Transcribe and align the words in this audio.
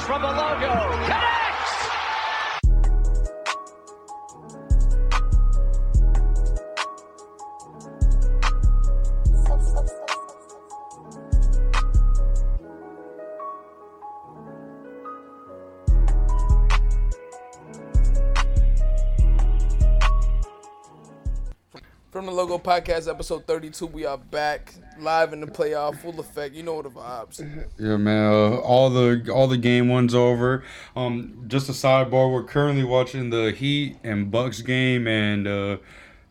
From 0.00 0.22
the 0.22 0.28
logo. 0.28 1.11
Podcast, 22.62 23.08
episode 23.08 23.46
32, 23.46 23.86
we 23.86 24.04
are 24.06 24.16
back 24.18 24.72
live 25.00 25.32
in 25.32 25.40
the 25.40 25.46
playoff, 25.46 25.98
full 25.98 26.18
effect. 26.20 26.54
You 26.54 26.62
know 26.62 26.80
the 26.80 26.90
vibes. 26.90 27.40
Yeah, 27.78 27.96
man. 27.96 28.32
Uh, 28.32 28.56
all 28.58 28.88
the 28.88 29.28
all 29.32 29.48
the 29.48 29.56
game 29.56 29.88
one's 29.88 30.14
over. 30.14 30.62
Um, 30.94 31.44
just 31.48 31.68
a 31.68 31.72
sidebar. 31.72 32.32
We're 32.32 32.44
currently 32.44 32.84
watching 32.84 33.30
the 33.30 33.50
Heat 33.50 33.96
and 34.04 34.30
Bucks 34.30 34.60
game, 34.62 35.08
and 35.08 35.48
uh, 35.48 35.76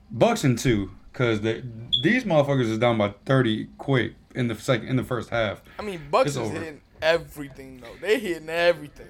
Bucks 0.09 0.43
in 0.45 0.55
two, 0.55 0.91
cause 1.11 1.41
they, 1.41 1.63
these 2.01 2.23
motherfuckers 2.23 2.69
is 2.69 2.77
down 2.77 2.97
by 2.97 3.13
thirty 3.25 3.67
quick 3.77 4.13
in 4.33 4.47
the 4.47 4.55
second 4.55 4.87
in 4.87 4.95
the 4.95 5.03
first 5.03 5.29
half. 5.31 5.61
I 5.77 5.81
mean, 5.81 6.01
Bucks 6.09 6.27
It's 6.27 6.37
is 6.37 6.43
over. 6.43 6.53
hitting 6.59 6.81
everything, 7.01 7.81
though. 7.81 7.95
They're 7.99 8.19
hitting 8.19 8.49
everything. 8.49 9.07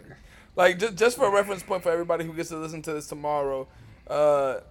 Like, 0.56 0.80
just, 0.80 0.96
just 0.96 1.18
for 1.18 1.26
a 1.28 1.32
reference 1.32 1.62
point 1.62 1.84
for 1.84 1.92
everybody 1.92 2.26
who 2.26 2.34
gets 2.34 2.50
to 2.50 2.58
listen 2.58 2.82
to 2.84 2.94
this 2.94 3.08
tomorrow, 3.08 3.68
uh, 4.08 4.62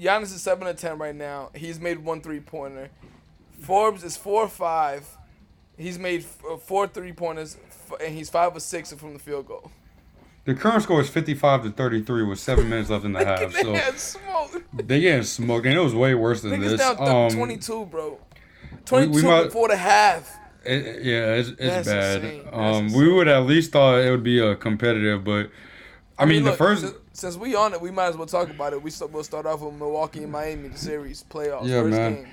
Giannis 0.00 0.24
is 0.34 0.42
7 0.42 0.66
to 0.66 0.74
10 0.74 0.98
right 0.98 1.14
now. 1.14 1.50
He's 1.54 1.80
made 1.80 1.98
one 2.04 2.20
three 2.20 2.40
pointer. 2.40 2.90
Forbes 3.60 4.04
is 4.04 4.16
4 4.16 4.42
or 4.42 4.48
5. 4.48 5.16
He's 5.78 5.98
made 5.98 6.20
f- 6.22 6.38
uh, 6.50 6.56
four 6.56 6.86
three 6.86 7.12
pointers, 7.12 7.56
f- 7.68 8.00
and 8.00 8.14
he's 8.14 8.30
5 8.30 8.56
or 8.56 8.60
6 8.60 8.92
from 8.94 9.12
the 9.12 9.18
field 9.18 9.46
goal. 9.46 9.70
The 10.46 10.54
current 10.54 10.82
score 10.84 11.00
is 11.00 11.10
fifty 11.10 11.34
five 11.34 11.64
to 11.64 11.70
thirty 11.70 12.00
three 12.02 12.22
with 12.22 12.38
seven 12.38 12.68
minutes 12.70 12.88
left 12.88 13.04
in 13.04 13.12
the 13.12 13.18
half. 13.24 13.52
they 13.52 13.60
So 13.62 13.74
had 13.74 13.98
smoke. 13.98 14.62
they 14.72 15.00
getting 15.00 15.24
smoked, 15.24 15.66
and 15.66 15.74
it 15.76 15.80
was 15.80 15.92
way 15.94 16.14
worse 16.14 16.40
than 16.42 16.52
Niggas 16.52 16.68
this. 16.68 16.80
down 16.80 16.96
th- 16.96 17.08
Um, 17.08 17.30
22, 17.36 17.86
bro. 17.86 18.18
22 18.84 19.10
we 19.12 19.22
might- 19.22 19.44
before 19.46 19.66
the 19.68 19.76
half. 19.76 20.34
It, 20.64 21.02
yeah, 21.04 21.34
it's, 21.34 21.48
it's 21.58 21.88
bad. 21.88 22.44
Um, 22.52 22.92
we 22.92 23.12
would 23.12 23.28
at 23.28 23.40
least 23.44 23.72
thought 23.72 23.98
it 23.98 24.10
would 24.10 24.22
be 24.22 24.38
a 24.38 24.54
competitive, 24.56 25.24
but 25.24 25.50
I, 26.18 26.24
mean, 26.26 26.44
the 26.44 26.50
look, 26.50 26.58
first. 26.58 26.94
Since 27.16 27.36
we 27.36 27.54
on 27.54 27.72
it, 27.72 27.80
we 27.80 27.90
might 27.90 28.08
as 28.08 28.16
well 28.16 28.26
talk 28.26 28.50
about 28.50 28.72
it. 28.74 28.82
We 28.82 28.90
we'll 29.10 29.24
start 29.24 29.46
off 29.46 29.62
with 29.62 29.74
Milwaukee 29.74 30.22
and 30.22 30.32
Miami, 30.32 30.68
the 30.68 30.78
series 30.78 31.24
playoffs. 31.30 31.66
Yeah, 31.66 31.82
first 31.82 31.96
man. 31.96 32.14
game. 32.14 32.28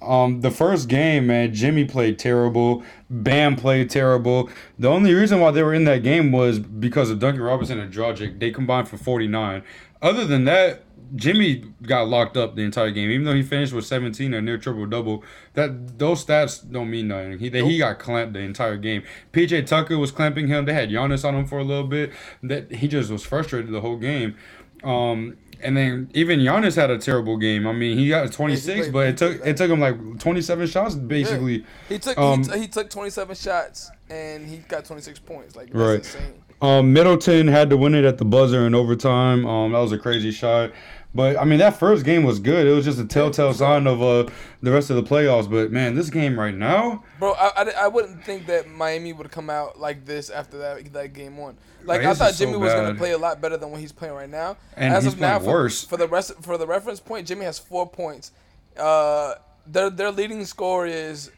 Um, 0.00 0.40
the 0.42 0.50
first 0.50 0.88
game, 0.88 1.26
man, 1.26 1.52
Jimmy 1.52 1.84
played 1.84 2.18
terrible. 2.18 2.84
Bam 3.10 3.56
played 3.56 3.90
terrible. 3.90 4.48
The 4.78 4.88
only 4.88 5.12
reason 5.14 5.40
why 5.40 5.50
they 5.50 5.62
were 5.62 5.74
in 5.74 5.84
that 5.84 6.02
game 6.02 6.30
was 6.30 6.58
because 6.58 7.10
of 7.10 7.18
Duncan 7.18 7.42
Robinson 7.42 7.80
and 7.80 7.92
Dragic. 7.92 8.38
They 8.38 8.50
combined 8.50 8.88
for 8.88 8.96
49. 8.96 9.64
Other 10.00 10.24
than 10.24 10.44
that, 10.44 10.82
Jimmy 11.16 11.64
got 11.82 12.08
locked 12.08 12.36
up 12.36 12.54
the 12.54 12.62
entire 12.62 12.90
game. 12.90 13.10
Even 13.10 13.24
though 13.24 13.34
he 13.34 13.42
finished 13.42 13.72
with 13.72 13.86
17 13.86 14.34
and 14.34 14.44
near 14.44 14.58
triple 14.58 14.86
double, 14.86 15.24
that 15.54 15.98
those 15.98 16.24
stats 16.24 16.70
don't 16.70 16.90
mean 16.90 17.08
nothing. 17.08 17.38
He 17.38 17.48
he 17.50 17.78
got 17.78 17.98
clamped 17.98 18.34
the 18.34 18.40
entire 18.40 18.76
game. 18.76 19.02
PJ 19.32 19.66
Tucker 19.66 19.96
was 19.98 20.10
clamping 20.10 20.48
him. 20.48 20.64
They 20.66 20.74
had 20.74 20.90
Giannis 20.90 21.24
on 21.24 21.34
him 21.34 21.46
for 21.46 21.58
a 21.58 21.64
little 21.64 21.86
bit. 21.86 22.12
That 22.42 22.70
he 22.72 22.88
just 22.88 23.10
was 23.10 23.24
frustrated 23.24 23.70
the 23.72 23.80
whole 23.80 23.96
game. 23.96 24.36
Um, 24.84 25.36
and 25.60 25.76
then 25.76 26.08
even 26.14 26.38
Giannis 26.40 26.76
had 26.76 26.90
a 26.90 26.98
terrible 26.98 27.36
game. 27.36 27.66
I 27.66 27.72
mean, 27.72 27.98
he 27.98 28.08
got 28.10 28.30
26, 28.30 28.64
played- 28.80 28.92
but 28.92 29.06
it 29.08 29.16
took 29.16 29.44
it 29.46 29.56
took 29.56 29.70
him 29.70 29.80
like 29.80 30.18
27 30.20 30.66
shots 30.68 30.94
basically. 30.94 31.64
He 31.88 31.98
took 31.98 32.16
Um, 32.18 32.44
he, 32.44 32.50
t- 32.50 32.58
he 32.60 32.68
took 32.68 32.90
27 32.90 33.34
shots 33.34 33.90
and 34.10 34.46
he 34.48 34.58
got 34.58 34.84
26 34.84 35.18
points. 35.20 35.56
Like 35.56 35.72
that's 35.72 35.76
Right. 35.76 35.98
insane. 35.98 36.42
Um, 36.60 36.92
Middleton 36.92 37.46
had 37.46 37.70
to 37.70 37.76
win 37.76 37.94
it 37.94 38.04
at 38.04 38.18
the 38.18 38.24
buzzer 38.24 38.66
in 38.66 38.74
overtime. 38.74 39.46
Um, 39.46 39.72
that 39.72 39.78
was 39.78 39.92
a 39.92 39.98
crazy 39.98 40.30
shot. 40.32 40.72
But 41.14 41.38
I 41.38 41.44
mean, 41.44 41.58
that 41.60 41.78
first 41.78 42.04
game 42.04 42.22
was 42.22 42.38
good. 42.38 42.66
It 42.66 42.72
was 42.72 42.84
just 42.84 42.98
a 42.98 43.04
telltale 43.04 43.54
sign 43.54 43.86
of 43.86 44.02
uh 44.02 44.30
the 44.62 44.70
rest 44.70 44.90
of 44.90 44.96
the 44.96 45.02
playoffs. 45.02 45.50
But 45.50 45.72
man, 45.72 45.94
this 45.94 46.10
game 46.10 46.38
right 46.38 46.54
now, 46.54 47.02
Bro, 47.18 47.32
I, 47.32 47.50
I, 47.56 47.70
I 47.84 47.88
wouldn't 47.88 48.24
think 48.24 48.46
that 48.46 48.68
Miami 48.68 49.12
would 49.14 49.30
come 49.30 49.48
out 49.48 49.80
like 49.80 50.04
this 50.04 50.28
after 50.28 50.58
that 50.58 50.92
that 50.92 51.14
game 51.14 51.36
one. 51.38 51.56
Like 51.84 52.02
I 52.02 52.12
thought 52.12 52.30
is 52.32 52.36
so 52.36 52.44
Jimmy 52.44 52.58
was 52.58 52.74
gonna 52.74 52.94
play 52.94 53.12
a 53.12 53.18
lot 53.18 53.40
better 53.40 53.56
than 53.56 53.70
what 53.70 53.80
he's 53.80 53.92
playing 53.92 54.14
right 54.14 54.28
now. 54.28 54.58
And 54.76 54.92
As 54.92 55.04
he's 55.04 55.14
of 55.14 55.20
now, 55.20 55.38
for, 55.38 55.46
worse. 55.46 55.84
for 55.84 55.96
the 55.96 56.06
rest 56.06 56.34
for 56.42 56.58
the 56.58 56.66
reference 56.66 57.00
point, 57.00 57.26
Jimmy 57.26 57.46
has 57.46 57.58
four 57.58 57.88
points. 57.88 58.32
Uh, 58.78 59.34
their 59.66 59.88
their 59.88 60.12
leading 60.12 60.44
scorer 60.44 60.86
is 60.86 61.30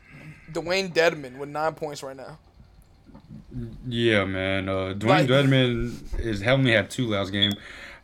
Dewayne 0.52 0.92
Dedmon 0.92 1.38
with 1.38 1.48
nine 1.48 1.74
points 1.74 2.02
right 2.02 2.16
now. 2.16 2.38
Yeah, 3.88 4.24
man. 4.24 4.68
Uh, 4.68 4.94
Dewayne 4.96 5.06
Like- 5.08 5.28
Dedmon 5.28 6.18
is 6.20 6.42
only 6.42 6.72
had 6.72 6.90
two 6.90 7.08
last 7.08 7.30
game. 7.32 7.52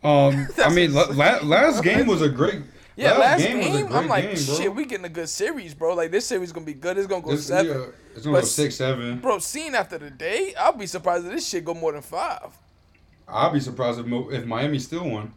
Um, 0.03 0.49
I 0.59 0.73
mean, 0.73 0.93
la- 0.95 1.09
la- 1.11 1.41
last 1.43 1.83
game 1.83 2.07
was 2.07 2.23
a 2.23 2.29
great. 2.29 2.63
Yeah, 2.99 3.13
last, 3.19 3.45
was 3.45 3.45
a 3.45 3.49
game, 3.49 3.87
great 3.89 3.95
I'm 3.95 4.09
like, 4.09 4.25
game, 4.25 4.37
shit, 4.37 4.75
we 4.75 4.87
getting 4.87 5.05
a 5.05 5.11
good 5.11 5.29
series, 5.29 5.75
bro. 5.75 5.93
Like 5.95 6.11
this 6.11 6.25
series 6.25 6.51
gonna 6.51 6.65
be 6.65 6.73
good. 6.73 6.97
It's 6.97 7.07
gonna 7.07 7.21
go 7.21 7.33
It's, 7.33 7.45
seven. 7.45 7.79
yeah, 7.79 7.87
it's 8.15 8.25
gonna 8.25 8.37
But 8.39 8.41
go 8.41 8.47
six, 8.47 8.77
seven. 8.77 9.19
Bro, 9.19 9.41
seeing 9.41 9.75
after 9.75 9.99
the 9.99 10.09
day, 10.09 10.55
I'll 10.59 10.73
be 10.73 10.87
surprised 10.87 11.27
if 11.27 11.33
this 11.33 11.47
shit 11.47 11.63
go 11.67 11.75
more 11.75 11.93
than 11.93 12.01
five. 12.01 12.47
I'll 13.29 13.53
be 13.53 13.61
surprised 13.61 13.99
if, 14.01 14.07
Mo- 14.07 14.31
if 14.31 14.47
Miami 14.47 14.79
still 14.79 15.11
won. 15.11 15.31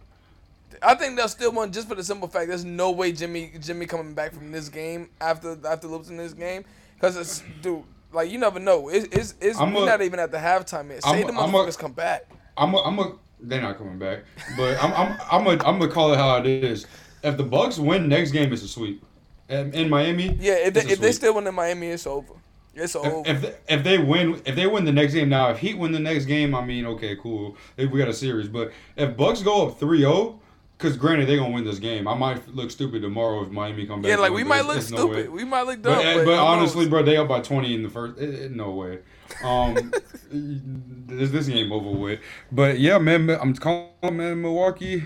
I 0.82 0.96
think 0.96 1.18
they'll 1.18 1.28
still 1.28 1.52
win 1.52 1.74
just 1.74 1.90
for 1.90 1.96
the 1.96 2.04
simple 2.04 2.30
fact 2.30 2.48
there's 2.48 2.64
no 2.64 2.92
way 2.92 3.12
Jimmy 3.12 3.52
Jimmy 3.60 3.86
coming 3.86 4.14
back 4.14 4.32
from 4.32 4.54
this 4.54 4.70
game 4.70 5.10
after 5.20 5.58
after 5.68 5.90
losing 5.90 6.16
this 6.16 6.32
game 6.32 6.64
because 6.96 7.18
it's 7.18 7.44
dude 7.62 7.84
like 8.12 8.31
you 8.31 8.38
never 8.38 8.59
know. 8.59 8.90
It's 8.90 9.06
it's, 9.16 9.36
it's 9.42 9.59
I'm 9.59 9.74
we're 9.74 9.84
a- 9.84 9.86
not 9.86 10.02
even 10.02 10.20
at 10.20 10.31
the 10.31 10.38
halftime 10.38 10.90
yet. 10.90 11.03
Say 11.03 11.22
I'm 11.22 11.28
the 11.28 11.34
motherfuckers 11.34 11.78
come 11.78 11.94
back. 11.94 12.30
I'm 12.58 12.74
a, 12.74 12.78
I'm 12.84 13.00
a, 13.00 13.16
they're 13.40 13.62
not 13.62 13.78
coming 13.78 13.97
back, 14.00 14.24
but 14.58 14.81
I'm 14.84 14.94
I'm 14.94 15.18
I'm 15.31 15.47
a, 15.47 15.52
I'm 15.66 15.80
gonna 15.80 15.90
call 15.90 16.14
it 16.14 16.18
how 16.18 16.38
it 16.38 16.46
is. 16.46 16.86
If 17.24 17.38
the 17.38 17.44
Bucks 17.44 17.78
win 17.78 18.08
next 18.08 18.31
game, 18.31 18.52
it's 18.53 18.64
a 18.64 18.68
sweep. 18.68 19.03
In, 19.50 19.74
in 19.74 19.90
Miami, 19.90 20.38
Yeah, 20.40 20.53
if 20.53 20.75
they, 20.75 20.81
if 20.81 21.00
they 21.00 21.12
still 21.12 21.34
win 21.34 21.48
in 21.48 21.56
Miami, 21.56 21.88
it's 21.88 22.06
over. 22.06 22.34
It's 22.75 22.96
over. 22.96 23.24
if, 23.25 23.38
if 23.38 23.42
they, 23.42 23.74
if 23.75 23.84
they 23.84 23.98
win 23.98 24.42
if 24.46 24.56
they 24.56 24.68
win 24.68 24.86
the 24.86 24.92
next 24.92 25.14
game 25.14 25.30
now, 25.30 25.50
if 25.50 25.58
Heat 25.58 25.78
win 25.78 25.92
the 25.92 26.00
next 26.00 26.25
game, 26.25 26.53
I 26.53 26.64
mean, 26.64 26.86
okay, 26.86 27.16
cool, 27.16 27.58
If 27.75 27.90
we 27.92 27.98
got 28.00 28.08
a 28.09 28.14
series. 28.14 28.48
But 28.48 28.72
if 28.96 29.18
Bucks 29.18 29.42
go 29.42 29.68
up 29.68 29.80
3-0, 29.80 30.40
because 30.80 30.96
granted 30.96 31.28
they're 31.28 31.36
gonna 31.38 31.54
win 31.54 31.66
this 31.66 31.78
game, 31.78 32.08
I 32.08 32.16
might 32.16 32.48
look 32.56 32.72
stupid 32.72 33.02
tomorrow 33.02 33.44
if 33.44 33.50
Miami 33.52 33.86
come 33.86 34.02
back. 34.02 34.10
yeah, 34.10 34.16
like 34.16 34.32
we 34.32 34.46
might 34.46 34.60
but 34.62 34.68
look 34.68 34.78
it's- 34.78 34.92
it's 34.92 35.04
way. 35.04 35.14
stupid. 35.14 35.30
we 35.32 35.44
might 35.44 35.64
look 35.64 35.82
dumb. 35.82 35.98
But, 35.98 36.16
But, 36.16 36.26
but, 36.26 36.40
honestly, 36.40 36.82
knows? 36.86 36.90
bro, 36.90 37.04
they 37.04 37.18
up 37.18 37.28
by 37.28 37.42
twenty 37.42 37.76
in 37.76 37.84
the 37.84 37.90
first. 37.90 38.18
eh, 38.20 38.46
eh, 38.46 38.48
no 38.50 38.72
way. 38.72 39.00
Um, 39.44 39.92
this 40.32 41.32
this 41.32 41.48
game 41.48 41.72
over 41.74 41.90
with. 41.92 42.20
But 42.52 42.80
yeah, 42.80 42.98
man, 42.98 43.30
I'm 43.30 43.54
calling 43.56 43.90
man 44.04 44.42
Milwaukee. 44.42 45.04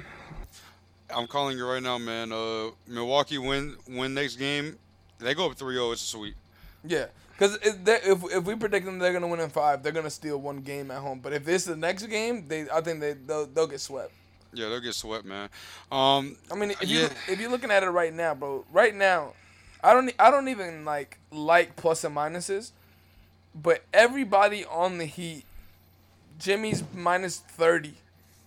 I'm 1.10 1.28
calling 1.28 1.58
you 1.58 1.68
right 1.68 1.82
now, 1.84 1.98
man. 1.98 2.32
Uh, 2.32 2.70
Milwaukee 2.88 3.38
win 3.40 3.76
win 3.88 4.14
next 4.14 4.36
game. 4.38 4.78
They 5.20 5.34
go 5.34 5.46
up 5.50 5.56
3-0, 5.58 5.94
It's 5.94 6.02
a 6.02 6.06
sweep. 6.06 6.36
Yeah, 6.86 7.06
because 7.32 7.56
if, 7.62 7.76
if 7.88 8.24
if 8.32 8.44
we 8.44 8.56
predict 8.56 8.86
them 8.86 9.00
they're 9.00 9.14
gonna 9.14 9.28
win 9.28 9.40
in 9.40 9.50
five, 9.50 9.82
they're 9.82 9.92
gonna 9.94 10.10
steal 10.10 10.40
one 10.40 10.58
game 10.58 10.92
at 10.92 11.00
home. 11.00 11.20
But 11.20 11.34
if 11.34 11.46
this 11.46 11.62
is 11.64 11.68
the 11.70 11.76
next 11.78 12.04
game, 12.08 12.46
they 12.48 12.70
I 12.70 12.82
think 12.82 13.00
they 13.00 13.14
they'll, 13.14 13.46
they'll 13.48 13.68
get 13.68 13.80
swept. 13.80 14.12
Yeah, 14.54 14.70
they'll 14.70 14.80
get 14.80 14.94
swept, 14.96 15.26
man. 15.26 15.50
Um, 15.92 16.38
I 16.52 16.56
mean, 16.56 16.72
if 16.72 16.90
Yeah. 16.90 17.02
you 17.02 17.10
if 17.28 17.40
you're 17.40 17.50
looking 17.52 17.72
at 17.72 17.84
it 17.84 17.90
right 17.90 18.14
now, 18.14 18.34
bro, 18.34 18.66
right 18.72 18.94
now, 18.94 19.34
I 19.84 19.94
don't 19.94 20.12
I 20.20 20.32
don't 20.32 20.48
even 20.48 20.86
like 20.86 21.18
like 21.32 21.76
plus 21.76 22.04
and 22.04 22.16
minuses, 22.16 22.72
but 23.56 23.84
everybody 23.94 24.66
on 24.66 24.98
the 24.98 25.06
Heat, 25.06 25.46
Jimmy's 26.38 26.84
minus 26.94 27.40
thirty, 27.40 27.96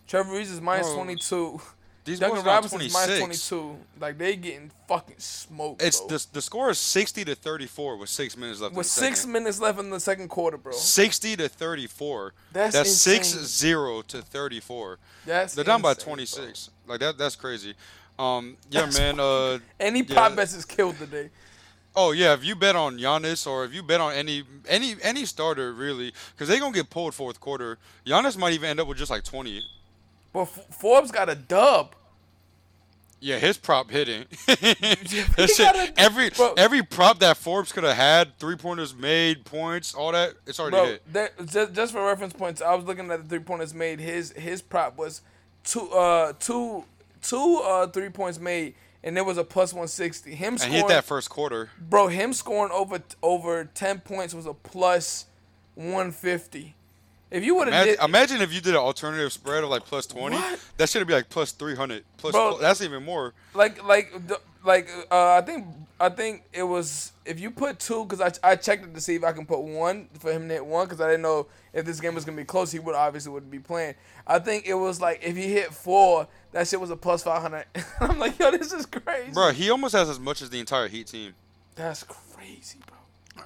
Trevor 0.06 0.34
Reeves 0.34 0.50
is 0.50 0.60
minus 0.60 0.86
Bro, 0.88 0.94
twenty 0.94 1.16
two, 1.16 1.60
these 2.06 2.18
Duncan 2.18 2.42
Robinson's 2.44 2.92
minus 2.92 3.18
26. 3.18 3.48
twenty 3.48 3.74
two. 3.74 3.78
Like 4.00 4.16
they 4.16 4.36
getting 4.36 4.70
fucking 4.88 5.16
smoked. 5.18 5.82
It's 5.82 5.98
bro. 6.00 6.08
the 6.08 6.26
the 6.32 6.40
score 6.42 6.70
is 6.70 6.78
60 6.78 7.24
to 7.26 7.34
34 7.34 7.96
with 7.98 8.08
six 8.08 8.36
minutes 8.36 8.60
left. 8.60 8.72
in 8.72 8.78
with 8.78 8.86
six 8.86 9.20
second. 9.20 9.32
minutes 9.32 9.60
left 9.60 9.78
in 9.78 9.90
the 9.90 10.00
second 10.00 10.28
quarter, 10.28 10.56
bro. 10.56 10.72
60 10.72 11.36
to 11.36 11.48
34. 11.50 12.32
That's 12.52 12.72
That's 12.74 12.88
insane. 12.88 13.22
six 13.24 13.44
zero 13.46 14.00
to 14.02 14.22
34. 14.22 14.98
That's 15.26 15.54
They're 15.54 15.64
down 15.64 15.82
by 15.82 15.92
bro. 15.94 16.02
26. 16.04 16.70
Like 16.86 17.00
that. 17.00 17.18
That's 17.18 17.36
crazy. 17.36 17.74
Um, 18.18 18.56
yeah, 18.70 18.82
That's 18.86 18.98
man. 18.98 19.20
Uh, 19.20 19.58
Any 19.78 20.00
Yeah. 20.00 20.14
prop 20.14 20.36
bets 20.36 20.54
is 20.54 20.64
killed 20.64 20.96
today. 20.98 21.28
oh 21.94 22.12
yeah. 22.12 22.32
If 22.34 22.44
you 22.44 22.54
bet 22.56 22.76
on 22.76 22.98
Giannis 22.98 23.46
or 23.46 23.64
if 23.64 23.74
you 23.74 23.82
bet 23.82 24.00
on 24.00 24.12
any 24.14 24.44
any 24.68 24.94
any 25.02 25.24
starter 25.26 25.72
really, 25.72 26.12
because 26.32 26.48
they're 26.48 26.60
gonna 26.60 26.72
get 26.72 26.88
pulled 26.88 27.14
fourth 27.14 27.40
quarter. 27.40 27.78
Giannis 28.06 28.36
might 28.38 28.52
even 28.54 28.70
end 28.70 28.80
up 28.80 28.86
with 28.86 28.96
just 28.98 29.10
like 29.10 29.24
20. 29.24 29.62
But 30.36 30.42
F- 30.42 30.66
Forbes 30.70 31.10
got 31.10 31.30
a 31.30 31.34
dub. 31.34 31.94
Yeah, 33.20 33.38
his 33.38 33.56
prop 33.56 33.90
hitting. 33.90 34.26
Shit- 34.46 35.94
every 35.96 36.28
bro. 36.28 36.52
every 36.58 36.82
prop 36.82 37.20
that 37.20 37.38
Forbes 37.38 37.72
could 37.72 37.84
have 37.84 37.96
had, 37.96 38.38
three 38.38 38.56
pointers 38.56 38.94
made, 38.94 39.46
points, 39.46 39.94
all 39.94 40.12
that, 40.12 40.34
it's 40.46 40.60
already 40.60 40.76
Bro, 40.76 40.84
hit. 40.84 41.12
that, 41.14 41.46
just, 41.46 41.72
just 41.72 41.92
for 41.94 42.04
reference 42.06 42.34
points, 42.34 42.60
I 42.60 42.74
was 42.74 42.84
looking 42.84 43.10
at 43.10 43.22
the 43.22 43.28
three 43.30 43.38
pointers 43.38 43.72
made. 43.72 43.98
His 43.98 44.32
his 44.32 44.60
prop 44.60 44.98
was 44.98 45.22
two 45.64 45.88
uh 45.90 46.34
two 46.38 46.84
two 47.22 47.62
uh 47.64 47.86
three 47.86 48.10
points 48.10 48.38
made, 48.38 48.74
and 49.02 49.16
there 49.16 49.24
was 49.24 49.38
a 49.38 49.44
plus 49.44 49.72
one 49.72 49.88
sixty. 49.88 50.34
Him 50.34 50.48
And 50.52 50.60
scoring, 50.60 50.72
he 50.74 50.78
hit 50.80 50.88
that 50.88 51.04
first 51.04 51.30
quarter. 51.30 51.70
bro. 51.80 52.08
Him 52.08 52.34
scoring 52.34 52.70
over 52.72 53.02
over 53.22 53.64
ten 53.72 54.00
points 54.00 54.34
was 54.34 54.44
a 54.44 54.52
plus 54.52 55.24
one 55.74 56.12
fifty. 56.12 56.74
If 57.30 57.44
you 57.44 57.56
would 57.56 57.68
have 57.68 57.86
Imagine, 57.86 58.04
imagine 58.04 58.40
if 58.40 58.54
you 58.54 58.60
did 58.60 58.74
an 58.74 58.80
alternative 58.80 59.32
spread 59.32 59.64
of 59.64 59.70
like 59.70 59.84
plus 59.84 60.06
twenty. 60.06 60.36
What? 60.36 60.60
That 60.76 60.88
should 60.88 61.06
be 61.06 61.14
like 61.14 61.28
plus 61.28 61.52
three 61.52 61.74
hundred. 61.74 62.04
Plus, 62.18 62.32
Bro. 62.32 62.58
that's 62.58 62.80
even 62.82 63.04
more. 63.04 63.34
like 63.54 63.82
like 63.84 64.12
like 64.64 64.88
uh, 65.10 65.34
I 65.34 65.40
think 65.40 65.66
I 65.98 66.08
think 66.08 66.44
it 66.52 66.62
was 66.62 67.12
if 67.24 67.40
you 67.40 67.50
put 67.50 67.78
two 67.80 68.04
because 68.04 68.20
I, 68.20 68.50
I 68.52 68.56
checked 68.56 68.84
it 68.84 68.94
to 68.94 69.00
see 69.00 69.14
if 69.14 69.24
I 69.24 69.32
can 69.32 69.46
put 69.46 69.60
one 69.60 70.08
for 70.18 70.30
him 70.30 70.48
to 70.48 70.54
hit 70.54 70.66
one 70.66 70.86
because 70.86 71.00
I 71.00 71.08
didn't 71.08 71.22
know 71.22 71.46
if 71.72 71.84
this 71.84 72.00
game 72.00 72.14
was 72.14 72.24
gonna 72.24 72.36
be 72.36 72.44
close 72.44 72.70
he 72.70 72.78
would 72.78 72.94
obviously 72.94 73.32
wouldn't 73.32 73.50
be 73.50 73.58
playing. 73.58 73.94
I 74.26 74.38
think 74.38 74.66
it 74.66 74.74
was 74.74 75.00
like 75.00 75.20
if 75.22 75.36
he 75.36 75.52
hit 75.52 75.72
four 75.72 76.28
that 76.52 76.68
shit 76.68 76.80
was 76.80 76.90
a 76.90 76.96
plus 76.96 77.22
five 77.22 77.42
hundred. 77.42 77.64
I'm 78.00 78.18
like 78.18 78.38
yo 78.38 78.50
this 78.50 78.72
is 78.72 78.86
crazy. 78.86 79.32
Bro, 79.32 79.52
he 79.52 79.70
almost 79.70 79.94
has 79.94 80.08
as 80.08 80.20
much 80.20 80.42
as 80.42 80.50
the 80.50 80.60
entire 80.60 80.88
Heat 80.88 81.08
team. 81.08 81.34
That's 81.74 82.04
crazy, 82.04 82.78
bro. 82.86 82.95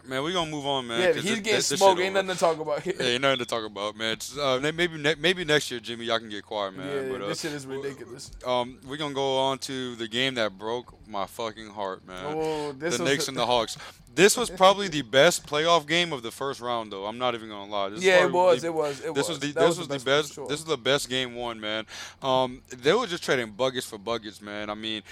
Man, 0.06 0.22
we 0.24 0.32
gonna 0.32 0.50
move 0.50 0.66
on, 0.66 0.86
man. 0.86 1.00
Yeah, 1.00 1.12
he's 1.14 1.24
this- 1.24 1.40
getting 1.40 1.60
smoked. 1.60 2.00
Ain't 2.00 2.14
nothing 2.14 2.30
to 2.30 2.36
talk 2.36 2.58
about. 2.58 2.84
Yeah, 2.86 2.92
ain't 3.02 3.22
nothing 3.22 3.38
to 3.38 3.44
talk 3.46 3.64
about, 3.64 3.96
man. 3.96 4.16
Uh, 4.38 4.58
maybe 4.60 4.88
ne- 4.98 5.14
maybe 5.16 5.44
next 5.44 5.70
year, 5.70 5.80
Jimmy, 5.80 6.06
y'all 6.06 6.18
can 6.18 6.28
get 6.30 6.44
quiet, 6.44 6.76
man. 6.76 6.86
yeah, 7.06 7.12
but, 7.12 7.22
uh, 7.22 7.28
this 7.28 7.40
shit 7.40 7.52
is 7.52 7.66
ridiculous. 7.66 8.30
Um, 8.46 8.78
we're 8.86 8.96
gonna 8.96 9.14
go 9.14 9.38
on 9.38 9.58
to 9.60 9.94
the 9.96 10.08
game 10.08 10.34
that 10.34 10.58
broke 10.58 10.94
my 11.08 11.26
fucking 11.26 11.68
heart, 11.70 12.06
man. 12.06 12.24
Oh, 12.26 12.72
this 12.72 12.98
the 12.98 13.04
Knicks 13.04 13.28
and 13.28 13.36
the 13.36 13.46
Hawks. 13.46 13.76
This 14.12 14.36
was 14.36 14.50
probably 14.50 14.88
the 14.88 15.02
best 15.02 15.46
playoff 15.46 15.86
game 15.86 16.12
of 16.12 16.22
the 16.22 16.32
first 16.32 16.60
round, 16.60 16.90
though. 16.92 17.06
I'm 17.06 17.18
not 17.18 17.34
even 17.36 17.48
gonna 17.48 17.70
lie. 17.70 17.90
This 17.90 18.02
Yeah, 18.02 18.24
it 18.24 18.32
was. 18.32 18.60
the- 18.62 18.66
It 18.66 18.74
was. 18.74 19.00
It 19.00 19.14
this 19.14 19.28
was. 19.28 19.38
the 19.38 19.52
this 19.52 19.56
was 19.56 19.78
was 19.78 19.88
the 19.88 19.94
the 19.98 19.98
best 19.98 20.04
best. 20.04 20.34
sure. 20.34 20.48
This 20.48 20.58
was 20.60 20.64
the 20.68 20.76
best 20.76 21.08
game 21.08 21.34
one, 21.36 21.60
man. 21.60 21.86
Um, 22.20 22.62
they 22.76 22.92
were 22.92 23.06
just 23.06 23.22
trading 23.22 23.52
buckets 23.52 23.86
for 23.86 23.98
buckets, 23.98 24.42
man. 24.42 24.68
I 24.68 24.74
mean, 24.74 25.02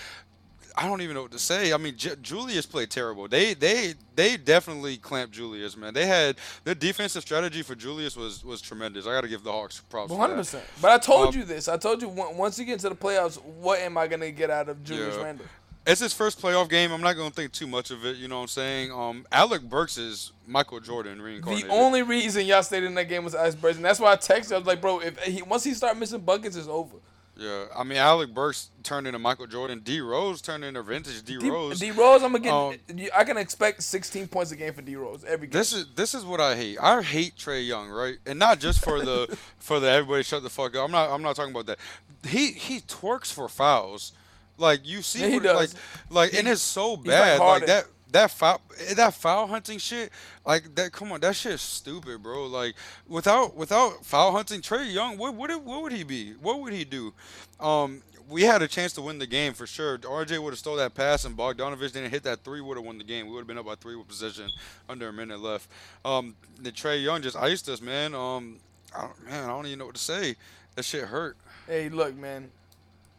I 0.76 0.86
don't 0.86 1.00
even 1.02 1.14
know 1.14 1.22
what 1.22 1.32
to 1.32 1.38
say. 1.38 1.72
I 1.72 1.76
mean, 1.76 1.96
J- 1.96 2.16
Julius 2.22 2.66
played 2.66 2.90
terrible. 2.90 3.26
They 3.28 3.54
they 3.54 3.94
they 4.14 4.36
definitely 4.36 4.96
clamped 4.96 5.34
Julius, 5.34 5.76
man. 5.76 5.94
They 5.94 6.06
had 6.06 6.36
their 6.64 6.74
defensive 6.74 7.22
strategy 7.22 7.62
for 7.62 7.74
Julius 7.74 8.16
was 8.16 8.44
was 8.44 8.60
tremendous. 8.60 9.06
I 9.06 9.10
got 9.12 9.22
to 9.22 9.28
give 9.28 9.42
the 9.42 9.52
Hawks 9.52 9.80
props. 9.88 10.10
One 10.10 10.20
hundred 10.20 10.36
percent. 10.36 10.64
But 10.80 10.90
I 10.92 10.98
told 10.98 11.28
Um, 11.28 11.34
you 11.40 11.44
this. 11.44 11.68
I 11.68 11.76
told 11.76 12.02
you 12.02 12.08
on- 12.10 12.36
once 12.36 12.58
you 12.58 12.64
get 12.64 12.74
into 12.74 12.88
the 12.88 12.94
playoffs, 12.96 13.42
what 13.42 13.80
am 13.80 13.96
I 13.98 14.06
gonna 14.06 14.30
get 14.30 14.50
out 14.50 14.68
of 14.68 14.82
Julius 14.84 15.16
Yeah. 15.16 15.22
Randle? 15.24 15.46
It's 15.86 16.00
his 16.02 16.12
first 16.12 16.42
playoff 16.42 16.68
game. 16.68 16.92
I'm 16.92 17.00
not 17.00 17.14
gonna 17.16 17.30
think 17.30 17.50
too 17.52 17.66
much 17.66 17.90
of 17.90 18.04
it. 18.04 18.16
You 18.18 18.28
know 18.28 18.36
what 18.36 18.42
I'm 18.42 18.48
saying? 18.48 18.92
Um, 18.92 19.26
Alec 19.32 19.62
Burks 19.62 19.96
is 19.96 20.32
Michael 20.46 20.80
Jordan 20.80 21.22
reincarnated. 21.22 21.70
The 21.70 21.72
only 21.72 22.02
reason 22.02 22.44
y'all 22.44 22.62
stayed 22.62 22.82
in 22.84 22.94
that 22.96 23.08
game 23.08 23.24
was 23.24 23.34
icebergs, 23.34 23.76
and 23.76 23.84
that's 23.86 23.98
why 23.98 24.12
I 24.12 24.16
texted. 24.16 24.52
I 24.52 24.58
was 24.58 24.66
like, 24.66 24.82
bro, 24.82 25.00
if 25.00 25.18
he 25.22 25.40
once 25.40 25.64
he 25.64 25.72
start 25.72 25.96
missing 25.96 26.20
buckets, 26.20 26.56
it's 26.56 26.68
over. 26.68 26.96
Yeah, 27.38 27.66
I 27.76 27.84
mean 27.84 27.98
Alec 27.98 28.34
Burks 28.34 28.70
turned 28.82 29.06
into 29.06 29.20
Michael 29.20 29.46
Jordan. 29.46 29.78
D 29.84 30.00
Rose 30.00 30.42
turned 30.42 30.64
into 30.64 30.82
vintage 30.82 31.22
D 31.22 31.36
Rose. 31.38 31.78
D 31.78 31.92
Rose, 31.92 32.24
I'm 32.24 32.32
gonna 32.32 32.40
get. 32.40 32.52
Um, 32.52 33.08
I 33.16 33.22
can 33.22 33.36
expect 33.36 33.80
16 33.84 34.26
points 34.26 34.50
a 34.50 34.56
game 34.56 34.72
for 34.74 34.82
D 34.82 34.96
Rose 34.96 35.22
every 35.24 35.46
game. 35.46 35.56
This 35.56 35.72
is 35.72 35.86
this 35.94 36.14
is 36.14 36.24
what 36.24 36.40
I 36.40 36.56
hate. 36.56 36.78
I 36.82 37.00
hate 37.00 37.36
Trae 37.36 37.64
Young, 37.64 37.90
right? 37.90 38.16
And 38.26 38.40
not 38.40 38.58
just 38.58 38.82
for 38.82 38.98
the 39.04 39.38
for 39.58 39.78
the 39.78 39.88
everybody 39.88 40.24
shut 40.24 40.42
the 40.42 40.50
fuck 40.50 40.74
up. 40.74 40.84
I'm 40.84 40.90
not 40.90 41.10
I'm 41.10 41.22
not 41.22 41.36
talking 41.36 41.52
about 41.52 41.66
that. 41.66 41.78
He 42.26 42.48
he 42.50 42.80
twerks 42.80 43.32
for 43.32 43.48
fouls. 43.48 44.10
Like 44.56 44.80
you 44.84 45.02
see 45.02 45.20
Yeah, 45.20 45.28
he 45.28 45.34
what, 45.34 45.42
does. 45.44 45.74
like 45.74 45.80
like 46.32 46.34
and 46.34 46.48
it's 46.48 46.60
so 46.60 46.96
bad. 46.96 47.38
Like, 47.38 47.40
Harden. 47.40 47.66
that 47.68 47.84
that 48.12 48.30
foul 48.30 48.60
that 48.94 49.14
foul 49.14 49.46
hunting 49.46 49.78
shit. 49.78 50.10
Like 50.46 50.74
that 50.74 50.92
come 50.92 51.12
on, 51.12 51.20
that 51.20 51.36
shit's 51.36 51.62
stupid, 51.62 52.22
bro. 52.22 52.46
Like 52.46 52.74
without 53.06 53.56
without 53.56 54.04
foul 54.04 54.32
hunting 54.32 54.60
Trae 54.60 54.92
Young, 54.92 55.18
what 55.18 55.34
would 55.34 55.50
what 55.64 55.82
would 55.82 55.92
he 55.92 56.04
be? 56.04 56.32
What 56.40 56.60
would 56.60 56.72
he 56.72 56.84
do? 56.84 57.12
Um 57.60 58.02
we 58.28 58.42
had 58.42 58.60
a 58.60 58.68
chance 58.68 58.92
to 58.92 59.02
win 59.02 59.18
the 59.18 59.26
game 59.26 59.54
for 59.54 59.66
sure. 59.66 59.96
RJ 59.98 60.42
would 60.42 60.50
have 60.50 60.58
stole 60.58 60.76
that 60.76 60.94
pass 60.94 61.24
and 61.24 61.36
Bogdanovich 61.36 61.92
didn't 61.92 62.10
hit 62.10 62.22
that 62.24 62.44
three, 62.44 62.60
would 62.60 62.76
have 62.76 62.84
won 62.84 62.98
the 62.98 63.04
game. 63.04 63.26
We 63.26 63.32
would 63.32 63.40
have 63.40 63.46
been 63.46 63.58
up 63.58 63.64
by 63.64 63.74
three 63.76 63.96
with 63.96 64.06
possession 64.06 64.50
under 64.88 65.08
a 65.08 65.12
minute 65.12 65.40
left. 65.40 65.70
Um, 66.04 66.36
the 66.60 66.70
Trae 66.70 67.02
Young 67.02 67.22
just 67.22 67.36
iced 67.36 67.68
us, 67.70 67.80
man. 67.80 68.14
Um, 68.14 68.58
I 68.94 69.08
man, 69.24 69.44
I 69.44 69.46
don't 69.48 69.66
even 69.66 69.78
know 69.78 69.86
what 69.86 69.94
to 69.94 70.00
say. 70.00 70.36
That 70.74 70.84
shit 70.84 71.04
hurt. 71.04 71.36
Hey, 71.66 71.88
look, 71.88 72.16
man. 72.16 72.50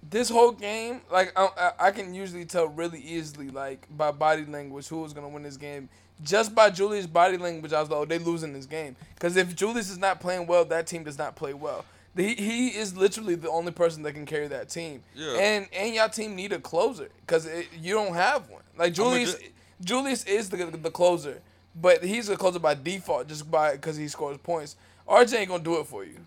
This 0.01 0.29
whole 0.29 0.51
game, 0.51 1.01
like 1.11 1.31
I, 1.35 1.71
I- 1.79 1.91
can 1.91 2.13
usually 2.13 2.45
tell 2.45 2.67
really 2.67 2.99
easily, 2.99 3.49
like 3.49 3.85
by 3.95 4.11
body 4.11 4.45
language, 4.45 4.87
who 4.87 5.03
is 5.05 5.13
gonna 5.13 5.29
win 5.29 5.43
this 5.43 5.57
game. 5.57 5.89
Just 6.23 6.53
by 6.53 6.69
Julius' 6.69 7.07
body 7.07 7.37
language, 7.37 7.71
I 7.73 7.79
was 7.79 7.89
like, 7.89 7.99
oh, 7.99 8.05
they 8.05 8.17
losing 8.19 8.51
this 8.53 8.65
game. 8.65 8.95
Because 9.13 9.37
if 9.37 9.55
Julius 9.55 9.89
is 9.89 9.97
not 9.97 10.19
playing 10.19 10.47
well, 10.47 10.65
that 10.65 10.85
team 10.87 11.03
does 11.03 11.17
not 11.17 11.35
play 11.35 11.53
well. 11.53 11.85
He, 12.15 12.33
he 12.35 12.67
is 12.69 12.97
literally 12.97 13.35
the 13.35 13.49
only 13.49 13.71
person 13.71 14.03
that 14.03 14.13
can 14.13 14.25
carry 14.25 14.47
that 14.47 14.67
team. 14.69 15.03
Yeah. 15.15 15.37
And 15.37 15.67
and 15.73 15.93
y'all 15.95 16.09
team 16.09 16.35
need 16.35 16.51
a 16.53 16.59
closer 16.59 17.09
because 17.21 17.47
you 17.79 17.93
don't 17.93 18.13
have 18.13 18.49
one. 18.49 18.63
Like 18.77 18.93
Julius, 18.93 19.35
ju- 19.35 19.47
Julius 19.81 20.23
is 20.25 20.49
the 20.49 20.57
the 20.65 20.91
closer, 20.91 21.41
but 21.75 22.03
he's 22.03 22.27
a 22.29 22.35
closer 22.35 22.59
by 22.59 22.73
default 22.73 23.27
just 23.27 23.49
by 23.49 23.73
because 23.73 23.95
he 23.95 24.07
scores 24.07 24.37
points. 24.37 24.75
RJ 25.07 25.33
ain't 25.35 25.49
gonna 25.49 25.63
do 25.63 25.79
it 25.79 25.87
for 25.87 26.03
you. 26.03 26.17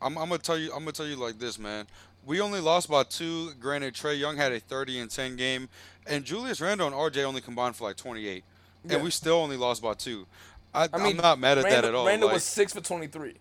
I'm, 0.00 0.18
I'm 0.18 0.28
gonna 0.28 0.38
tell 0.38 0.58
you. 0.58 0.70
I'm 0.72 0.80
gonna 0.80 0.92
tell 0.92 1.06
you 1.06 1.16
like 1.16 1.38
this, 1.38 1.58
man. 1.58 1.86
We 2.26 2.40
only 2.40 2.60
lost 2.60 2.88
by 2.88 3.02
two. 3.04 3.52
Granted, 3.60 3.94
Trae 3.94 4.18
Young 4.18 4.36
had 4.36 4.52
a 4.52 4.60
30 4.60 5.00
and 5.00 5.10
10 5.10 5.36
game, 5.36 5.68
and 6.06 6.24
Julius 6.24 6.60
Randle 6.60 6.86
and 6.86 6.96
RJ 6.96 7.24
only 7.24 7.40
combined 7.40 7.76
for 7.76 7.84
like 7.88 7.96
28, 7.96 8.42
Yeah. 8.84 8.94
and 8.94 9.04
we 9.04 9.10
still 9.10 9.36
only 9.36 9.56
lost 9.56 9.82
by 9.82 9.94
two. 9.94 10.26
I, 10.74 10.88
I 10.92 10.98
mean, 10.98 11.16
am 11.16 11.22
not 11.22 11.38
mad 11.38 11.58
at 11.58 11.64
that 11.64 11.84
at 11.84 11.94
all. 11.94 12.06
Randle 12.06 12.28
like- 12.28 12.34
was 12.34 12.44
six 12.44 12.72
for 12.72 12.80
twenty 12.80 13.06
three. 13.06 13.34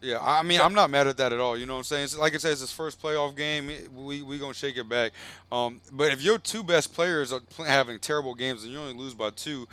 Yeah, 0.00 0.18
I 0.22 0.44
mean, 0.44 0.60
I'm 0.60 0.74
not 0.74 0.90
mad 0.90 1.08
at 1.08 1.16
that 1.16 1.32
at 1.32 1.40
all. 1.40 1.56
You 1.56 1.66
know 1.66 1.72
what 1.72 1.78
I'm 1.78 1.84
saying? 1.84 2.04
It's, 2.04 2.16
like 2.16 2.32
I 2.32 2.36
said, 2.36 2.52
it's 2.52 2.60
his 2.60 2.70
first 2.70 3.02
playoff 3.02 3.34
game. 3.36 3.68
We 3.96 4.22
we 4.22 4.38
gonna 4.38 4.54
shake 4.54 4.76
it 4.76 4.88
back. 4.88 5.10
Um, 5.50 5.80
but 5.90 6.12
if 6.12 6.22
your 6.22 6.38
two 6.38 6.62
best 6.62 6.94
players 6.94 7.32
are 7.32 7.40
having 7.66 7.98
terrible 7.98 8.34
games 8.34 8.62
and 8.62 8.72
you 8.72 8.78
only 8.78 8.94
lose 8.94 9.14
by 9.14 9.30
two, 9.30 9.66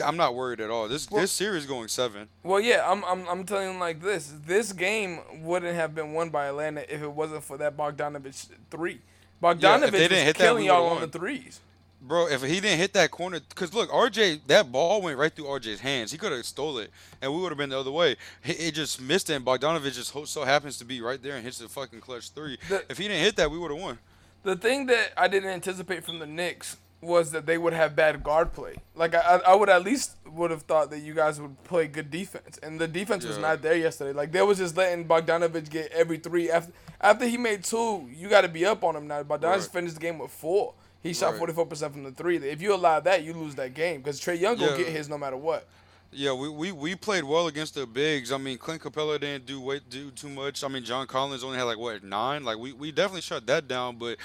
I'm 0.00 0.16
not 0.16 0.34
worried 0.34 0.60
at 0.60 0.70
all. 0.70 0.88
This 0.88 1.10
Well- 1.10 1.20
this 1.22 1.32
series 1.32 1.66
going 1.66 1.88
seven. 1.88 2.28
Well, 2.42 2.60
yeah, 2.60 2.84
I'm, 2.90 3.04
I'm 3.04 3.26
I'm 3.28 3.44
telling 3.44 3.72
you 3.74 3.78
like 3.78 4.00
this. 4.00 4.32
This 4.46 4.72
game 4.72 5.20
wouldn't 5.42 5.74
have 5.74 5.94
been 5.94 6.12
won 6.12 6.30
by 6.30 6.46
Atlanta 6.46 6.82
if 6.92 7.02
it 7.02 7.12
wasn't 7.12 7.44
for 7.44 7.56
that 7.58 7.76
Bogdanovich 7.76 8.48
three. 8.70 9.00
Bogdanovich 9.42 9.90
they 9.92 9.98
didn't 10.08 10.12
was 10.12 10.22
hit 10.24 10.36
killing 10.36 10.66
y'all 10.66 10.86
on 10.88 11.00
the 11.00 11.08
threes. 11.08 11.60
Bro, 12.02 12.28
if 12.28 12.42
he 12.42 12.60
didn't 12.60 12.78
hit 12.78 12.94
that 12.94 13.10
corner, 13.10 13.40
because 13.46 13.74
look, 13.74 13.90
RJ, 13.90 14.40
that 14.46 14.72
ball 14.72 15.02
went 15.02 15.18
right 15.18 15.34
through 15.34 15.44
RJ's 15.44 15.80
hands. 15.80 16.10
He 16.10 16.16
could 16.16 16.32
have 16.32 16.46
stole 16.46 16.78
it, 16.78 16.90
and 17.20 17.30
we 17.34 17.40
would 17.42 17.50
have 17.50 17.58
been 17.58 17.68
the 17.68 17.78
other 17.78 17.90
way. 17.90 18.12
It, 18.42 18.58
it 18.60 18.74
just 18.74 19.02
missed 19.02 19.28
it, 19.28 19.34
and 19.34 19.44
Bogdanovich 19.44 19.94
just 19.94 20.28
so 20.28 20.44
happens 20.44 20.78
to 20.78 20.86
be 20.86 21.02
right 21.02 21.22
there 21.22 21.34
and 21.36 21.44
hits 21.44 21.58
the 21.58 21.68
fucking 21.68 22.00
clutch 22.00 22.30
three. 22.30 22.56
The- 22.70 22.84
if 22.88 22.96
he 22.96 23.06
didn't 23.06 23.22
hit 23.22 23.36
that, 23.36 23.50
we 23.50 23.58
would 23.58 23.70
have 23.70 23.80
won. 23.80 23.98
The 24.44 24.56
thing 24.56 24.86
that 24.86 25.12
I 25.14 25.28
didn't 25.28 25.50
anticipate 25.50 26.02
from 26.02 26.18
the 26.18 26.26
Knicks 26.26 26.78
was 27.02 27.30
that 27.32 27.46
they 27.46 27.56
would 27.56 27.72
have 27.72 27.96
bad 27.96 28.22
guard 28.22 28.52
play. 28.52 28.76
Like 28.94 29.14
I, 29.14 29.40
I 29.46 29.54
would 29.54 29.68
at 29.70 29.82
least 29.82 30.16
would 30.26 30.50
have 30.50 30.62
thought 30.62 30.90
that 30.90 31.00
you 31.00 31.14
guys 31.14 31.40
would 31.40 31.62
play 31.64 31.86
good 31.86 32.10
defense, 32.10 32.58
and 32.62 32.78
the 32.80 32.86
defense 32.88 33.24
was 33.24 33.38
not 33.38 33.62
there 33.62 33.76
yesterday. 33.76 34.12
Like 34.12 34.32
they 34.32 34.42
was 34.42 34.58
just 34.58 34.76
letting 34.76 35.06
Bogdanovich 35.06 35.70
get 35.70 35.90
every 35.92 36.18
three 36.18 36.50
after 36.50 36.72
after 37.00 37.26
he 37.26 37.36
made 37.38 37.64
two. 37.64 38.08
You 38.14 38.28
got 38.28 38.42
to 38.42 38.48
be 38.48 38.66
up 38.66 38.84
on 38.84 38.96
him 38.96 39.06
now. 39.08 39.22
Bogdanovich 39.22 39.42
Right. 39.42 39.62
finished 39.62 39.94
the 39.94 40.00
game 40.00 40.18
with 40.18 40.30
four. 40.30 40.74
He 41.02 41.14
shot 41.14 41.36
forty 41.38 41.54
four 41.54 41.64
percent 41.64 41.92
from 41.94 42.02
the 42.04 42.12
three. 42.12 42.36
If 42.36 42.60
you 42.60 42.74
allow 42.74 43.00
that, 43.00 43.22
you 43.24 43.32
lose 43.32 43.54
that 43.54 43.72
game 43.72 44.02
because 44.02 44.20
Trae 44.20 44.38
Young 44.38 44.58
Yeah. 44.58 44.76
get 44.76 44.88
his 44.88 45.08
no 45.08 45.16
matter 45.16 45.36
what. 45.38 45.66
Yeah, 46.12 46.32
we, 46.32 46.48
we, 46.48 46.72
we 46.72 46.96
played 46.96 47.22
well 47.22 47.46
against 47.46 47.74
the 47.76 47.86
bigs. 47.86 48.32
I 48.32 48.36
mean, 48.36 48.58
Clint 48.58 48.82
Capela 48.82 49.20
didn't 49.20 49.46
do 49.46 49.78
do 49.88 50.10
too 50.10 50.28
much. 50.28 50.64
I 50.64 50.68
mean, 50.68 50.82
John 50.82 51.06
Collins 51.06 51.44
only 51.44 51.56
had 51.56 51.64
like 51.64 51.78
what 51.78 52.02
nine. 52.02 52.42
Like 52.42 52.58
we, 52.58 52.72
we 52.72 52.90
definitely 52.90 53.20
shut 53.20 53.46
that 53.46 53.68
down. 53.68 53.96
But 53.96 54.18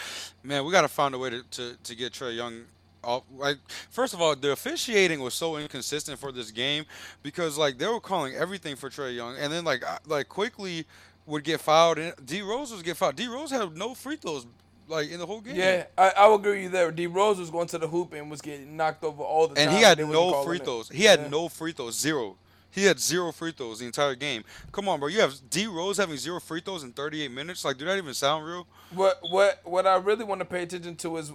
man, 0.43 0.65
we 0.65 0.71
got 0.71 0.81
to 0.81 0.87
find 0.87 1.13
a 1.13 1.19
way 1.19 1.29
to, 1.29 1.43
to, 1.43 1.77
to 1.83 1.95
get 1.95 2.13
Trae 2.13 2.35
Young. 2.35 2.63
Off. 3.03 3.23
Like 3.37 3.57
first 3.91 4.15
of 4.15 4.21
all, 4.21 4.35
the 4.35 4.51
officiating 4.51 5.19
was 5.19 5.35
so 5.35 5.57
inconsistent 5.57 6.17
for 6.17 6.31
this 6.31 6.49
game 6.49 6.85
because 7.21 7.55
like 7.55 7.77
they 7.77 7.85
were 7.85 7.99
calling 7.99 8.33
everything 8.33 8.75
for 8.75 8.89
Trae 8.89 9.15
Young, 9.15 9.37
and 9.37 9.53
then 9.53 9.63
like 9.63 9.83
like 10.07 10.27
Quickley 10.27 10.85
would 11.27 11.43
get 11.43 11.61
fouled, 11.61 11.99
and 11.99 12.15
D 12.25 12.41
Rose 12.41 12.71
was 12.71 12.81
get 12.81 12.97
fouled. 12.97 13.15
D 13.15 13.27
Rose 13.27 13.51
had 13.51 13.77
no 13.77 13.93
free 13.93 14.15
throws 14.15 14.47
like 14.87 15.09
in 15.09 15.19
the 15.19 15.25
whole 15.25 15.41
game. 15.41 15.55
Yeah, 15.55 15.85
I, 15.97 16.11
I 16.17 16.27
will 16.27 16.35
agree 16.35 16.51
with 16.53 16.63
you 16.63 16.69
there. 16.69 16.91
D 16.91 17.07
Rose 17.07 17.39
was 17.39 17.49
going 17.49 17.67
to 17.67 17.77
the 17.77 17.87
hoop 17.87 18.13
and 18.13 18.29
was 18.29 18.41
getting 18.41 18.75
knocked 18.77 19.03
over 19.03 19.23
all 19.23 19.47
the 19.47 19.59
and 19.59 19.69
time. 19.69 19.69
And 19.69 19.77
he 19.77 19.83
had 19.83 19.99
no 19.99 20.43
free 20.43 20.57
it. 20.57 20.63
throws. 20.65 20.89
He 20.89 21.03
had 21.03 21.21
Yeah. 21.21 21.27
no 21.29 21.49
free 21.49 21.71
throws, 21.71 21.99
zero. 21.99 22.35
He 22.71 22.83
had 22.83 22.99
zero 22.99 23.31
free 23.31 23.53
throws 23.53 23.79
the 23.79 23.85
entire 23.85 24.15
game. 24.15 24.43
Come 24.73 24.89
on, 24.89 24.99
bro. 24.99 25.07
You 25.07 25.21
have 25.21 25.33
D 25.49 25.65
Rose 25.65 25.97
having 25.97 26.17
zero 26.17 26.39
free 26.41 26.59
throws 26.59 26.83
in 26.83 26.91
38 26.91 27.31
minutes. 27.31 27.63
Like, 27.63 27.77
do 27.77 27.85
that 27.85 27.97
even 27.97 28.13
sound 28.13 28.45
real? 28.45 28.67
What 28.91 29.19
what 29.29 29.61
what 29.63 29.87
I 29.87 29.95
really 29.95 30.25
want 30.25 30.39
to 30.41 30.45
pay 30.45 30.63
attention 30.63 30.95
to 30.97 31.17
is 31.17 31.31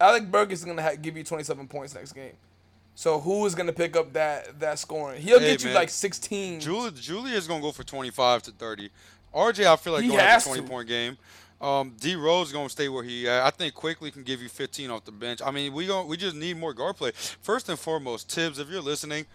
Alec 0.00 0.30
Burke 0.30 0.50
is 0.52 0.64
gonna 0.64 0.82
ha- 0.82 0.94
give 1.00 1.16
you 1.16 1.24
27 1.24 1.68
points 1.68 1.94
next 1.94 2.12
game. 2.12 2.32
So 2.94 3.20
who 3.20 3.44
is 3.46 3.54
gonna 3.54 3.72
pick 3.72 3.96
up 3.96 4.12
that 4.14 4.58
that 4.60 4.78
scoring? 4.78 5.20
He'll 5.22 5.38
Hey, 5.40 5.52
get 5.52 5.60
you 5.62 5.66
man. 5.68 5.74
like 5.74 5.90
16. 5.90 6.60
Julia, 6.60 6.90
Julia 6.90 7.36
is 7.36 7.46
gonna 7.46 7.60
go 7.60 7.72
for 7.72 7.84
25 7.84 8.42
to 8.44 8.50
30. 8.52 8.90
RJ, 9.34 9.66
I 9.66 9.76
feel 9.76 9.92
like 9.92 10.02
He 10.02 10.08
gonna 10.08 10.22
have 10.22 10.30
has 10.32 10.46
a 10.46 10.48
20 10.48 10.62
to. 10.62 10.68
point 10.68 10.88
game. 10.88 11.18
Um, 11.60 11.94
D 12.00 12.16
Rose 12.16 12.48
is 12.48 12.52
gonna 12.52 12.68
stay 12.68 12.88
where 12.88 13.04
he 13.04 13.28
at. 13.28 13.44
I 13.44 13.50
think 13.50 13.74
Quickley 13.74 14.10
can 14.10 14.22
give 14.22 14.40
you 14.40 14.48
15 14.48 14.90
off 14.90 15.04
the 15.04 15.12
bench. 15.12 15.40
I 15.44 15.50
mean, 15.50 15.72
we 15.72 15.86
going 15.86 16.08
we 16.08 16.16
just 16.16 16.36
need 16.36 16.56
more 16.56 16.72
guard 16.72 16.96
play. 16.96 17.12
First 17.12 17.68
and 17.68 17.78
foremost, 17.78 18.30
Thibs, 18.30 18.58
if 18.58 18.68
you're 18.68 18.80
listening. 18.80 19.26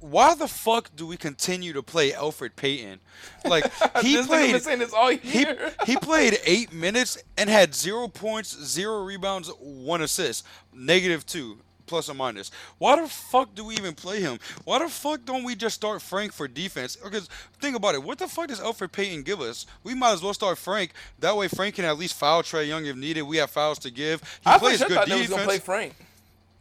Why 0.00 0.36
the 0.36 0.46
fuck 0.46 0.94
do 0.94 1.08
we 1.08 1.16
continue 1.16 1.72
to 1.72 1.82
play 1.82 2.12
Elfrid 2.12 2.54
Payton? 2.54 3.00
Like 3.44 3.64
he 4.00 4.22
played 4.22 4.62
saying 4.62 4.78
this 4.78 4.92
all 4.92 5.10
he 5.10 5.44
he 5.86 5.96
played 5.96 6.38
eight 6.44 6.72
minutes 6.72 7.18
and 7.36 7.50
had 7.50 7.74
zero 7.74 8.06
points, 8.06 8.56
zero 8.64 9.02
rebounds, 9.02 9.50
one 9.58 10.02
assist, 10.02 10.46
negative 10.72 11.26
two 11.26 11.58
plus 11.88 12.08
or 12.08 12.14
minus. 12.14 12.52
Why 12.78 13.00
the 13.00 13.08
fuck 13.08 13.54
do 13.56 13.64
we 13.64 13.74
even 13.76 13.94
play 13.94 14.20
him? 14.20 14.38
Why 14.64 14.78
the 14.78 14.88
fuck 14.88 15.24
don't 15.24 15.44
we 15.44 15.56
just 15.56 15.74
start 15.76 16.02
Frank 16.02 16.32
for 16.32 16.46
defense? 16.48 16.96
Because 16.96 17.28
think 17.60 17.76
about 17.76 17.94
it, 17.96 18.02
what 18.04 18.18
the 18.18 18.28
fuck 18.28 18.48
does 18.48 18.60
Elfrid 18.60 18.92
Payton 18.92 19.22
give 19.24 19.40
us? 19.40 19.66
We 19.82 19.94
might 19.94 20.12
as 20.12 20.22
well 20.22 20.34
start 20.34 20.58
Frank. 20.58 20.92
That 21.18 21.36
way 21.36 21.48
Frank 21.48 21.76
can 21.76 21.84
at 21.86 21.98
least 21.98 22.14
foul 22.14 22.42
Trae 22.44 22.68
Young 22.68 22.86
if 22.86 22.96
needed. 22.96 23.22
We 23.22 23.38
have 23.38 23.50
fouls 23.50 23.78
to 23.80 23.90
give. 23.90 24.22
He 24.44 24.50
I 24.50 24.58
plays 24.58 24.84
good 24.84 24.92
thought 24.94 25.08
they 25.08 25.16
was 25.16 25.28
defense. 25.28 25.30
gonna 25.30 25.48
play 25.48 25.58
Frank. 25.58 25.94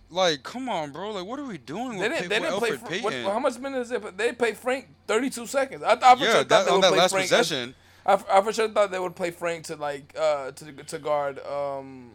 like, 0.09 0.43
come 0.43 0.69
on, 0.69 0.91
bro. 0.91 1.11
Like, 1.11 1.25
what 1.25 1.39
are 1.39 1.45
we 1.45 1.57
doing 1.57 1.97
They 1.99 2.09
with, 2.09 2.11
didn't. 2.11 2.29
They 2.29 2.39
didn't 2.39 2.55
play. 2.55 2.71
Elfrid 2.71 3.01
what, 3.01 3.13
Payton? 3.13 3.23
how 3.25 3.39
much 3.39 3.59
minutes 3.59 3.89
did 3.89 4.03
they? 4.03 4.29
They 4.29 4.33
played 4.33 4.57
Frank 4.57 4.87
32 5.07 5.45
seconds. 5.47 5.83
I, 5.83 5.93
I 6.01 6.15
for 6.15 6.29
sure 6.29 6.43
yeah, 6.43 6.43
that, 6.43 6.65
they 6.65 6.71
on 6.71 6.81
that 6.81 6.93
play 6.93 6.97
last 6.97 7.11
Frank. 7.11 7.25
possession. 7.29 7.75
I, 8.05 8.13
I 8.31 8.41
for 8.41 8.53
sure 8.53 8.69
thought 8.69 8.91
they 8.91 8.99
would 8.99 9.15
play 9.15 9.31
Frank 9.31 9.65
to 9.65 9.75
like 9.75 10.15
uh 10.19 10.51
to 10.51 10.71
to 10.73 10.99
guard 10.99 11.39
um 11.45 12.11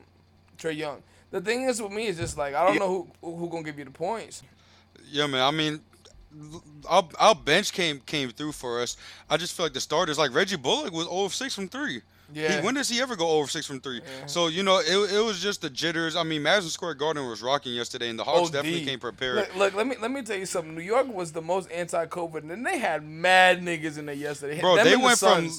Trae 0.59 0.77
Young. 0.77 1.03
The 1.33 1.41
thing 1.41 1.65
is 1.65 1.83
with 1.83 1.91
me 1.93 2.07
is 2.07 2.17
just 2.17 2.39
like 2.39 2.55
I 2.55 2.65
don't 2.67 2.79
know 2.79 3.09
who 3.21 3.37
who 3.37 3.49
gonna 3.49 3.65
give 3.65 3.79
you 3.79 3.87
the 3.87 3.91
points. 3.91 4.43
Yeah, 5.11 5.27
man. 5.27 5.43
I 5.43 5.51
mean, 5.51 5.81
our, 6.89 7.09
our 7.19 7.35
bench 7.35 7.73
came 7.73 8.01
came 8.01 8.31
through 8.31 8.53
for 8.53 8.81
us. 8.81 8.97
I 9.29 9.37
just 9.37 9.57
feel 9.57 9.67
like 9.67 9.73
the 9.73 9.81
starters, 9.81 10.19
like 10.19 10.35
Reggie 10.35 10.57
Bullock, 10.57 10.93
was 10.93 11.07
0 11.07 11.25
of 11.25 11.35
6 11.35 11.55
from 11.55 11.69
three. 11.69 12.03
Yeah. 12.35 12.61
He, 12.61 12.65
when 12.65 12.75
does 12.75 12.89
he 12.89 13.01
ever 13.01 13.17
go 13.17 13.29
over 13.29 13.49
six 13.49 13.67
from 13.67 13.81
three? 13.81 14.01
So 14.27 14.49
you 14.49 14.63
know, 14.63 14.79
it, 14.79 15.13
it 15.13 15.25
was 15.25 15.41
just 15.41 15.61
the 15.63 15.71
jitters. 15.71 16.17
I 16.17 16.23
mean, 16.23 16.43
Madison 16.43 16.71
Square 16.71 16.95
Garden 16.95 17.29
was 17.29 17.43
rocking 17.43 17.75
yesterday, 17.75 18.09
and 18.09 18.19
the 18.19 18.25
Hawks 18.25 18.49
OD. 18.49 18.53
definitely 18.53 18.85
came 18.85 19.01
prepared. 19.01 19.37
Look, 19.37 19.57
look, 19.57 19.75
let 19.75 19.87
me 19.87 19.97
let 20.01 20.11
me 20.11 20.23
tell 20.23 20.39
you 20.39 20.47
something. 20.47 20.75
New 20.75 20.83
York 20.83 21.13
was 21.13 21.33
the 21.33 21.43
most 21.43 21.71
anti-COVID, 21.71 22.39
and 22.39 22.51
then 22.51 22.63
they 22.63 22.79
had 22.79 23.05
mad 23.05 23.61
niggas 23.61 23.99
in 23.99 24.07
there 24.07 24.15
yesterday. 24.15 24.61
Bro, 24.61 24.77
Them 24.77 24.85
they 24.87 24.95
and 24.95 25.03
the 25.03 25.05
went 25.05 25.19
from. 25.19 25.51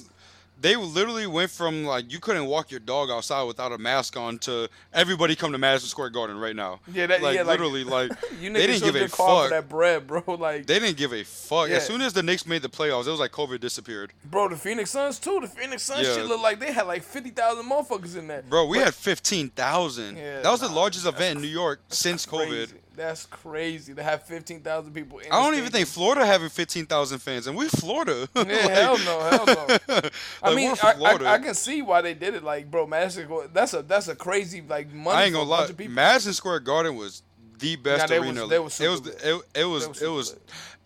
They 0.60 0.76
literally 0.76 1.28
went 1.28 1.52
from 1.52 1.84
like 1.84 2.12
you 2.12 2.20
couldn't 2.20 2.46
walk 2.46 2.72
your 2.72 2.80
dog 2.80 3.10
outside 3.10 3.44
without 3.44 3.72
a 3.72 3.78
mask 3.78 4.16
on 4.18 4.38
to 4.40 4.70
everybody 4.94 5.36
come 5.36 5.52
to 5.52 5.58
Madison 5.58 5.90
Square 5.90 6.12
Garden 6.12 6.38
right 6.38 6.56
now. 6.56 6.80
Yeah, 6.94 7.08
that- 7.08 7.22
like 7.22 7.36
yeah, 7.36 7.44
literally 7.44 7.84
like 7.84 8.12
You 8.42 8.50
niggas 8.50 8.54
they 8.54 8.68
didn't 8.68 8.84
give 8.84 8.96
a 8.96 9.08
fuck. 9.10 9.50
that 9.50 9.68
bread, 9.70 10.08
bro. 10.08 10.24
Like, 10.40 10.66
They 10.66 10.80
didn't 10.80 10.98
give 10.98 11.14
a 11.14 11.24
fuck. 11.24 11.70
Yeah. 11.70 11.76
As 11.78 11.86
soon 11.86 12.02
as 12.02 12.14
the 12.14 12.24
Knicks 12.24 12.46
made 12.46 12.62
the 12.62 12.70
playoffs, 12.70 13.08
it 13.08 13.12
was 13.12 13.20
like 13.20 13.32
COVID 13.32 13.60
disappeared. 13.60 14.14
bro, 14.26 14.48
the 14.50 14.56
Phoenix 14.56 14.92
Suns 14.92 15.20
too. 15.20 15.40
The 15.42 15.48
Phoenix 15.48 15.84
Suns 15.84 16.08
Yeah. 16.08 16.16
shit 16.16 16.26
looked 16.26 16.44
like 16.44 16.60
they 16.60 16.72
had 16.72 16.88
like 16.88 17.04
fifty 17.04 17.30
thousand 17.30 17.70
motherfuckers 17.70 18.18
in 18.18 18.28
there. 18.28 18.44
Bro, 18.44 18.68
we 18.68 18.78
But- 18.78 18.86
had 18.86 18.96
fifteen 18.96 19.50
thousand. 19.50 20.18
Yeah, 20.18 20.42
that 20.42 20.50
was 20.52 20.62
the 20.62 20.70
largest 20.70 21.06
event 21.06 21.38
in 21.38 21.42
New 21.42 21.48
York 21.50 21.82
since 21.90 22.26
COVID. 22.26 22.72
That's 22.96 23.26
crazy 23.26 23.96
to 23.96 24.04
have 24.04 24.24
fifteen 24.24 24.62
thousand 24.62 24.94
people. 24.94 25.18
in 25.20 25.32
I 25.32 25.42
don't 25.44 25.56
even 25.56 25.72
think. 25.72 25.88
Florida 25.88 26.26
having 26.26 26.50
fifteen 26.50 26.86
thousand 26.86 27.20
fans, 27.20 27.48
and 27.48 27.58
we're 27.58 27.70
Florida. 27.70 28.28
Yeah, 28.36 28.68
hell 28.68 28.98
no, 29.00 29.20
hell 29.20 29.46
no. 29.48 29.68
I 30.44 30.50
Like, 30.50 30.56
mean, 30.56 30.70
we're 30.72 30.76
I. 31.06 31.24
I, 31.26 31.34
I 31.34 31.40
can 31.40 31.56
see 31.56 31.82
why 31.82 32.02
they 32.02 32.14
did 32.14 32.36
it. 32.36 32.44
Like, 32.44 32.70
bro, 32.70 32.86
Madison, 32.86 33.28
that's 33.52 33.74
a 33.74 33.82
that's 33.82 34.08
a 34.10 34.16
crazy 34.16 34.62
like 34.62 34.92
money. 34.94 35.18
I 35.18 35.24
ain't 35.26 35.34
gonna 35.34 35.50
lie. 35.50 35.70
Madison 35.90 36.34
Square 36.34 36.60
Garden 36.62 36.96
was 36.96 37.24
the 37.60 37.76
best 37.78 38.10
was- 38.12 38.20
arena. 38.20 38.48
they 38.48 38.60
was 38.60 38.80
it 38.80 38.90
was. 38.90 39.08
It, 39.08 39.42
it 39.56 39.66
was. 39.66 39.88
was 39.88 40.02
It 40.02 40.08
was. 40.10 40.36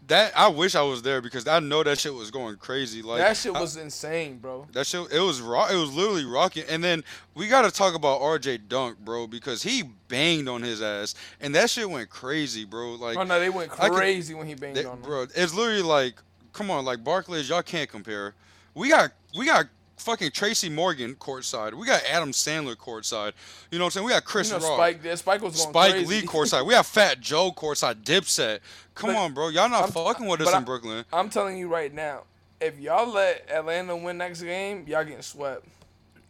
That 0.07 0.31
I 0.37 0.47
wish 0.47 0.73
I 0.75 0.81
was 0.83 1.01
there 1.01 1.21
because 1.21 1.47
I 1.47 1.59
know 1.59 1.83
that 1.83 1.99
shit 1.99 2.13
was 2.13 2.31
going 2.31 2.55
crazy. 2.57 3.01
Like 3.01 3.19
that 3.19 3.35
shit 3.35 3.53
I- 3.53 3.59
was 3.59 3.75
insane, 3.75 4.37
bro. 4.37 4.65
that 4.71 4.87
shit. 4.87 5.11
It 5.11 5.19
was 5.19 5.41
rock. 5.41 5.69
It 5.71 5.75
was 5.75 5.93
literally 5.93 6.23
rocking. 6.23 6.63
And 6.69 6.81
then 6.81 7.03
we 7.35 7.47
got 7.49 7.63
to 7.63 7.71
talk 7.71 7.93
about 7.93 8.21
R.J. 8.21 8.59
Dunk, 8.69 8.99
bro, 8.99 9.27
because 9.27 9.63
he 9.63 9.83
banged 10.07 10.47
on 10.47 10.61
his 10.61 10.81
ass, 10.81 11.13
and 11.41 11.53
that 11.55 11.69
shit 11.69 11.89
went 11.89 12.09
crazy, 12.09 12.63
bro. 12.63 12.93
Like 12.95 13.17
Oh 13.17 13.23
no, 13.23 13.37
they 13.39 13.49
went 13.49 13.71
I 13.79 13.89
could- 13.89 13.97
crazy 13.97 14.33
when 14.33 14.47
he 14.47 14.55
banged 14.55 14.77
They- 14.77 14.85
on 14.85 15.01
them. 15.01 15.09
bro, 15.09 15.27
it's 15.35 15.53
literally 15.53 15.81
like, 15.81 16.15
come 16.53 16.71
on, 16.71 16.85
like 16.85 17.03
Barclays, 17.03 17.49
y'all 17.49 17.61
can't 17.61 17.89
compare. 17.89 18.33
We 18.75 18.89
got 18.89 19.11
we 19.37 19.45
got 19.45 19.65
fucking 19.97 20.31
Tracy 20.31 20.69
Morgan 20.69 21.15
courtside. 21.15 21.73
We 21.73 21.85
got 21.85 22.01
Adam 22.09 22.31
Sandler 22.31 22.75
courtside. 22.75 23.33
You 23.71 23.77
know 23.79 23.85
what 23.85 23.87
I'm 23.87 23.91
saying? 23.91 24.05
We 24.05 24.11
got 24.13 24.23
Chris 24.25 24.51
You 24.51 24.59
know, 24.59 24.77
Rock, 24.77 24.95
Spike, 25.01 25.17
Spike 25.17 25.41
was 25.41 25.55
going 25.57 25.69
Spike 25.69 25.91
crazy. 25.91 26.07
Lee 26.07 26.21
courtside. 26.27 26.65
We 26.65 26.73
have 26.73 26.85
Fat 26.87 27.19
Joe 27.19 27.51
courtside, 27.51 28.03
Dipset. 28.03 28.59
Come 28.95 29.09
Look, 29.11 29.19
on, 29.19 29.33
bro, 29.33 29.49
y'all 29.49 29.69
not 29.69 29.83
I'm- 29.83 29.91
fucking 29.91 30.25
with 30.25 30.41
us 30.41 30.49
in 30.49 30.55
I- 30.55 30.59
Brooklyn. 30.61 31.05
I'm 31.11 31.29
telling 31.29 31.57
you 31.57 31.67
right 31.67 31.93
now, 31.93 32.23
if 32.59 32.79
y'all 32.79 33.11
let 33.11 33.47
Atlanta 33.51 33.95
win 33.95 34.17
next 34.17 34.41
game, 34.41 34.85
y'all 34.87 35.03
getting 35.03 35.21
swept. 35.21 35.65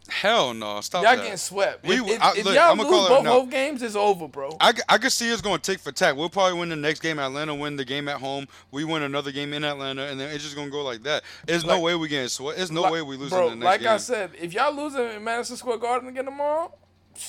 Hell 0.08 0.54
no, 0.54 0.80
stop 0.80 1.02
Y'all 1.04 1.16
that. 1.16 1.22
getting 1.22 1.36
swept. 1.36 1.86
We- 1.86 1.96
if 1.96 2.22
I- 2.22 2.32
if 2.36 2.44
look, 2.44 2.54
y'all 2.54 2.70
I'ma 2.72 2.82
lose 2.82 3.08
both, 3.08 3.24
both 3.24 3.50
games, 3.50 3.82
it's 3.82 3.94
over, 3.94 4.26
bro. 4.26 4.56
I, 4.60 4.72
I 4.88 4.98
can 4.98 5.10
see 5.10 5.28
it's 5.30 5.42
going 5.42 5.60
tick 5.60 5.80
for 5.80 5.92
tack. 5.92 6.16
We'll 6.16 6.30
probably 6.30 6.58
win 6.58 6.70
the 6.70 6.76
next 6.76 7.00
game. 7.00 7.18
Atlanta 7.18 7.54
win 7.54 7.76
the 7.76 7.84
game 7.84 8.08
at 8.08 8.16
home. 8.18 8.48
We 8.70 8.84
win 8.84 9.02
another 9.02 9.32
game 9.32 9.52
in 9.52 9.64
Atlanta, 9.64 10.06
and 10.06 10.18
then 10.18 10.30
it's 10.34 10.42
just 10.44 10.56
gonna 10.56 10.70
go 10.70 10.82
like 10.82 11.02
that. 11.02 11.22
There's 11.46 11.64
no 11.64 11.78
way 11.80 11.94
we 11.94 12.08
getting 12.08 12.28
swept. 12.28 12.56
There's 12.56 12.70
no 12.72 12.82
Like- 12.82 12.92
way 12.92 13.02
we 13.02 13.16
losing 13.16 13.36
bro, 13.36 13.50
the 13.50 13.56
next 13.56 13.64
like 13.66 13.80
game. 13.80 13.88
I 13.90 13.96
said, 13.98 14.30
if 14.40 14.52
y'all 14.54 14.74
losing 14.74 15.10
in 15.10 15.22
Madison 15.22 15.56
Square 15.56 15.78
Garden 15.78 16.08
again 16.08 16.24
tomorrow, 16.24 16.72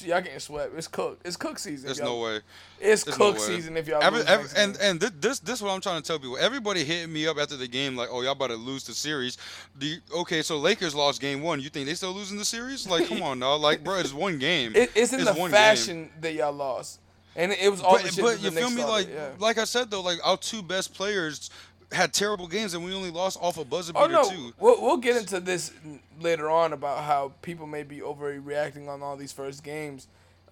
y'all 0.02 0.22
getting 0.22 0.40
swept. 0.40 0.76
It's 0.78 0.88
cook. 0.88 1.20
It's 1.26 1.36
cook 1.38 1.60
season. 1.60 1.86
There's 1.88 1.98
y'all- 2.00 2.18
no 2.20 2.24
way. 2.26 2.40
It's 2.80 3.04
There's 3.04 3.18
no 3.20 3.32
cook 3.32 3.36
way. 3.42 3.46
season 3.56 3.76
if 3.78 3.88
y'all 3.88 4.02
Every, 4.02 4.22
every, 4.22 4.50
and 4.56 4.78
and 4.82 5.00
thi- 5.02 5.10
this 5.20 5.40
this 5.40 5.56
is 5.56 5.62
what 5.62 5.72
I'm 5.72 5.82
trying 5.82 6.02
to 6.02 6.08
tell 6.08 6.18
people. 6.20 6.38
Everybody 6.38 6.84
hit 6.84 7.10
me 7.10 7.28
up 7.28 7.38
after 7.38 7.58
the 7.58 7.68
game 7.68 7.96
like, 7.96 8.10
"Oh, 8.12 8.22
y'all 8.22 8.32
about 8.34 8.48
to 8.48 8.56
lose 8.56 8.84
the 8.86 8.94
series." 8.94 9.38
You, 9.80 9.98
okay, 10.20 10.42
so 10.42 10.58
Lakers 10.58 10.96
lost 10.96 11.20
game 11.22 11.42
one. 11.42 11.60
You 11.60 11.70
think 11.70 11.88
they 11.88 11.94
still 11.96 12.14
losing 12.14 12.38
the 12.38 12.46
series? 12.46 12.88
Like, 12.88 13.08
come 13.08 13.22
on, 13.22 13.40
now. 13.40 13.56
Like, 13.56 13.84
bro, 13.84 14.00
it's 14.00 14.14
one 14.14 14.40
game. 14.40 14.74
It, 14.76 14.92
it's 14.96 15.12
in 15.14 15.24
the 15.26 15.34
one 15.34 15.50
game. 15.52 15.58
fashion 15.60 16.10
that 16.22 16.34
y'all 16.34 16.54
lost, 16.54 17.00
and 17.36 17.52
it, 17.52 17.70
was 17.70 17.82
all 17.82 17.98
the 17.98 18.04
But, 18.04 18.14
shit 18.14 18.24
but 18.24 18.40
you 18.42 18.50
the 18.50 18.56
feel 18.62 18.70
me? 18.70 18.84
Like, 18.84 19.10
yeah. 19.14 19.30
like 19.40 19.58
I 19.58 19.66
said 19.66 19.92
though, 19.92 20.02
like 20.02 20.20
our 20.24 20.38
two 20.38 20.62
best 20.62 20.94
players 20.94 21.50
had 21.92 22.14
terrible 22.14 22.48
games, 22.48 22.74
and 22.74 22.84
we 22.86 22.94
only 22.94 23.10
lost 23.12 23.38
off 23.42 23.58
a 23.58 23.66
buzzer 23.66 23.94
oh, 23.96 24.08
beater 24.08 24.20
Oh 24.20 24.24
no, 24.24 24.30
too. 24.30 24.54
we'll, 24.60 24.82
we'll 24.82 24.98
get 24.98 25.16
into 25.18 25.40
this 25.40 25.72
later 26.20 26.50
on 26.50 26.74
about 26.74 27.04
how 27.04 27.34
people 27.42 27.66
may 27.66 27.84
be 27.84 28.00
overreacting 28.00 28.88
on 28.88 29.02
all 29.02 29.16
these 29.18 29.32
first 29.32 29.64
games, 29.64 30.08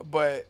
but 0.09 0.47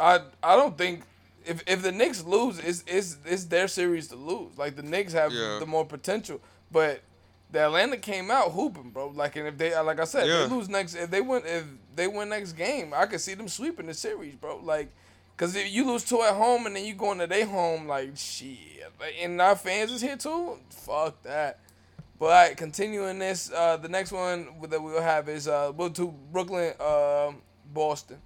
I 0.00 0.20
I 0.42 0.56
don't 0.56 0.76
think 0.78 1.02
if 1.44 1.62
if 1.66 1.82
the 1.82 1.92
Knicks 1.92 2.24
lose, 2.24 2.58
it's 2.58 2.82
it's 2.86 3.18
it's 3.26 3.44
their 3.44 3.68
series 3.68 4.08
to 4.08 4.16
lose. 4.16 4.56
Like 4.56 4.76
the 4.76 4.82
Knicks 4.82 5.12
have 5.12 5.32
Yeah. 5.32 5.58
the 5.60 5.66
more 5.66 5.84
potential, 5.84 6.40
but 6.70 7.02
the 7.50 7.60
Atlanta 7.66 7.98
came 7.98 8.30
out 8.30 8.52
hooping, 8.52 8.90
bro. 8.90 9.08
Like 9.08 9.36
and 9.36 9.46
if 9.46 9.58
they 9.58 9.78
like 9.80 10.00
I 10.00 10.04
said, 10.04 10.26
Yeah. 10.26 10.46
they 10.46 10.54
lose 10.54 10.68
next, 10.70 10.94
if 10.94 11.10
they 11.10 11.20
win 11.20 11.42
if 11.44 11.64
they 11.94 12.08
win 12.08 12.30
next 12.30 12.52
game, 12.52 12.94
I 12.96 13.04
could 13.04 13.20
see 13.20 13.34
them 13.34 13.48
sweeping 13.48 13.86
the 13.86 13.94
series, 13.94 14.34
bro. 14.34 14.56
Like. 14.62 14.88
Cause 15.36 15.56
if 15.56 15.72
you 15.72 15.86
lose 15.86 16.04
two 16.04 16.22
at 16.22 16.34
home 16.34 16.66
and 16.66 16.76
then 16.76 16.84
you 16.84 16.94
going 16.94 17.18
to 17.18 17.26
their 17.26 17.46
home, 17.46 17.88
like 17.88 18.16
shit, 18.16 18.58
and 19.20 19.40
our 19.40 19.56
fans 19.56 19.90
is 19.90 20.00
here 20.00 20.16
too. 20.16 20.58
Fuck 20.70 21.22
that. 21.22 21.58
But 22.18 22.26
right, 22.28 22.56
continuing 22.56 23.18
this, 23.18 23.50
uh, 23.50 23.76
the 23.78 23.88
next 23.88 24.12
one 24.12 24.46
that 24.68 24.80
we'll 24.80 25.02
have 25.02 25.28
is 25.28 25.48
uh, 25.48 25.72
we'll 25.74 25.88
do 25.88 26.14
Brooklyn, 26.30 26.74
um 26.80 27.42
Boston. 27.72 28.18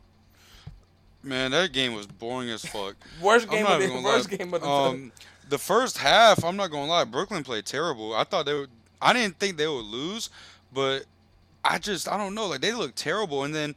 Man, 1.22 1.50
that 1.52 1.72
game 1.72 1.94
was 1.94 2.06
boring 2.06 2.50
as 2.50 2.64
fuck. 2.64 2.94
Worst 3.22 3.48
game 3.48 3.66
of 3.66 3.80
the 3.80 3.88
worst 4.04 4.30
lie. 4.30 4.36
game 4.36 4.54
of 4.54 4.60
the 4.60 4.68
um, 4.68 5.12
the 5.48 5.58
first 5.58 5.98
half, 5.98 6.44
I'm 6.44 6.56
not 6.56 6.70
gonna 6.70 6.86
lie, 6.86 7.04
Brooklyn 7.04 7.42
played 7.42 7.66
terrible. 7.66 8.14
I 8.14 8.24
thought 8.24 8.46
they 8.46 8.54
would. 8.54 8.70
I 9.00 9.12
didn't 9.12 9.38
think 9.38 9.56
they 9.56 9.66
would 9.66 9.84
lose, 9.84 10.30
but 10.72 11.04
I 11.64 11.78
just 11.78 12.08
I 12.08 12.16
don't 12.16 12.34
know. 12.34 12.46
Like 12.46 12.60
they 12.60 12.72
looked 12.72 12.96
terrible, 12.96 13.44
and 13.44 13.54
then 13.54 13.74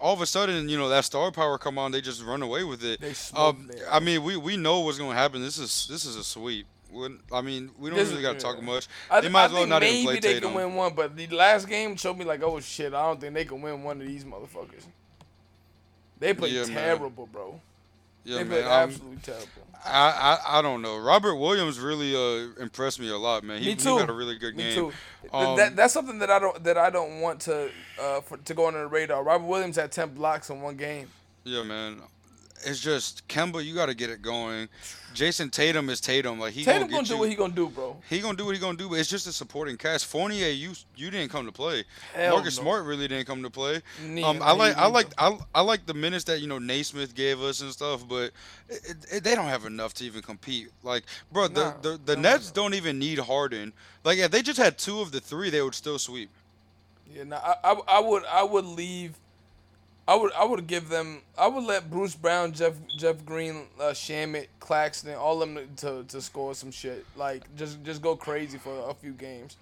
all 0.00 0.12
of 0.14 0.20
a 0.20 0.26
sudden, 0.26 0.68
you 0.68 0.76
know, 0.78 0.88
that 0.88 1.04
star 1.04 1.30
power 1.32 1.58
come 1.58 1.78
on, 1.78 1.90
they 1.92 2.00
just 2.00 2.22
run 2.24 2.42
away 2.42 2.64
with 2.64 2.84
it. 2.84 3.00
Um, 3.34 3.70
I 3.90 4.00
mean, 4.00 4.22
we 4.22 4.36
we 4.36 4.56
know 4.56 4.80
what's 4.80 4.98
gonna 4.98 5.14
happen. 5.14 5.42
This 5.42 5.58
is 5.58 5.86
this 5.88 6.04
is 6.04 6.16
a 6.16 6.24
sweep. 6.24 6.66
When- 6.90 7.18
I 7.32 7.40
mean, 7.42 7.70
we 7.78 7.90
don't 7.90 7.98
This 7.98 8.10
really 8.10 8.22
gotta 8.22 8.38
talk 8.38 8.62
much. 8.62 8.86
I, 9.10 9.20
they 9.20 9.28
might 9.28 9.42
I 9.42 9.44
as 9.46 9.52
well 9.52 9.66
not 9.66 9.82
even 9.82 10.04
play 10.04 10.14
they 10.20 10.34
Tatum. 10.34 10.50
can 10.50 10.54
win 10.54 10.74
one, 10.74 10.94
but 10.94 11.16
the 11.16 11.26
last 11.28 11.68
game 11.68 11.96
showed 11.96 12.16
me 12.16 12.24
like, 12.24 12.42
oh 12.42 12.60
shit, 12.60 12.94
I 12.94 13.02
don't 13.06 13.20
think 13.20 13.34
they 13.34 13.44
can 13.44 13.60
win 13.60 13.82
one 13.82 14.00
of 14.00 14.06
these 14.06 14.24
motherfuckers. 14.24 14.84
They 16.18 16.32
played 16.32 16.52
Yeah, 16.54 16.64
man. 16.66 16.74
terrible, 16.74 17.26
bro. 17.26 17.60
Yeah, 18.26 18.38
they 18.38 18.44
man. 18.44 18.64
I'm- 18.64 18.88
absolutely 18.90 19.18
terrible. 19.22 19.46
I, 19.88 20.38
I 20.48 20.58
I 20.58 20.62
don't 20.62 20.82
know. 20.82 20.98
Robert 20.98 21.36
Williams 21.36 21.78
really 21.78 22.12
uh 22.16 22.48
impressed 22.60 22.98
me 22.98 23.08
a 23.08 23.16
lot, 23.16 23.44
man. 23.44 23.58
He, 23.60 23.66
Me 23.66 23.70
he 23.72 23.76
too. 23.76 23.98
had 23.98 24.10
a 24.10 24.12
really 24.12 24.36
good 24.36 24.56
Me 24.56 24.64
game. 24.64 24.74
too. 24.74 24.92
Um, 25.32 25.56
that, 25.58 25.76
that's 25.76 25.94
something 25.94 26.18
that 26.18 26.28
I 26.30 26.40
don't 26.40 26.64
that 26.64 26.76
I 26.76 26.90
don't 26.90 27.20
want 27.20 27.40
to 27.42 27.70
uh 28.02 28.20
for, 28.22 28.36
to 28.36 28.54
go 28.54 28.66
under 28.66 28.80
the 28.80 28.86
radar. 28.88 29.22
Robert 29.22 29.46
Williams 29.46 29.76
had 29.76 29.92
ten 29.92 30.08
blocks 30.12 30.50
in 30.50 30.60
one 30.60 30.76
game. 30.76 31.08
Yeah, 31.44 31.62
man. 31.62 32.00
It's 32.64 32.80
just 32.80 33.26
Kemba, 33.28 33.64
you 33.64 33.74
got 33.74 33.86
to 33.86 33.94
get 33.94 34.10
it 34.10 34.22
going. 34.22 34.68
Jayson 35.14 35.50
Tatum 35.50 35.88
is 35.88 35.98
Tatum. 36.00 36.38
Like 36.38 36.52
he 36.52 36.62
Tatum 36.62 36.88
gonna, 36.88 36.92
gonna 36.92 37.06
do 37.06 37.14
you. 37.14 37.18
what 37.20 37.28
he 37.30 37.34
gonna 37.36 37.52
do, 37.54 37.70
bro. 37.70 37.96
he 38.08 38.20
gonna 38.20 38.36
do 38.36 38.44
what 38.44 38.54
he 38.54 38.60
gonna 38.60 38.76
do, 38.76 38.88
but 38.90 38.98
it's 38.98 39.08
just 39.08 39.26
a 39.26 39.32
supporting 39.32 39.78
cast. 39.78 40.04
Fournier, 40.06 40.48
you 40.48 40.72
you 40.94 41.10
didn't 41.10 41.30
come 41.30 41.46
to 41.46 41.52
play. 41.52 41.84
Hell 42.12 42.34
Marcus 42.34 42.58
no. 42.58 42.62
Smart 42.64 42.84
really 42.84 43.08
didn't 43.08 43.26
come 43.26 43.42
to 43.42 43.48
play. 43.48 43.80
Neither 44.04 44.26
Um, 44.28 44.42
I 44.42 44.52
like 44.52 44.76
I 44.76 44.86
like 44.88 45.06
I, 45.16 45.38
I 45.54 45.62
like 45.62 45.86
the 45.86 45.94
minutes 45.94 46.24
that 46.24 46.40
you 46.40 46.46
know 46.48 46.58
Nesmith 46.58 47.14
gave 47.14 47.40
us 47.40 47.62
and 47.62 47.72
stuff, 47.72 48.06
but 48.06 48.32
it, 48.68 48.96
it, 49.10 49.24
they 49.24 49.34
don't 49.34 49.46
have 49.48 49.64
enough 49.64 49.94
to 49.94 50.04
even 50.04 50.20
compete. 50.20 50.68
Like, 50.82 51.04
bro, 51.32 51.48
the 51.48 51.64
Nah, 51.64 51.72
the, 51.80 52.00
the 52.04 52.16
no, 52.16 52.22
Nets 52.22 52.48
no. 52.54 52.62
don't 52.62 52.74
even 52.74 52.98
need 52.98 53.18
Harden. 53.18 53.72
Like, 54.04 54.18
if 54.18 54.30
they 54.30 54.42
just 54.42 54.58
had 54.58 54.76
two 54.76 55.00
of 55.00 55.12
the 55.12 55.20
three, 55.20 55.48
they 55.48 55.62
would 55.62 55.74
still 55.74 55.98
sweep. 55.98 56.28
Yeah, 57.10 57.24
no, 57.24 57.36
I, 57.36 57.54
I, 57.64 57.80
I 57.88 58.00
would 58.00 58.24
I 58.26 58.42
would 58.42 58.66
leave. 58.66 59.14
I 60.08 60.14
would 60.14 60.32
I 60.34 60.44
would 60.44 60.66
give 60.66 60.88
them. 60.88 61.22
I 61.36 61.48
would 61.48 61.64
let 61.64 61.90
Bruce 61.90 62.14
Brown, 62.14 62.52
Jeff 62.52 62.74
Jeff 62.96 63.24
Green, 63.24 63.66
uh, 63.80 63.90
Shamet, 63.90 64.46
Claxton, 64.60 65.14
all 65.14 65.42
of 65.42 65.52
them 65.52 65.68
to, 65.78 66.04
to 66.04 66.20
score 66.20 66.54
some 66.54 66.70
shit. 66.70 67.04
Like 67.16 67.44
just 67.56 67.82
just 67.82 68.02
go 68.02 68.14
crazy 68.14 68.58
for 68.58 68.88
a 68.88 68.94
few 68.94 69.12
games. 69.12 69.56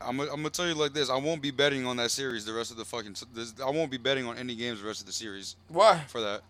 I'm 0.00 0.16
gonna, 0.16 0.30
I'm 0.30 0.36
gonna 0.36 0.50
tell 0.50 0.68
you 0.68 0.74
like 0.74 0.92
this: 0.92 1.10
I 1.10 1.16
won't 1.16 1.42
be 1.42 1.50
betting 1.50 1.84
on 1.84 1.96
that 1.96 2.12
series 2.12 2.44
the 2.44 2.52
rest 2.52 2.70
of 2.70 2.76
the 2.76 2.84
fucking. 2.84 3.16
This, 3.34 3.54
I 3.64 3.70
won't 3.70 3.90
be 3.90 3.98
betting 3.98 4.26
on 4.26 4.38
any 4.38 4.54
games 4.54 4.80
the 4.80 4.86
rest 4.86 5.00
of 5.00 5.06
the 5.06 5.12
series 5.12 5.56
Why? 5.68 5.98
for 6.06 6.20
that. 6.20 6.42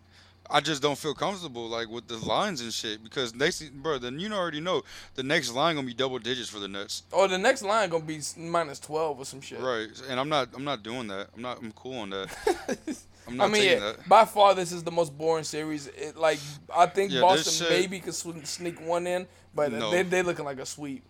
I 0.51 0.59
just 0.59 0.81
don't 0.81 0.97
feel 0.97 1.13
comfortable 1.13 1.67
like 1.69 1.87
with 1.89 2.07
the 2.07 2.17
lines 2.17 2.59
and 2.61 2.73
shit 2.73 3.03
because 3.03 3.33
next, 3.33 3.71
bro, 3.81 3.97
then 3.97 4.19
you 4.19 4.31
already 4.33 4.59
know 4.59 4.83
the 5.15 5.23
next 5.23 5.51
line 5.53 5.75
gonna 5.75 5.87
be 5.87 5.93
double 5.93 6.19
digits 6.19 6.49
for 6.49 6.59
the 6.59 6.67
Nets, 6.67 7.03
Or 7.11 7.27
the 7.27 7.37
next 7.37 7.61
line 7.61 7.89
gonna 7.89 8.03
be 8.03 8.19
minus 8.37 8.79
twelve 8.79 9.17
or 9.19 9.25
some 9.25 9.39
shit. 9.41 9.59
right? 9.59 9.87
And 10.09 10.19
I'm 10.19 10.27
not, 10.29 10.49
I'm 10.53 10.63
not 10.65 10.83
doing 10.83 11.07
that. 11.07 11.27
I'm 11.35 11.41
not, 11.41 11.59
I'm 11.61 11.71
cool 11.71 11.99
on 11.99 12.09
that. 12.11 12.27
I'm 13.27 13.39
I 13.39 13.47
mean, 13.47 13.63
yeah, 13.63 13.79
that. 13.79 14.09
by 14.09 14.25
far 14.25 14.55
this 14.55 14.71
is 14.71 14.83
the 14.83 14.91
most 14.91 15.15
boring 15.17 15.43
series. 15.43 15.87
It, 15.87 16.17
like 16.17 16.39
I 16.75 16.85
think 16.87 17.11
Yeah, 17.11 17.21
Boston 17.21 17.53
shit- 17.67 17.69
maybe 17.69 17.99
could 17.99 18.15
sneak 18.15 18.81
one 18.81 19.05
in, 19.07 19.27
but 19.55 19.71
No. 19.71 19.91
they 19.91 20.03
they 20.03 20.21
looking 20.23 20.43
like 20.43 20.59
a 20.59 20.65
sweep. 20.65 21.03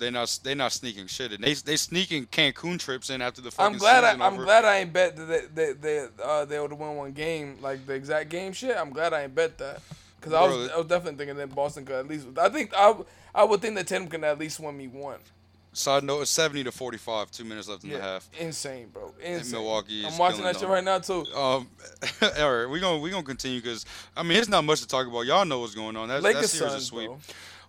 They 0.00 0.10
not, 0.10 0.38
they 0.42 0.54
not 0.54 0.72
sneaking 0.72 1.06
shit. 1.06 1.32
in. 1.32 1.40
They, 1.40 1.54
they 1.54 1.76
sneaking 1.76 2.26
Cancun 2.26 2.78
trips 2.78 3.10
in 3.10 3.22
after 3.22 3.40
the 3.40 3.50
fucking 3.50 3.74
I'm 3.74 3.78
glad 3.78 4.02
I, 4.02 4.26
over. 4.26 4.44
glad 4.44 4.64
I 4.64 4.78
ain't 4.78 4.92
bet 4.92 5.16
that 5.16 5.54
they 5.54 5.72
they 5.72 5.72
they, 5.74 6.06
uh, 6.24 6.44
they 6.46 6.58
would 6.58 6.72
win 6.72 6.96
one 6.96 7.12
game 7.12 7.58
like 7.60 7.86
the 7.86 7.92
exact 7.94 8.30
game 8.30 8.52
shit. 8.52 8.76
I'm 8.76 8.90
glad 8.90 9.12
I 9.12 9.24
ain't 9.24 9.34
bet 9.34 9.58
that 9.58 9.80
because 10.16 10.32
I 10.32 10.42
was 10.42 10.70
I 10.70 10.76
was 10.78 10.86
definitely 10.86 11.18
thinking 11.18 11.36
that 11.36 11.54
Boston 11.54 11.84
could 11.84 11.96
at 11.96 12.08
least. 12.08 12.26
I 12.38 12.48
think 12.48 12.72
I 12.76 12.94
I 13.34 13.44
would 13.44 13.60
think 13.60 13.76
that 13.76 13.86
Tatum 13.86 14.08
can 14.08 14.24
at 14.24 14.38
least 14.38 14.58
win 14.58 14.76
me 14.76 14.88
one. 14.88 15.18
Side 15.72 16.02
note: 16.02 16.22
it's 16.22 16.30
70 16.32 16.64
to 16.64 16.72
45. 16.72 17.30
Two 17.30 17.44
minutes 17.44 17.68
left 17.68 17.84
in 17.84 17.90
the 17.90 18.00
half. 18.00 18.28
insane, 18.38 18.88
bro. 18.92 19.14
Insane. 19.22 19.52
Milwaukee 19.52 20.04
I'm 20.04 20.18
watching 20.18 20.42
that 20.42 20.58
shit 20.58 20.68
right 20.68 20.82
now 20.82 20.98
too. 20.98 21.24
Um, 21.32 21.68
all 22.38 22.52
right, 22.52 22.66
we 22.66 22.80
gonna 22.80 22.98
we 22.98 23.10
gonna 23.10 23.22
continue 23.22 23.60
because 23.60 23.86
I 24.16 24.24
mean 24.24 24.38
it's 24.38 24.48
not 24.48 24.64
much 24.64 24.80
to 24.80 24.88
talk 24.88 25.06
about. 25.06 25.26
Y'all 25.26 25.44
know 25.44 25.60
what's 25.60 25.76
going 25.76 25.96
on. 25.96 26.08
That's 26.08 26.24
that 26.24 26.34
Lakers 26.34 26.50
series 26.50 26.74
is 26.74 26.86
sweep. 26.86 27.06
bro. 27.06 27.18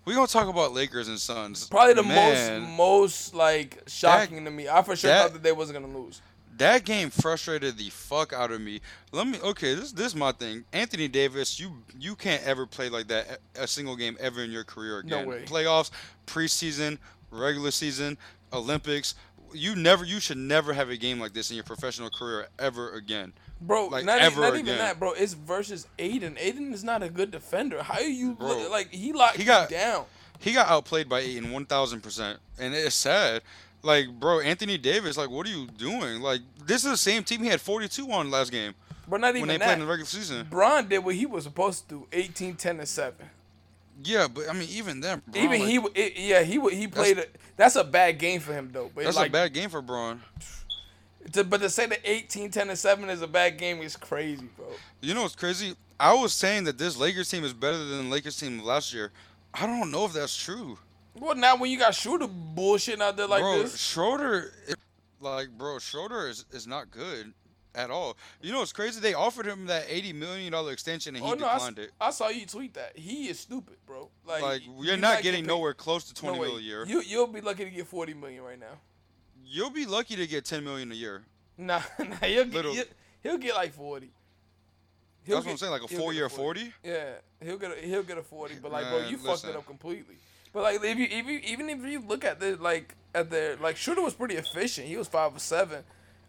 We 0.06 0.16
gonna 0.16 0.28
talk 0.28 0.48
about 0.48 0.74
Lakers 0.74 1.08
and 1.08 1.20
Suns. 1.20 1.68
Probably 1.68 1.94
the 1.94 2.04
Man, 2.04 2.62
most 2.62 2.78
most 2.78 3.36
like 3.36 3.84
shocking 3.88 4.44
to 4.46 4.52
me. 4.52 4.68
I 4.68 4.82
for 4.82 4.96
sure 4.96 5.10
that- 5.10 5.22
thought 5.24 5.34
that 5.34 5.44
they 5.44 5.52
wasn't 5.52 5.80
gonna 5.82 5.98
lose. 5.98 6.22
that 6.58 6.86
game 6.86 7.10
frustrated 7.10 7.78
the 7.78 7.90
fuck 7.90 8.34
out 8.34 8.52
of 8.52 8.62
me. 8.62 8.82
Let 9.12 9.28
me 9.28 9.40
okay, 9.42 9.74
this 9.76 9.92
this 9.92 10.08
is 10.08 10.16
my 10.16 10.32
thing. 10.32 10.66
Anthony 10.74 11.08
Davis, 11.08 11.60
you 11.60 11.84
you 12.00 12.16
can't 12.16 12.44
ever 12.44 12.66
play 12.66 12.90
like 12.90 13.08
that 13.10 13.40
a 13.56 13.64
a 13.64 13.68
single 13.68 13.96
game 13.96 14.18
ever 14.20 14.44
in 14.44 14.52
your 14.52 14.64
career 14.64 15.00
again. 15.00 15.24
No 15.26 15.30
way. 15.30 15.44
Playoffs, 15.46 15.92
preseason, 16.26 16.98
regular 17.30 17.72
season, 17.72 18.18
Olympics. 18.54 19.16
You 19.54 19.76
never 19.76 20.04
you 20.06 20.20
should 20.20 20.38
never 20.38 20.74
have 20.74 20.90
a 20.90 20.98
game 20.98 21.20
like 21.20 21.34
this 21.34 21.50
in 21.52 21.56
your 21.56 21.64
professional 21.66 22.10
career 22.10 22.48
ever 22.58 22.92
again. 22.94 23.34
Bro, 23.62 23.88
Like, 23.88 24.06
not, 24.06 24.20
ever 24.20 24.42
not 24.42 24.54
even 24.56 24.62
again. 24.62 24.78
that, 24.80 25.00
bro. 25.00 25.12
It's 25.14 25.34
versus 25.34 25.88
Ayton. 26.00 26.36
Ayton 26.40 26.74
is 26.74 26.84
not 26.84 27.04
a 27.04 27.10
good 27.10 27.30
defender. 27.32 27.84
How 27.84 27.96
are 28.00 28.02
you 28.02 28.34
Bro, 28.34 28.48
look, 28.48 28.72
like 28.72 28.92
he 28.92 29.14
locked 29.14 29.38
he 29.38 29.44
got- 29.44 29.70
down? 29.70 30.06
He 30.40 30.54
got 30.54 30.68
outplayed 30.70 31.08
by 31.08 31.20
Ayton 31.20 31.52
one 31.52 31.66
thousand 31.66 32.02
percent, 32.02 32.40
and 32.58 32.74
it's 32.74 32.96
sad. 32.96 33.44
Like, 33.84 34.10
bro, 34.20 34.40
Anthony 34.40 34.78
Davis, 34.80 35.16
like, 35.16 35.30
what 35.30 35.46
are 35.46 35.50
you 35.52 35.68
doing? 35.68 36.20
Like, 36.22 36.42
this 36.66 36.84
is 36.84 36.90
the 36.92 36.98
same 36.98 37.24
team 37.24 37.44
he 37.44 37.50
had 37.50 37.62
forty 37.62 37.88
two 37.88 38.12
on 38.12 38.32
last 38.32 38.52
game 38.52 38.74
But 39.08 39.22
not 39.22 39.30
even 39.36 39.42
when 39.42 39.48
they 39.50 39.58
that. 39.58 39.66
played 39.66 39.74
in 39.76 39.80
the 39.82 39.86
regular 39.86 40.08
season. 40.08 40.48
Bron 40.50 40.88
did 40.88 41.00
what 41.00 41.14
he 41.14 41.28
was 41.28 41.44
supposed 41.44 41.88
to 41.90 41.96
do 41.96 42.08
18, 42.12 42.56
10, 42.56 42.80
and 42.80 42.88
7. 42.88 43.14
Yeah, 44.04 44.28
but 44.28 44.50
I 44.50 44.54
mean, 44.54 44.68
even 44.72 45.00
then, 45.00 45.22
bro, 45.28 45.40
even 45.42 45.60
like, 45.62 45.70
he, 45.70 45.78
it, 46.02 46.14
yeah, 46.18 46.42
he 46.42 46.54
he 46.76 46.88
played. 46.88 47.18
That's, 47.18 47.28
a, 47.28 47.38
that's 47.58 47.76
a 47.76 47.84
bad 47.84 48.18
game 48.18 48.40
for 48.40 48.52
him 48.54 48.72
though. 48.74 48.90
But 48.96 49.04
That's 49.04 49.18
like, 49.18 49.30
a 49.30 49.34
bad 49.34 49.54
game 49.54 49.70
for 49.70 49.84
Bron. 49.84 50.22
To, 51.34 51.44
but 51.44 51.62
to 51.62 51.70
say 51.70 51.86
that 51.86 52.00
18, 52.04 52.52
10, 52.52 52.70
and 52.70 52.78
7 52.78 53.10
is 53.10 53.22
a 53.22 53.28
bad 53.28 53.58
game 53.58 53.82
is 53.82 53.96
crazy, 53.96 54.50
bro. 54.58 54.66
You 55.02 55.14
know 55.14 55.24
what's 55.24 55.36
crazy? 55.36 55.76
I 56.00 56.14
was 56.14 56.34
saying 56.34 56.64
that 56.64 56.78
this 56.78 56.98
Lakers 56.98 57.30
team 57.30 57.44
is 57.44 57.54
better 57.54 57.78
than 57.78 58.06
the 58.06 58.10
Lakers 58.10 58.40
team 58.40 58.60
of 58.60 58.66
last 58.66 58.94
year. 58.94 59.12
I 59.54 59.68
don't 59.68 59.92
know 59.92 60.06
if 60.06 60.14
that's 60.14 60.36
true. 60.36 60.78
Well, 61.14 61.36
now 61.36 61.58
when 61.58 61.70
you 61.70 61.78
got 61.78 61.94
Schroeder 61.94 62.28
bullshitting 62.28 63.02
out 63.02 63.18
there 63.18 63.28
like 63.28 63.42
bro, 63.42 63.64
this, 63.64 63.78
Schroeder, 63.80 64.52
like, 65.20 65.50
bro, 65.50 65.78
Schroeder 65.78 66.28
is, 66.28 66.46
is 66.52 66.66
not 66.66 66.90
good 66.90 67.34
at 67.76 67.90
all. 67.90 68.18
You 68.42 68.52
know 68.52 68.60
what's 68.60 68.74
crazy? 68.74 69.00
They 69.00 69.14
offered 69.14 69.46
him 69.46 69.66
that 69.68 69.86
eighty 69.88 70.14
million 70.14 70.52
dollar 70.52 70.72
extension 70.72 71.16
and 71.16 71.24
he 71.24 71.32
oh 71.32 71.36
no, 71.36 71.48
I, 71.48 71.54
declined 71.54 71.80
it. 71.80 71.92
I 72.00 72.12
saw 72.12 72.30
you 72.30 72.46
tweet 72.46 72.74
that. 72.76 72.98
He 72.98 73.28
is 73.28 73.40
stupid, 73.40 73.76
bro. 73.86 74.10
Like, 74.26 74.42
Like, 74.42 74.66
you 74.66 74.74
you're 74.82 74.98
not 74.98 75.18
getting 75.18 75.32
getting 75.32 75.46
nowhere 75.46 75.74
close 75.74 76.06
to 76.06 76.26
no 76.26 76.30
twenty 76.30 76.42
way. 76.42 76.48
mil 76.48 76.58
a 76.58 76.62
year. 76.62 76.86
You 76.88 77.02
you'll 77.02 77.28
be 77.28 77.42
lucky 77.42 77.66
to 77.66 77.70
get 77.70 77.88
forty 77.88 78.14
million 78.14 78.44
right 78.44 78.60
now. 78.60 78.80
You'll 79.52 79.70
be 79.70 79.86
lucky 79.86 80.16
to 80.16 80.26
get 80.28 80.46
ten 80.46 80.64
million 80.64 80.92
a 80.92 80.96
year. 80.96 81.24
Nah, 81.58 81.82
nah, 82.00 82.16
he'll 82.24 82.46
get 82.46 82.66
he'll, 82.66 82.84
he'll 83.22 83.38
get 83.38 83.54
like 83.54 83.74
forty. 83.74 84.10
He'll 85.24 85.36
That's 85.36 85.46
what 85.46 85.52
I'm 85.52 85.58
saying, 85.58 85.72
like 85.74 85.84
a 85.84 85.88
four 85.90 86.14
year 86.14 86.30
forty. 86.30 86.72
Yeah, 86.84 87.16
he'll 87.44 87.58
get 87.58 87.78
a, 87.78 87.86
he'll 87.86 88.04
get 88.04 88.18
a 88.18 88.24
forty, 88.24 88.56
but 88.62 88.72
like, 88.72 88.88
bro, 88.90 89.02
Man, 89.02 89.12
you 89.12 89.18
fucked 89.18 89.44
it 89.44 89.56
up 89.56 89.66
completely. 89.68 90.16
But 90.54 90.64
like, 90.64 90.84
if 90.84 90.98
you, 90.98 91.08
if 91.10 91.28
you 91.28 91.40
even 91.44 91.70
if 91.70 91.80
you 91.84 92.00
look 92.00 92.24
at 92.24 92.40
the 92.40 92.56
like 92.56 92.96
at 93.14 93.30
the 93.30 93.58
like 93.62 93.78
Schroeder 93.78 94.02
was 94.02 94.14
pretty 94.14 94.36
efficient. 94.36 94.88
He 94.88 94.96
was 94.96 95.08
five 95.08 95.36
or 95.36 95.40
seven, 95.40 95.84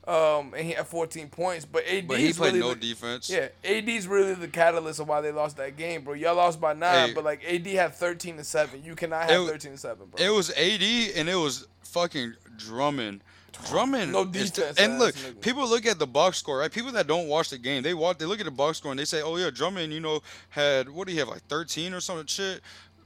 um, 0.09 0.53
and 0.55 0.67
he 0.67 0.73
had 0.73 0.87
fourteen 0.87 1.29
points. 1.29 1.65
But 1.65 1.85
AD 1.87 2.09
But 2.09 2.19
he 2.19 2.33
played 2.33 2.55
really 2.55 2.61
no 2.61 2.75
the, 2.75 2.81
defense. 2.81 3.31
Yeah, 3.31 3.49
AD's 3.65 4.07
really 4.09 4.35
the 4.35 4.49
catalyst 4.49 4.99
of 5.01 5.09
why 5.09 5.21
they 5.21 5.31
lost 5.33 5.57
that 5.59 5.77
game, 5.77 6.03
bro. 6.03 6.15
Y'all 6.15 6.35
lost 6.35 6.61
by 6.61 6.73
nine, 6.73 7.09
Hey. 7.09 7.15
but 7.15 7.25
like 7.25 7.45
AD 7.45 7.67
had 7.67 7.95
thirteen 7.95 8.37
to 8.39 8.45
seven. 8.45 8.83
You 8.85 8.95
cannot 8.95 9.29
have 9.31 9.43
wa- 9.43 9.49
thirteen 9.49 9.73
to 9.73 9.79
seven, 9.79 10.07
bro. 10.11 10.25
It 10.25 10.31
was 10.31 10.51
AD 10.51 10.83
and 11.17 11.29
it 11.29 11.37
was 11.37 11.67
fucking 11.83 12.35
Drummond. 12.57 13.23
Drummond. 13.69 14.13
No 14.13 14.25
defense 14.25 14.79
and 14.79 14.99
look, 14.99 15.15
nigga. 15.15 15.41
people 15.41 15.69
look 15.69 15.85
at 15.87 15.99
the 15.99 16.07
box 16.07 16.39
score, 16.39 16.59
right? 16.59 16.73
People 16.73 16.91
that 16.93 17.07
don't 17.07 17.29
watch 17.29 17.51
the 17.51 17.59
game, 17.59 17.83
they 17.83 17.93
watch, 17.95 18.19
they 18.19 18.25
look 18.25 18.41
at 18.41 18.47
the 18.47 18.51
box 18.51 18.79
score 18.79 18.91
and 18.91 18.99
they 18.99 19.05
say, 19.05 19.21
"Oh 19.23 19.37
yeah, 19.37 19.51
Drummond, 19.51 19.93
you 19.93 20.01
know, 20.01 20.21
had 20.49 20.89
what 20.89 21.07
do 21.07 21.13
you 21.13 21.21
have 21.21 21.29
like 21.29 21.43
13 21.49 21.93
or 21.95 22.01
some 22.01 22.27
shit." 22.27 22.61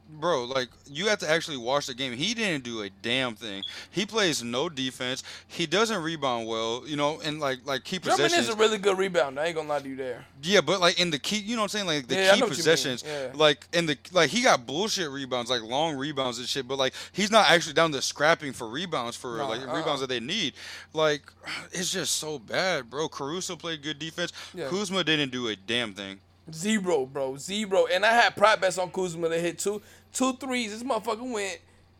Bro, 0.08 0.44
like 0.44 0.68
you 0.86 1.08
have 1.08 1.18
to 1.18 1.28
actually 1.28 1.56
watch 1.56 1.86
the 1.86 1.94
game. 1.94 2.12
He 2.12 2.32
didn't 2.32 2.62
do 2.64 2.82
a 2.82 2.90
damn 2.90 3.34
thing. 3.34 3.64
He 3.90 4.06
plays 4.06 4.42
no 4.42 4.68
defense. 4.68 5.22
He 5.48 5.66
doesn't 5.66 6.00
rebound 6.02 6.46
well, 6.46 6.84
you 6.86 6.96
know, 6.96 7.20
and 7.24 7.40
like 7.40 7.66
like 7.66 7.84
key 7.84 7.98
Drummond 7.98 8.22
possessions. 8.22 8.48
is 8.48 8.54
a 8.54 8.56
really 8.56 8.78
good 8.78 8.96
rebounder. 8.96 9.38
I 9.38 9.46
ain't 9.46 9.56
gonna 9.56 9.68
lie 9.68 9.80
to 9.80 9.88
you 9.88 9.96
there. 9.96 10.24
Yeah, 10.42 10.60
but 10.60 10.80
like 10.80 11.00
in 11.00 11.10
the 11.10 11.18
key, 11.18 11.38
you 11.38 11.56
know 11.56 11.62
what 11.62 11.74
I'm 11.74 11.86
saying? 11.86 11.86
Like 11.86 12.06
the 12.06 12.14
Yeah, 12.14 12.34
key 12.34 12.40
know 12.40 12.46
what 12.46 12.56
you 12.56 12.64
mean, 12.64 12.76
possessions, 12.76 13.04
yeah. 13.06 13.32
like 13.34 13.66
in 13.72 13.86
the 13.86 13.98
like 14.12 14.30
he 14.30 14.42
got 14.42 14.64
bullshit 14.64 15.10
rebounds, 15.10 15.50
like 15.50 15.62
long 15.62 15.96
rebounds 15.96 16.38
and 16.38 16.48
shit. 16.48 16.68
But 16.68 16.78
like 16.78 16.94
he's 17.12 17.30
not 17.30 17.50
actually 17.50 17.74
down 17.74 17.90
to 17.92 18.00
scrapping 18.00 18.52
for 18.52 18.68
rebounds 18.68 19.16
for 19.16 19.42
like 19.44 19.60
uh-uh. 19.60 19.76
rebounds 19.76 20.00
that 20.00 20.08
they 20.08 20.20
need. 20.20 20.54
Like 20.92 21.22
it's 21.72 21.90
just 21.90 22.14
so 22.18 22.38
bad, 22.38 22.88
bro. 22.90 23.08
Caruso 23.08 23.56
played 23.56 23.82
good 23.82 23.98
defense. 23.98 24.32
Yeah. 24.54 24.68
Kuzma 24.68 25.04
didn't 25.04 25.32
do 25.32 25.48
a 25.48 25.56
damn 25.56 25.94
thing. 25.94 26.20
Zero, 26.52 27.06
bro. 27.06 27.36
Zero. 27.36 27.86
And 27.86 28.04
I 28.04 28.12
had 28.12 28.36
prop 28.36 28.60
bets 28.60 28.78
on 28.78 28.90
Kuzma 28.90 29.28
to 29.28 29.38
hit 29.38 29.58
two 29.58 29.82
two 30.12 30.32
threes. 30.34 30.72
This 30.72 30.82
motherfucker 30.88 31.30
went. 31.30 31.58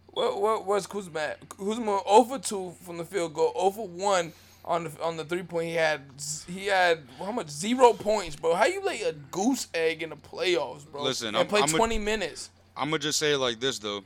What 0.09 0.41
what 0.41 0.67
where's 0.67 0.87
Kuzma 0.87 1.19
at? 1.21 1.49
Kuzma 1.49 2.01
0 2.09 2.25
for 2.25 2.39
two 2.39 2.73
from 2.85 2.97
the 2.99 3.05
field 3.05 3.35
goal, 3.35 3.53
over 3.55 3.83
one 3.83 4.33
on 4.65 4.85
the 4.85 4.91
on 5.03 5.17
the 5.17 5.25
three 5.25 5.43
point. 5.43 5.67
He 5.69 5.75
had 5.75 6.01
he 6.49 6.67
had 6.67 7.01
how 7.19 7.33
much 7.33 7.49
zero 7.51 7.93
points, 7.93 8.37
bro. 8.37 8.55
How 8.55 8.67
you 8.67 8.83
lay 8.85 9.03
a 9.03 9.13
goose 9.13 9.67
egg 9.75 10.03
in 10.03 10.11
the 10.11 10.17
playoffs, 10.17 10.91
bro? 10.91 11.03
Listen, 11.03 11.29
and 11.29 11.37
I'm- 11.39 11.47
play 11.49 11.61
I'm 11.61 11.69
a- 11.75 11.77
20 11.77 11.99
minutes. 11.99 12.51
I'm 12.77 12.91
gonna 12.91 12.99
just 12.99 13.19
say 13.19 13.33
it 13.33 13.39
like 13.39 13.59
this 13.61 13.79
though. 13.79 14.05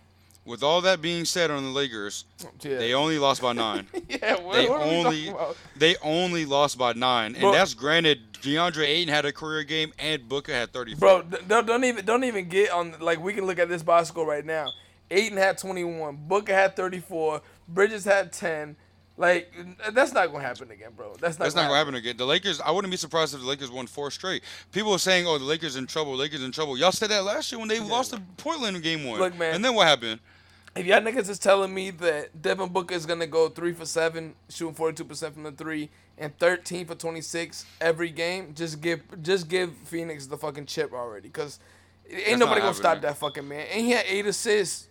With 0.50 0.64
all 0.64 0.80
that 0.80 1.00
being 1.00 1.24
said 1.24 1.48
on 1.52 1.62
the 1.62 1.70
Lakers, 1.70 2.24
Yeah, 2.60 2.78
they 2.78 2.92
only 2.92 3.20
lost 3.20 3.40
by 3.40 3.52
nine. 3.52 3.86
yeah. 4.08 4.34
What, 4.40 4.54
they 4.56 4.68
what 4.68 4.80
only 4.82 5.32
they 5.76 5.94
only 6.02 6.44
lost 6.44 6.76
by 6.76 6.92
nine, 6.92 7.34
and 7.34 7.40
Bro- 7.40 7.52
that's 7.52 7.72
granted. 7.72 8.32
DeAndre 8.42 8.84
Ayton 8.84 9.14
had 9.14 9.26
a 9.26 9.32
career 9.32 9.62
game, 9.62 9.92
and 9.98 10.28
Booker 10.28 10.52
had 10.52 10.72
34. 10.72 10.98
Bro, 10.98 11.22
don't, 11.46 11.66
don't 11.66 11.84
even 11.84 12.04
don't 12.04 12.24
even 12.24 12.48
get 12.48 12.72
on 12.72 12.96
like 12.98 13.22
we 13.22 13.32
can 13.32 13.46
look 13.46 13.60
at 13.60 13.68
this 13.68 13.84
box 13.84 14.08
score 14.08 14.26
right 14.26 14.44
now. 14.44 14.72
Ayton 15.08 15.38
had 15.38 15.56
21, 15.58 16.16
Booker 16.26 16.52
had 16.52 16.74
34, 16.74 17.42
Bridges 17.68 18.04
had 18.04 18.32
10. 18.32 18.76
Like 19.20 19.52
that's 19.92 20.14
not 20.14 20.32
gonna 20.32 20.42
happen 20.42 20.70
again, 20.70 20.92
bro. 20.96 21.14
That's 21.20 21.38
not. 21.38 21.44
That's 21.44 21.54
not 21.54 21.66
gonna 21.66 21.76
happen 21.76 21.94
again. 21.94 22.16
The 22.16 22.24
Lakers. 22.24 22.58
I 22.58 22.70
wouldn't 22.70 22.90
be 22.90 22.96
surprised 22.96 23.34
if 23.34 23.40
the 23.40 23.46
Lakers 23.46 23.70
won 23.70 23.86
four 23.86 24.10
straight. 24.10 24.42
People 24.72 24.92
are 24.92 24.98
saying, 24.98 25.26
"Oh, 25.26 25.36
the 25.36 25.44
Lakers 25.44 25.76
in 25.76 25.86
trouble. 25.86 26.16
Lakers 26.16 26.42
in 26.42 26.52
trouble." 26.52 26.78
Y'all 26.78 26.90
said 26.90 27.10
that 27.10 27.22
last 27.22 27.52
year 27.52 27.58
when 27.58 27.68
they 27.68 27.80
lost 27.80 28.14
to 28.14 28.22
Portland 28.38 28.76
in 28.76 28.82
Game 28.82 29.04
One. 29.04 29.20
Look, 29.20 29.36
man. 29.38 29.54
And 29.54 29.62
then 29.62 29.74
what 29.74 29.86
happened? 29.86 30.20
If 30.76 30.86
y'all 30.86 31.00
niggas 31.00 31.28
is 31.28 31.38
telling 31.38 31.74
me 31.74 31.90
that 31.90 32.40
Devin 32.40 32.68
Booker 32.68 32.94
is 32.94 33.04
gonna 33.04 33.26
go 33.26 33.48
three 33.48 33.72
for 33.72 33.84
seven, 33.84 34.34
shooting 34.48 34.74
42 34.74 35.04
percent 35.04 35.34
from 35.34 35.42
the 35.42 35.52
three, 35.52 35.90
and 36.16 36.36
13 36.38 36.86
for 36.86 36.94
26 36.94 37.66
every 37.80 38.10
game, 38.10 38.54
just 38.54 38.80
give 38.80 39.00
just 39.22 39.48
give 39.48 39.72
Phoenix 39.84 40.26
the 40.26 40.36
fucking 40.36 40.66
chip 40.66 40.92
already, 40.92 41.28
cause 41.28 41.58
ain't 42.08 42.24
That's 42.24 42.38
nobody 42.38 42.60
gonna 42.60 42.74
stop 42.74 43.00
that 43.00 43.16
fucking 43.16 43.46
man. 43.48 43.66
And 43.72 43.84
he 43.84 43.90
had 43.90 44.04
eight 44.06 44.26
assists. 44.26 44.88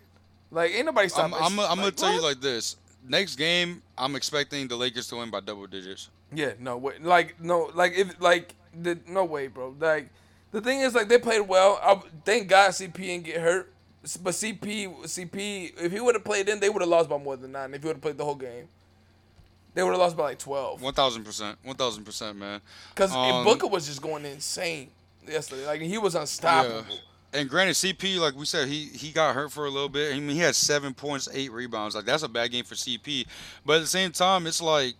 Like 0.52 0.72
ain't 0.72 0.86
nobody 0.86 1.06
I'm, 1.06 1.10
stopping. 1.10 1.38
I'm, 1.40 1.60
I'm 1.60 1.78
gonna 1.78 1.92
tell 1.92 2.14
you 2.14 2.22
like 2.22 2.42
this. 2.42 2.76
Next 3.08 3.38
game, 3.38 3.82
I'm 3.98 4.16
expecting 4.16 4.68
the 4.68 4.76
Lakers 4.76 5.08
to 5.08 5.16
win 5.16 5.30
by 5.30 5.40
double 5.40 5.68
digits. 5.68 6.10
Yeah, 6.34 6.54
no 6.60 6.78
way. 6.78 6.96
Like 7.00 7.40
no, 7.40 7.72
like 7.74 7.94
if 7.98 8.20
like 8.20 8.56
the 8.80 9.00
no 9.08 9.24
way, 9.24 9.48
bro. 9.48 9.76
Like 9.80 10.10
the 10.52 10.62
thing 10.62 10.82
is, 10.82 10.94
like 10.94 11.08
they 11.08 11.20
played 11.20 11.48
well. 11.48 11.80
I, 11.82 12.02
thank 12.26 12.50
God 12.50 12.72
CP 12.72 12.94
didn't 12.94 13.24
get 13.24 13.40
hurt. 13.40 13.72
But 14.24 14.34
CP, 14.34 15.04
CP, 15.04 15.74
if 15.82 15.92
he 15.92 16.00
would 16.00 16.16
have 16.16 16.24
played 16.24 16.48
in, 16.48 16.60
they 16.60 16.70
would 16.70 16.82
have 16.82 16.90
lost 16.90 17.10
by 17.10 17.18
more 17.18 17.36
than 17.36 17.52
nine. 17.52 17.74
If 17.74 17.82
he 17.82 17.88
would 17.88 17.98
have 17.98 18.02
played 18.02 18.18
the 18.18 18.24
whole 18.26 18.36
game, 18.36 18.70
they 19.74 19.84
would 19.84 19.92
have 19.92 20.00
lost 20.00 20.16
by 20.16 20.24
like 20.24 20.40
twelve. 20.40 20.82
One 20.82 20.94
thousand 20.94 21.24
percent. 21.26 21.58
One 21.64 21.76
thousand 21.76 22.06
percent, 22.06 22.38
man. 22.38 22.62
Because 22.96 23.14
Um, 23.14 23.44
Booker 23.44 23.68
was 23.68 23.88
just 23.88 24.02
going 24.02 24.26
insane 24.26 24.90
yesterday. 25.28 25.66
Like 25.66 25.82
he 25.82 25.98
was 25.98 26.16
unstoppable. 26.16 26.86
Yeah. 26.90 26.96
And 27.32 27.48
granted, 27.48 27.74
CP, 27.76 28.18
like 28.20 28.36
we 28.36 28.46
said, 28.46 28.68
he 28.68 28.86
he 28.86 29.12
got 29.12 29.36
hurt 29.36 29.52
for 29.52 29.66
a 29.66 29.70
little 29.70 29.90
bit. 29.90 30.16
I 30.16 30.20
mean, 30.20 30.30
he 30.30 30.40
had 30.40 30.56
seven 30.56 30.94
points, 30.94 31.28
eight 31.32 31.52
rebounds. 31.52 31.94
Like 31.94 32.06
that's 32.06 32.24
a 32.24 32.30
bad 32.30 32.52
game 32.52 32.64
for 32.64 32.76
CP. 32.76 33.28
But 33.66 33.78
at 33.78 33.82
the 33.82 33.88
same 33.88 34.12
time, 34.12 34.48
it's 34.48 34.62
like 34.62 34.96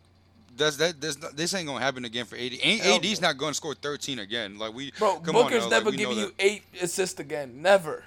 That's 0.56 0.76
that. 0.78 1.00
That's 1.02 1.20
not, 1.20 1.36
this 1.36 1.54
ain't 1.56 1.68
gonna 1.68 1.84
happen 1.84 2.04
again 2.06 2.26
for 2.26 2.36
AD. 2.36 2.52
AD's 2.64 3.22
not 3.22 3.38
gonna 3.38 3.54
score 3.54 3.74
13 3.74 4.20
again. 4.20 4.60
Like 4.60 4.74
we, 4.74 4.92
Bro, 5.00 5.22
come 5.22 5.38
on 5.38 5.44
Booker's 5.46 5.64
like, 5.64 5.72
never 5.72 5.90
we 5.90 5.98
giving 5.98 6.18
you 6.18 6.32
eight 6.38 6.64
assists 6.82 7.20
again. 7.20 7.62
Never. 7.62 8.04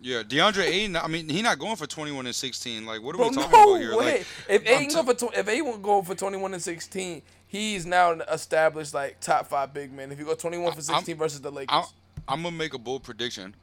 Yeah, 0.00 0.22
DeAndre 0.22 0.64
Ayton. 0.64 0.96
I 0.96 1.08
mean, 1.08 1.28
he 1.28 1.42
not 1.42 1.58
going 1.58 1.74
for 1.76 1.86
21 1.86 2.26
and 2.26 2.34
16. 2.34 2.86
Like, 2.86 3.02
what 3.02 3.14
are 3.16 3.18
Bro, 3.18 3.28
we 3.30 3.34
talking 3.34 3.50
no 3.50 3.64
about 3.74 3.80
here? 3.80 3.96
way. 3.96 4.04
Like, 4.18 4.26
if 4.48 4.62
I'm 4.68 4.86
t- 4.88 4.94
go 4.94 5.02
for 5.02 5.14
tw- 5.14 5.36
if 5.36 5.48
Ayton 5.48 5.82
go 5.82 6.02
for 6.02 6.14
twenty 6.14 6.38
one 6.38 6.54
and 6.54 6.62
sixteen, 6.62 7.22
he's 7.48 7.84
now 7.84 8.12
an 8.12 8.22
established 8.30 8.94
like 8.94 9.18
top 9.20 9.48
five 9.48 9.74
big 9.74 9.92
man. 9.92 10.12
If 10.12 10.18
you 10.20 10.24
go 10.24 10.34
twenty 10.34 10.56
one 10.58 10.72
for 10.72 10.82
sixteen 10.82 11.16
versus 11.16 11.40
the 11.40 11.50
Lakers, 11.50 11.68
I'm, 11.76 11.84
I'm 12.28 12.42
gonna 12.44 12.54
make 12.56 12.74
a 12.74 12.78
bold 12.78 13.02
prediction. 13.02 13.56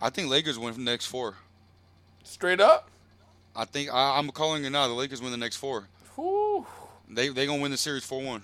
I 0.00 0.10
think 0.10 0.28
Lakers 0.28 0.56
win 0.58 0.72
the 0.74 0.80
next 0.80 1.06
four. 1.06 1.34
straight 2.22 2.60
up, 2.60 2.88
I 3.56 3.64
think 3.64 3.92
I, 3.92 4.18
I'm 4.18 4.30
calling 4.30 4.64
it 4.64 4.70
now. 4.70 4.86
The 4.86 4.94
Lakers 4.94 5.20
win 5.20 5.32
the 5.32 5.36
next 5.36 5.56
four. 5.56 5.88
whew, 6.14 6.64
They 7.10 7.28
they 7.30 7.44
gonna 7.46 7.60
win 7.60 7.72
the 7.72 7.76
series 7.76 8.04
four 8.04 8.22
one. 8.22 8.42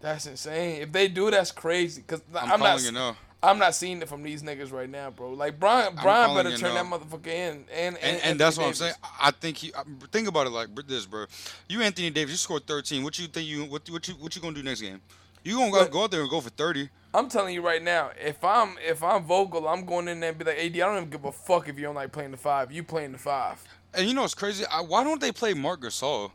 that's 0.00 0.24
insane. 0.26 0.82
If 0.82 0.90
they 0.92 1.08
do, 1.08 1.30
that's 1.30 1.52
crazy. 1.52 2.02
Cause 2.06 2.22
I'm, 2.34 2.52
I'm, 2.52 2.60
not, 2.60 2.68
calling 2.70 2.86
it 2.86 2.94
now. 2.94 3.16
I'm 3.42 3.58
not 3.58 3.74
seeing 3.74 4.00
it 4.00 4.08
from 4.08 4.22
these 4.22 4.42
niggas 4.42 4.72
right 4.72 4.88
now, 4.88 5.10
bro. 5.10 5.30
Like 5.30 5.58
Brian, 5.58 5.94
Brian 6.00 6.34
better 6.34 6.56
turn 6.56 6.74
that 6.74 6.84
motherfucker 6.84 7.26
in, 7.26 7.64
and 7.72 7.96
and, 7.96 7.98
And, 7.98 8.22
and 8.22 8.40
that's 8.40 8.56
what 8.56 8.68
I'm 8.68 8.74
saying. 8.74 8.94
I 9.20 9.32
think 9.32 9.56
he. 9.56 9.72
Think 10.12 10.28
about 10.28 10.46
it 10.46 10.50
like 10.50 10.68
this, 10.86 11.06
bro. 11.06 11.26
You 11.68 11.82
Anthony 11.82 12.10
Davis, 12.10 12.30
you 12.32 12.36
scored 12.36 12.66
13. 12.66 13.02
What 13.02 13.18
you 13.18 13.26
think 13.26 13.48
you 13.48 13.64
what 13.64 13.88
what 13.90 14.06
you 14.06 14.14
what 14.14 14.34
you 14.36 14.42
gonna 14.42 14.54
do 14.54 14.62
next 14.62 14.80
game? 14.80 15.00
You 15.44 15.58
gonna 15.58 15.72
go, 15.72 15.88
go 15.88 16.04
out 16.04 16.12
there 16.12 16.20
and 16.20 16.30
go 16.30 16.40
for 16.40 16.50
30? 16.50 16.88
I'm 17.14 17.28
telling 17.28 17.52
you 17.52 17.62
right 17.62 17.82
now, 17.82 18.10
if 18.18 18.42
I'm 18.44 18.76
if 18.86 19.02
I'm 19.02 19.24
Vogel, 19.24 19.66
I'm 19.68 19.84
going 19.84 20.08
in 20.08 20.20
there 20.20 20.30
and 20.30 20.38
be 20.38 20.44
like, 20.44 20.58
AD, 20.58 20.74
I 20.74 20.78
don't 20.78 20.96
even 20.98 21.10
give 21.10 21.24
a 21.24 21.32
fuck 21.32 21.68
if 21.68 21.76
you 21.76 21.82
don't 21.82 21.94
like 21.96 22.12
playing 22.12 22.30
the 22.30 22.36
five. 22.36 22.70
You 22.70 22.84
playing 22.84 23.12
the 23.12 23.18
five. 23.18 23.62
And 23.92 24.06
you 24.06 24.14
know 24.14 24.22
what's 24.22 24.34
crazy? 24.34 24.64
I, 24.70 24.80
why 24.80 25.04
don't 25.04 25.20
they 25.20 25.32
play 25.32 25.52
Marc 25.52 25.82
Gasol? 25.82 26.30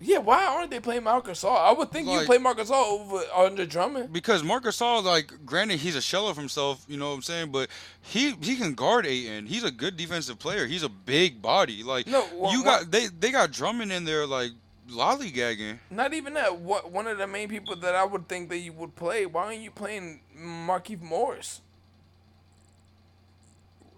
Yeah, 0.00 0.18
why 0.18 0.44
aren't 0.46 0.70
they 0.70 0.78
playing 0.80 1.02
Marc 1.04 1.26
Gasol? 1.26 1.56
I 1.58 1.72
would 1.72 1.90
think 1.90 2.06
you 2.06 2.14
Like- 2.18 2.26
play 2.26 2.38
Marc 2.38 2.58
Gasol 2.58 2.72
over 3.00 3.24
under 3.34 3.66
Drummond. 3.66 4.12
Because 4.12 4.42
Marc 4.44 4.64
Gasol, 4.64 5.02
like, 5.02 5.32
granted, 5.44 5.80
he's 5.80 5.96
a 5.96 6.00
shell 6.00 6.28
of 6.28 6.36
himself, 6.36 6.84
you 6.88 6.96
know 6.96 7.08
what 7.08 7.14
I'm 7.16 7.22
saying? 7.22 7.50
But 7.50 7.68
he 8.02 8.32
he 8.40 8.56
can 8.56 8.74
guard 8.74 9.06
Ayton. 9.06 9.46
He's 9.46 9.64
a 9.64 9.70
good 9.70 9.96
defensive 9.96 10.38
player. 10.38 10.66
He's 10.66 10.82
a 10.84 10.88
big 10.88 11.42
body. 11.42 11.82
Like, 11.82 12.06
No, 12.06 12.24
wha- 12.32 12.52
you 12.52 12.62
got 12.62 12.90
they 12.90 13.06
they 13.08 13.30
got 13.32 13.50
Drummond 13.50 13.90
in 13.92 14.04
there, 14.04 14.26
like 14.26 14.52
lollygagging. 14.88 15.78
Not 15.90 16.14
even 16.14 16.34
that. 16.34 16.58
What 16.60 16.90
one 16.90 17.06
of 17.06 17.18
the 17.18 17.26
main 17.26 17.48
people 17.48 17.76
that 17.76 17.94
I 17.94 18.04
would 18.04 18.28
think 18.28 18.48
that 18.50 18.58
you 18.58 18.72
would 18.74 18.94
play? 18.96 19.26
Why 19.26 19.44
aren't 19.46 19.60
you 19.60 19.70
playing 19.70 20.20
Markieff 20.38 21.00
Morris 21.02 21.60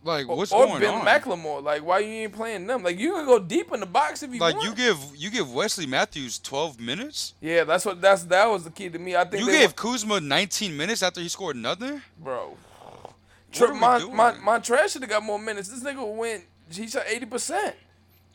Like, 0.02 0.28
or, 0.28 0.36
what's 0.36 0.50
or 0.50 0.64
going 0.66 0.80
Ben 0.80 0.94
on? 0.94 1.04
McLemore? 1.06 1.62
Like, 1.62 1.84
why 1.84 1.98
you 1.98 2.08
ain't 2.22 2.32
playing 2.32 2.66
them? 2.66 2.82
Like, 2.82 2.98
you 2.98 3.12
can 3.12 3.26
go 3.26 3.38
deep 3.38 3.70
in 3.72 3.80
the 3.80 3.86
box 3.86 4.22
if 4.22 4.32
you 4.32 4.40
like, 4.40 4.54
want. 4.56 4.66
you 4.68 4.74
give 4.74 4.98
you 5.14 5.30
give 5.30 5.52
Wesley 5.52 5.84
Matthews 5.86 6.38
12 6.38 6.80
minutes. 6.80 7.34
yeah, 7.40 7.64
that's 7.64 7.84
what 7.84 8.00
that's 8.00 8.22
that 8.24 8.46
was 8.48 8.64
the 8.64 8.70
key 8.70 8.88
to 8.88 8.98
me. 8.98 9.14
I 9.14 9.24
think 9.24 9.44
You 9.44 9.50
gave 9.52 9.68
wa- 9.70 9.74
Kuzma 9.92 10.20
19 10.20 10.74
minutes 10.76 11.02
after 11.02 11.20
he 11.20 11.28
scored 11.28 11.56
nothing. 11.56 12.00
bro. 12.18 12.56
are 13.04 13.10
Tri- 13.52 13.72
we 13.72 13.78
Mon, 13.78 14.00
doing? 14.00 14.16
Mon, 14.16 14.34
Montrez 14.40 14.88
should 14.88 15.02
have 15.02 15.10
got 15.10 15.22
more 15.22 15.38
minutes. 15.38 15.68
This 15.68 15.82
nigga 15.82 16.16
went. 16.16 16.44
He 16.72 16.86
shot 16.88 17.02
eighty 17.08 17.26
percent. 17.26 17.74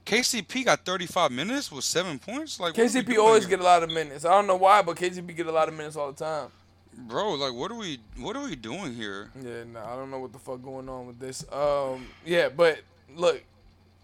KCP 0.06 0.66
got 0.66 0.86
35 0.86 1.32
minutes 1.32 1.72
with 1.72 1.84
seven 1.84 2.20
points. 2.20 2.60
Like, 2.60 2.78
what 2.78 2.80
are 2.80 2.84
we 2.84 3.02
KCP 3.02 3.18
always 3.18 3.44
here? 3.48 3.58
get 3.58 3.60
a 3.60 3.64
lot 3.64 3.82
of 3.82 3.90
minutes. 3.90 4.24
I 4.24 4.30
don't 4.30 4.46
know 4.46 4.56
why, 4.56 4.84
but 4.84 4.96
KCP 4.98 5.36
get 5.36 5.48
a 5.48 5.52
lot 5.52 5.68
of 5.68 5.74
minutes 5.74 5.96
all 5.96 6.12
the 6.12 6.24
time. 6.24 6.50
Bro. 6.98 7.34
Like, 7.34 7.54
what 7.54 7.72
are 7.72 7.76
we 7.76 8.00
what 8.18 8.36
are 8.36 8.44
we 8.44 8.56
doing 8.56 8.94
here? 8.94 9.30
Yeah, 9.42 9.64
no, 9.72 9.80
I 9.80 9.96
don't 9.96 10.12
know 10.12 10.20
what 10.20 10.34
the 10.34 10.40
fuck 10.40 10.62
going 10.62 10.90
on 10.90 11.08
with 11.08 11.20
this. 11.20 11.46
Um, 11.52 12.08
yeah, 12.26 12.50
but 12.50 12.80
look, 13.16 13.44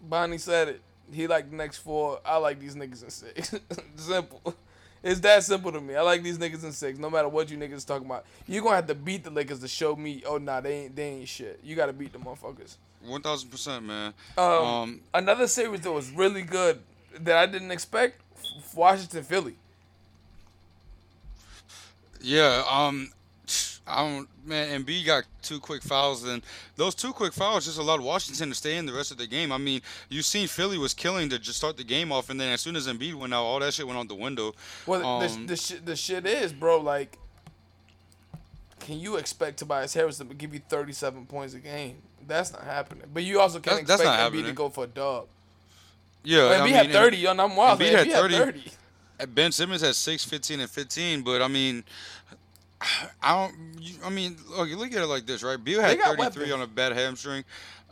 Bonnie 0.00 0.38
said 0.38 0.68
it. 0.68 0.80
He 1.12 1.26
like 1.26 1.50
the 1.50 1.56
next 1.56 1.78
four. 1.78 2.20
I 2.24 2.36
like 2.38 2.58
these 2.60 2.74
niggas 2.74 3.02
in 3.04 3.10
six. 3.10 3.54
simple. 3.96 4.54
It's 5.02 5.18
that 5.20 5.42
simple 5.42 5.72
to 5.72 5.80
me. 5.80 5.96
I 5.96 6.02
like 6.02 6.22
these 6.22 6.38
niggas 6.38 6.62
in 6.62 6.72
six. 6.72 6.98
No 6.98 7.10
matter 7.10 7.28
what 7.28 7.50
you 7.50 7.58
niggas 7.58 7.84
talking 7.84 8.06
about, 8.06 8.24
you 8.46 8.62
gonna 8.62 8.76
have 8.76 8.86
to 8.86 8.94
beat 8.94 9.24
the 9.24 9.30
Lakers 9.30 9.58
to 9.60 9.68
show 9.68 9.96
me. 9.96 10.22
Oh 10.26 10.38
nah, 10.38 10.60
they 10.60 10.84
ain't 10.84 10.96
they 10.96 11.08
ain't 11.08 11.28
shit. 11.28 11.60
You 11.62 11.74
gotta 11.76 11.92
beat 11.92 12.12
the 12.12 12.18
motherfuckers. 12.18 12.76
1000 13.04 13.50
percent, 13.50 13.84
man. 13.84 14.14
Um, 14.38 14.44
Um, 14.46 15.00
another 15.12 15.48
series 15.48 15.80
that 15.80 15.90
was 15.90 16.10
really 16.12 16.42
good 16.42 16.80
that 17.20 17.36
I 17.36 17.46
didn't 17.46 17.72
expect. 17.72 18.20
Washington 18.74 19.24
Philly. 19.24 19.56
Yeah, 22.22 22.62
um, 22.70 23.10
I 23.86 24.06
don't, 24.06 24.28
man. 24.46 24.84
Embiid 24.84 25.04
got 25.06 25.24
two 25.42 25.58
quick 25.58 25.82
fouls, 25.82 26.24
and 26.24 26.42
those 26.76 26.94
two 26.94 27.12
quick 27.12 27.32
fouls 27.32 27.64
just 27.66 27.78
allowed 27.78 28.00
Washington 28.00 28.48
to 28.50 28.54
stay 28.54 28.76
in 28.76 28.86
the 28.86 28.92
rest 28.92 29.10
of 29.10 29.18
the 29.18 29.26
game. 29.26 29.50
I 29.52 29.58
mean, 29.58 29.80
you 30.08 30.22
seen 30.22 30.46
Philly 30.46 30.78
was 30.78 30.94
killing 30.94 31.28
to 31.30 31.38
just 31.38 31.58
start 31.58 31.76
the 31.76 31.84
game 31.84 32.12
off, 32.12 32.30
and 32.30 32.40
then 32.40 32.52
as 32.52 32.60
soon 32.60 32.76
as 32.76 32.86
Embiid 32.86 33.14
went 33.14 33.34
out, 33.34 33.42
all 33.42 33.58
that 33.58 33.74
shit 33.74 33.86
went 33.86 33.98
out 33.98 34.08
the 34.08 34.14
window. 34.14 34.54
Well, 34.86 35.04
Um, 35.04 35.46
the, 35.46 35.54
the 35.54 35.56
shit 35.56 35.84
the 35.84 35.96
shit 35.96 36.24
is, 36.26 36.52
bro. 36.52 36.78
Like, 36.80 37.18
can 38.80 38.98
you 39.00 39.16
expect 39.16 39.58
Tobias 39.58 39.94
Harris 39.94 40.18
to 40.18 40.24
give 40.24 40.54
you 40.54 40.60
thirty 40.68 40.92
seven 40.92 41.26
points 41.26 41.54
a 41.54 41.58
game? 41.58 41.96
That's 42.26 42.52
not 42.52 42.62
happening. 42.62 43.04
But 43.12 43.24
you 43.24 43.40
also 43.40 43.58
can't 43.58 43.86
That's- 43.86 43.88
that's 43.88 44.00
expect 44.02 44.18
not 44.18 44.32
Embiid 44.32 44.46
to 44.46 44.52
go 44.52 44.68
for 44.68 44.84
a 44.84 44.86
dub. 44.88 45.26
Yeah, 46.24 46.50
Well, 46.50 46.62
I 46.62 46.64
mean, 46.64 46.74
had 46.74 46.84
and- 46.86 46.94
thirty. 46.94 47.16
Yo, 47.16 47.30
I'm 47.32 47.56
wild. 47.56 47.80
Embiid 47.80 47.90
Embiid 47.90 47.96
had 48.12 48.30
had 48.30 48.30
30. 48.30 48.62
Ben 49.34 49.52
Simmons 49.52 49.82
has 49.82 49.96
six, 49.96 50.24
15, 50.24 50.60
and 50.60 50.70
15. 50.70 51.22
But 51.22 51.42
I 51.42 51.48
mean, 51.48 51.84
I 53.22 53.34
don't. 53.34 53.54
I 54.04 54.10
mean, 54.10 54.36
look, 54.56 54.68
you 54.68 54.76
look 54.76 54.92
at 54.92 55.02
it 55.02 55.06
like 55.06 55.26
this, 55.26 55.42
right? 55.42 55.62
Beal 55.62 55.80
They 55.80 55.96
had 55.96 56.00
33 56.00 56.18
weapons. 56.18 56.52
on 56.52 56.62
a 56.62 56.66
bad 56.66 56.92
hamstring, 56.92 57.44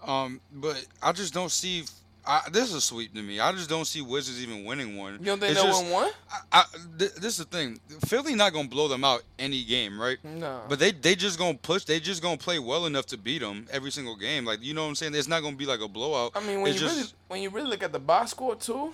um, 0.05 0.41
but 0.53 0.85
I 1.03 1.13
just 1.13 1.33
don't 1.33 1.51
see. 1.51 1.85
I, 2.27 2.43
this 2.53 2.69
is 2.69 2.75
a 2.75 2.81
sweep 2.83 3.15
to 3.15 3.23
me. 3.23 3.41
I 3.41 3.51
just 3.53 3.69
don't 3.71 3.87
see 3.87 4.03
Wizards 4.03 4.43
even 4.43 4.65
winning 4.65 4.97
one. 4.97 5.15
You 5.15 5.25
don't 5.25 5.41
think 5.41 5.55
no 5.55 5.81
one? 5.91 6.11
I, 6.31 6.61
I, 6.61 6.65
th- 6.99 7.15
this 7.15 7.39
is 7.39 7.47
the 7.47 7.57
thing. 7.57 7.81
Philly 8.07 8.35
not 8.35 8.53
gonna 8.53 8.69
blow 8.69 8.89
them 8.89 9.05
out 9.05 9.23
any 9.39 9.65
game, 9.65 9.99
right? 10.01 10.19
No. 10.23 10.61
But 10.69 10.79
they 10.79 10.91
they 10.93 11.15
just 11.15 11.39
gonna 11.39 11.57
push. 11.57 11.85
They 11.85 11.99
just 11.99 12.21
gonna 12.23 12.37
play 12.37 12.59
well 12.59 12.87
enough 12.87 13.07
to 13.07 13.17
beat 13.17 13.41
them 13.41 13.67
every 13.73 13.91
single 13.91 14.17
game. 14.17 14.45
Like 14.45 14.63
you 14.63 14.75
know 14.75 14.83
what 14.83 14.89
I'm 14.91 14.95
saying? 14.97 15.15
It's 15.15 15.29
not 15.29 15.43
gonna 15.43 15.57
be 15.57 15.67
like 15.67 15.81
a 15.81 15.89
blowout. 15.89 16.33
I 16.35 16.41
mean, 16.47 16.61
when 16.61 16.73
it's 16.73 16.81
you 16.81 16.87
just, 16.87 16.99
really 16.99 17.13
when 17.29 17.43
you 17.43 17.51
really 17.51 17.71
look 17.71 17.83
at 17.83 17.93
the 17.93 17.99
box 17.99 18.33
score 18.33 18.55
too, 18.55 18.93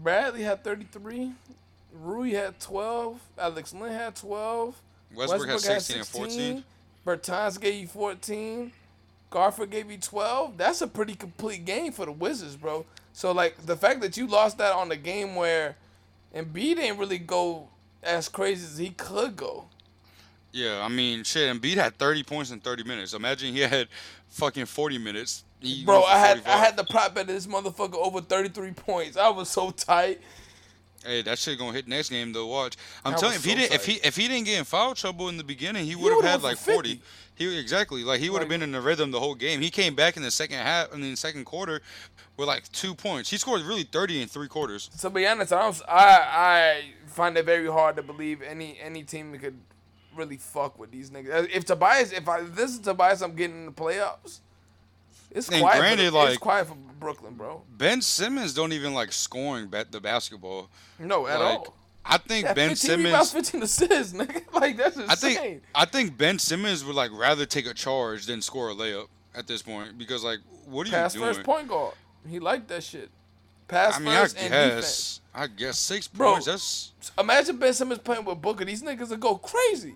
Bradley 0.00 0.42
had 0.42 0.64
thirty 0.64 0.86
three, 0.90 1.32
Rui 1.92 2.30
had 2.30 2.58
twelve, 2.60 3.20
Alex 3.38 3.74
Len 3.74 3.92
had 3.92 4.16
twelve. 4.16 4.80
Westbrook, 5.14 5.48
had 5.48 5.60
16 5.60 5.96
and 5.98 6.06
14. 6.06 6.64
Bertans 7.06 7.60
gave 7.60 7.74
you 7.74 7.86
14. 7.86 8.72
Gafford 9.30 9.70
gave 9.70 9.90
you 9.90 9.98
12. 9.98 10.56
That's 10.56 10.80
a 10.82 10.86
pretty 10.86 11.14
complete 11.14 11.64
game 11.64 11.92
for 11.92 12.06
the 12.06 12.12
Wizards, 12.12 12.56
bro. 12.56 12.84
So, 13.12 13.32
like, 13.32 13.66
the 13.66 13.76
fact 13.76 14.00
that 14.00 14.16
you 14.16 14.26
lost 14.26 14.58
that 14.58 14.72
on 14.72 14.88
the 14.88 14.96
game 14.96 15.34
where 15.34 15.76
Embiid 16.34 16.76
didn't 16.76 16.98
really 16.98 17.18
go 17.18 17.68
as 18.02 18.28
crazy 18.28 18.64
as 18.64 18.78
he 18.78 18.90
could 18.90 19.36
go. 19.36 19.66
Yeah, 20.52 20.82
I 20.84 20.88
mean, 20.88 21.24
shit. 21.24 21.54
Embiid 21.54 21.76
had 21.76 21.96
30 21.96 22.22
points 22.24 22.50
in 22.50 22.60
30 22.60 22.84
minutes. 22.84 23.14
Imagine 23.14 23.54
he 23.54 23.60
had 23.60 23.88
fucking 24.28 24.66
40 24.66 24.98
minutes. 24.98 25.44
He 25.60 25.84
Bro, 25.84 26.02
I 26.02 26.18
had 26.18 26.42
I 26.44 26.56
had 26.58 26.76
the 26.76 26.84
prop 26.84 27.14
bet 27.14 27.26
this 27.28 27.46
motherfucker 27.46 27.94
over 27.94 28.20
33 28.20 28.72
points. 28.72 29.16
I 29.16 29.28
was 29.28 29.48
so 29.48 29.70
tight. 29.70 30.20
Hey, 31.04 31.22
that 31.22 31.38
shit 31.38 31.58
gonna 31.58 31.72
hit 31.72 31.88
next 31.88 32.10
game 32.10 32.32
though. 32.32 32.46
Watch. 32.46 32.76
I'm 33.04 33.14
I 33.14 33.16
telling 33.16 33.32
you, 33.34 33.38
if 33.38 33.44
he 33.44 33.54
didn't, 33.54 33.72
if 33.74 33.86
he 33.86 33.92
if 34.04 34.16
he 34.16 34.28
didn't 34.28 34.44
get 34.46 34.58
in 34.58 34.64
foul 34.64 34.94
trouble 34.94 35.28
in 35.28 35.36
the 35.36 35.44
beginning, 35.44 35.84
he 35.84 35.94
would 35.96 36.12
have 36.12 36.22
had 36.24 36.42
like 36.42 36.58
for 36.58 36.72
40. 36.74 36.88
50. 36.96 37.02
He 37.34 37.58
exactly 37.58 38.04
like 38.04 38.20
he 38.20 38.28
would 38.30 38.40
have 38.40 38.48
Like- 38.48 38.54
been 38.60 38.62
in 38.62 38.72
the 38.72 38.80
rhythm 38.80 39.10
the 39.12 39.18
whole 39.20 39.34
game. 39.36 39.60
He 39.60 39.70
came 39.70 39.94
back 39.94 40.16
in 40.16 40.22
the 40.22 40.30
second 40.30 40.58
half, 40.58 40.92
in 40.92 41.00
the 41.00 41.16
second 41.16 41.44
quarter, 41.44 41.80
with 42.36 42.46
like 42.48 42.70
two 42.72 42.94
points. 42.94 43.30
He 43.30 43.36
scored 43.36 43.62
really 43.62 43.84
30 43.84 44.22
in 44.22 44.28
three 44.28 44.48
quarters. 44.48 44.88
To 45.00 45.10
be 45.10 45.26
honest, 45.26 45.52
I 45.52 45.62
don't, 45.62 45.82
I 45.88 46.02
I 46.20 46.82
find 47.06 47.36
it 47.36 47.44
very 47.46 47.66
hard 47.68 47.96
to 47.96 48.02
believe 48.02 48.42
any 48.42 48.78
any 48.80 49.02
team 49.02 49.36
could 49.38 49.58
really 50.16 50.36
fuck 50.36 50.78
with 50.78 50.90
these 50.90 51.10
niggas. 51.10 51.32
Uh, 51.44 51.46
if 51.52 51.64
Tobias, 51.64 52.12
if 52.12 52.28
I 52.28 52.40
if 52.40 52.54
this 52.54 52.72
is 52.72 52.78
Tobias, 52.80 53.20
I'm 53.22 53.34
getting 53.34 53.56
in 53.60 53.66
the 53.66 53.72
playoffs. 53.72 54.40
It's 55.30 55.48
And 55.48 55.60
quiet. 55.62 55.78
granted, 55.78 56.04
for, 56.06 56.10
the- 56.12 56.18
it's 56.24 56.30
like- 56.32 56.40
quiet 56.40 56.66
for 56.68 56.74
Brooklyn, 57.00 57.34
bro. 57.34 57.62
Ben 57.76 58.02
Simmons 58.02 58.54
don't 58.54 58.72
even 58.72 58.92
like 58.94 59.12
scoring 59.12 59.68
bet 59.68 59.90
the 59.90 60.00
basketball. 60.00 60.68
No, 60.98 61.26
at 61.26 61.40
like, 61.40 61.58
all. 61.58 61.74
I 62.04 62.18
think 62.18 62.44
Yeah, 62.46 62.52
Ben 62.54 62.68
15 62.70 63.04
rebounds, 63.04 63.30
Simmons. 63.30 63.50
15 63.50 63.62
assists, 63.62 64.12
nigga. 64.18 64.52
Like 64.52 64.76
that's 64.76 64.96
insane. 64.96 65.08
I 65.10 65.14
think 65.14 65.62
I 65.74 65.84
think 65.86 66.18
Ben 66.18 66.38
Simmons 66.38 66.84
would 66.84 66.94
like 66.96 67.10
rather 67.12 67.46
take 67.46 67.66
a 67.66 67.74
charge 67.74 68.26
than 68.26 68.42
score 68.42 68.70
a 68.70 68.74
layup 68.74 69.06
at 69.34 69.46
this 69.46 69.62
point 69.62 69.96
because 69.98 70.22
like 70.22 70.40
what 70.66 70.86
are 70.86 70.90
Pass 70.90 71.14
you 71.14 71.20
doing? 71.20 71.28
Pass 71.30 71.36
first 71.36 71.46
point 71.46 71.68
guard. 71.68 71.94
He 72.28 72.38
liked 72.38 72.68
that 72.68 72.82
shit. 72.84 73.08
Pass 73.68 73.96
I 73.96 74.00
mean, 74.00 74.08
I 74.08 74.20
first 74.22 74.36
and 74.38 74.52
defense. 74.52 75.20
I 75.34 75.46
guess 75.46 75.78
six 75.78 76.08
Bro. 76.08 76.32
points. 76.32 76.46
That's 76.46 76.92
Imagine 77.18 77.56
Ben 77.56 77.72
Simmons 77.72 78.00
playing 78.00 78.24
with 78.24 78.40
Booker. 78.40 78.64
These 78.64 78.82
niggas 78.82 79.10
would 79.10 79.20
go 79.20 79.36
crazy. 79.36 79.94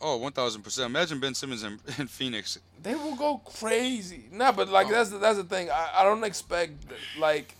oh, 0.00 0.16
one 0.16 0.32
thousand 0.32 0.62
percent. 0.62 0.86
Imagine 0.86 1.20
Ben 1.20 1.34
Simmons 1.34 1.62
in, 1.62 1.78
in 1.98 2.06
Phoenix. 2.06 2.58
They 2.82 2.94
will 2.94 3.16
go 3.16 3.38
crazy. 3.38 4.24
Nah, 4.32 4.52
but 4.52 4.68
like 4.68 4.88
that's 4.88 5.10
the, 5.10 5.18
that's 5.18 5.36
the 5.36 5.44
thing. 5.44 5.70
I, 5.70 5.90
I 5.98 6.04
don't 6.04 6.24
expect 6.24 6.72
like 7.18 7.54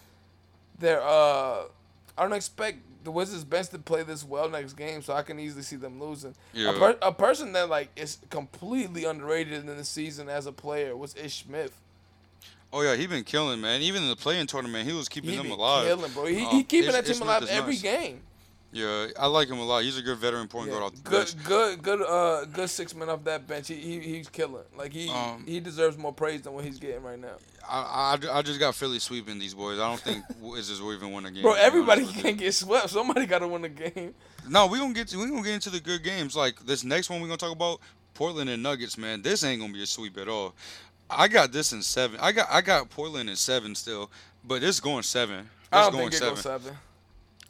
their 0.78 1.02
uh 1.02 1.64
I 2.16 2.22
don't 2.22 2.32
expect 2.32 2.78
the 3.04 3.10
Wizards 3.10 3.44
bench 3.44 3.68
to 3.70 3.78
play 3.78 4.02
this 4.02 4.24
well 4.24 4.48
next 4.48 4.74
game, 4.74 5.02
so 5.02 5.14
I 5.14 5.22
can 5.22 5.38
easily 5.38 5.62
see 5.62 5.76
them 5.76 6.00
losing. 6.00 6.34
Yeah. 6.52 6.70
A, 6.70 6.78
per, 6.78 6.96
a 7.02 7.12
person 7.12 7.52
that 7.52 7.68
like 7.68 7.88
is 7.96 8.18
completely 8.30 9.04
underrated 9.04 9.54
in 9.54 9.66
the 9.66 9.84
season 9.84 10.28
as 10.28 10.46
a 10.46 10.52
player 10.52 10.96
was 10.96 11.14
Ish 11.16 11.44
Smith. 11.44 11.78
Oh 12.72 12.82
yeah, 12.82 12.94
he 12.96 13.06
been 13.06 13.24
killing 13.24 13.60
man. 13.60 13.82
Even 13.82 14.02
in 14.04 14.08
the 14.08 14.16
playing 14.16 14.46
tournament, 14.46 14.88
he 14.88 14.94
was 14.94 15.08
keeping 15.08 15.30
He 15.30 15.36
them 15.36 15.50
alive. 15.50 15.86
killing, 15.86 16.12
bro. 16.12 16.24
He, 16.26 16.44
Um, 16.44 16.50
he 16.56 16.62
keeping 16.62 16.92
that 16.92 17.04
team 17.04 17.20
alive 17.20 17.46
every 17.50 17.74
nice. 17.74 17.82
game. 17.82 18.22
Yeah, 18.72 19.08
I 19.18 19.26
like 19.26 19.48
him 19.48 19.58
a 19.58 19.64
lot. 19.64 19.82
He's 19.82 19.98
a 19.98 20.02
good 20.02 20.18
veteran 20.18 20.46
point 20.46 20.66
Yeah, 20.68 20.74
guard 20.78 20.84
off 20.84 20.94
the 20.94 21.00
good, 21.10 21.26
bench. 21.34 21.44
good, 21.44 21.82
good, 21.82 22.02
uh, 22.02 22.44
good 22.44 22.70
six 22.70 22.94
men 22.94 23.08
off 23.08 23.24
that 23.24 23.48
bench. 23.48 23.66
He, 23.66 23.74
he 23.74 23.98
he's 23.98 24.28
killing. 24.28 24.62
Like 24.78 24.92
he 24.92 25.08
Um, 25.08 25.44
he 25.44 25.58
deserves 25.58 25.98
more 25.98 26.12
praise 26.12 26.42
than 26.42 26.52
what 26.52 26.64
he's 26.64 26.78
getting 26.78 27.02
right 27.02 27.18
now. 27.18 27.34
I, 27.68 28.16
I, 28.22 28.38
I 28.38 28.42
just 28.42 28.60
got 28.60 28.76
Philly 28.76 29.00
sweeping 29.00 29.40
these 29.40 29.54
boys. 29.54 29.80
I 29.80 29.88
don't 29.88 30.00
think 30.00 30.24
Wizards 30.40 30.80
will 30.80 30.94
even 30.94 31.10
win 31.12 31.26
a 31.26 31.32
game. 31.32 31.42
Bro, 31.42 31.54
everybody 31.54 32.06
can't 32.06 32.38
get 32.38 32.54
swept. 32.54 32.90
Somebody 32.90 33.26
got 33.26 33.40
to 33.40 33.48
win 33.48 33.62
the 33.62 33.68
game. 33.68 34.14
No, 34.48 34.68
we 34.68 34.78
gonna 34.78 34.94
get 34.94 35.08
to 35.08 35.18
we 35.18 35.26
gonna 35.28 35.42
get 35.42 35.54
into 35.54 35.70
the 35.70 35.80
good 35.80 36.04
games. 36.04 36.36
Like 36.36 36.64
this 36.64 36.84
next 36.84 37.10
one 37.10 37.18
we 37.20 37.24
are 37.24 37.28
gonna 37.28 37.38
talk 37.38 37.52
about 37.52 37.80
Portland 38.14 38.48
and 38.50 38.62
Nuggets. 38.62 38.96
Man, 38.96 39.20
this 39.20 39.42
ain't 39.42 39.60
gonna 39.60 39.72
be 39.72 39.82
a 39.82 39.86
sweep 39.86 40.16
at 40.16 40.28
all. 40.28 40.54
I 41.10 41.28
got 41.28 41.52
this 41.52 41.72
in 41.72 41.82
seven. 41.82 42.18
I 42.20 42.32
got 42.32 42.48
I 42.50 42.60
got 42.60 42.88
Portland 42.90 43.28
in 43.28 43.36
seven 43.36 43.74
still, 43.74 44.10
but 44.44 44.62
it's 44.62 44.80
going 44.80 45.02
seven. 45.02 45.38
This 45.38 45.48
I 45.72 45.82
don't 45.82 45.92
going 45.92 46.10
think 46.10 46.22
it 46.22 46.26
goes 46.26 46.40
seven. 46.40 46.74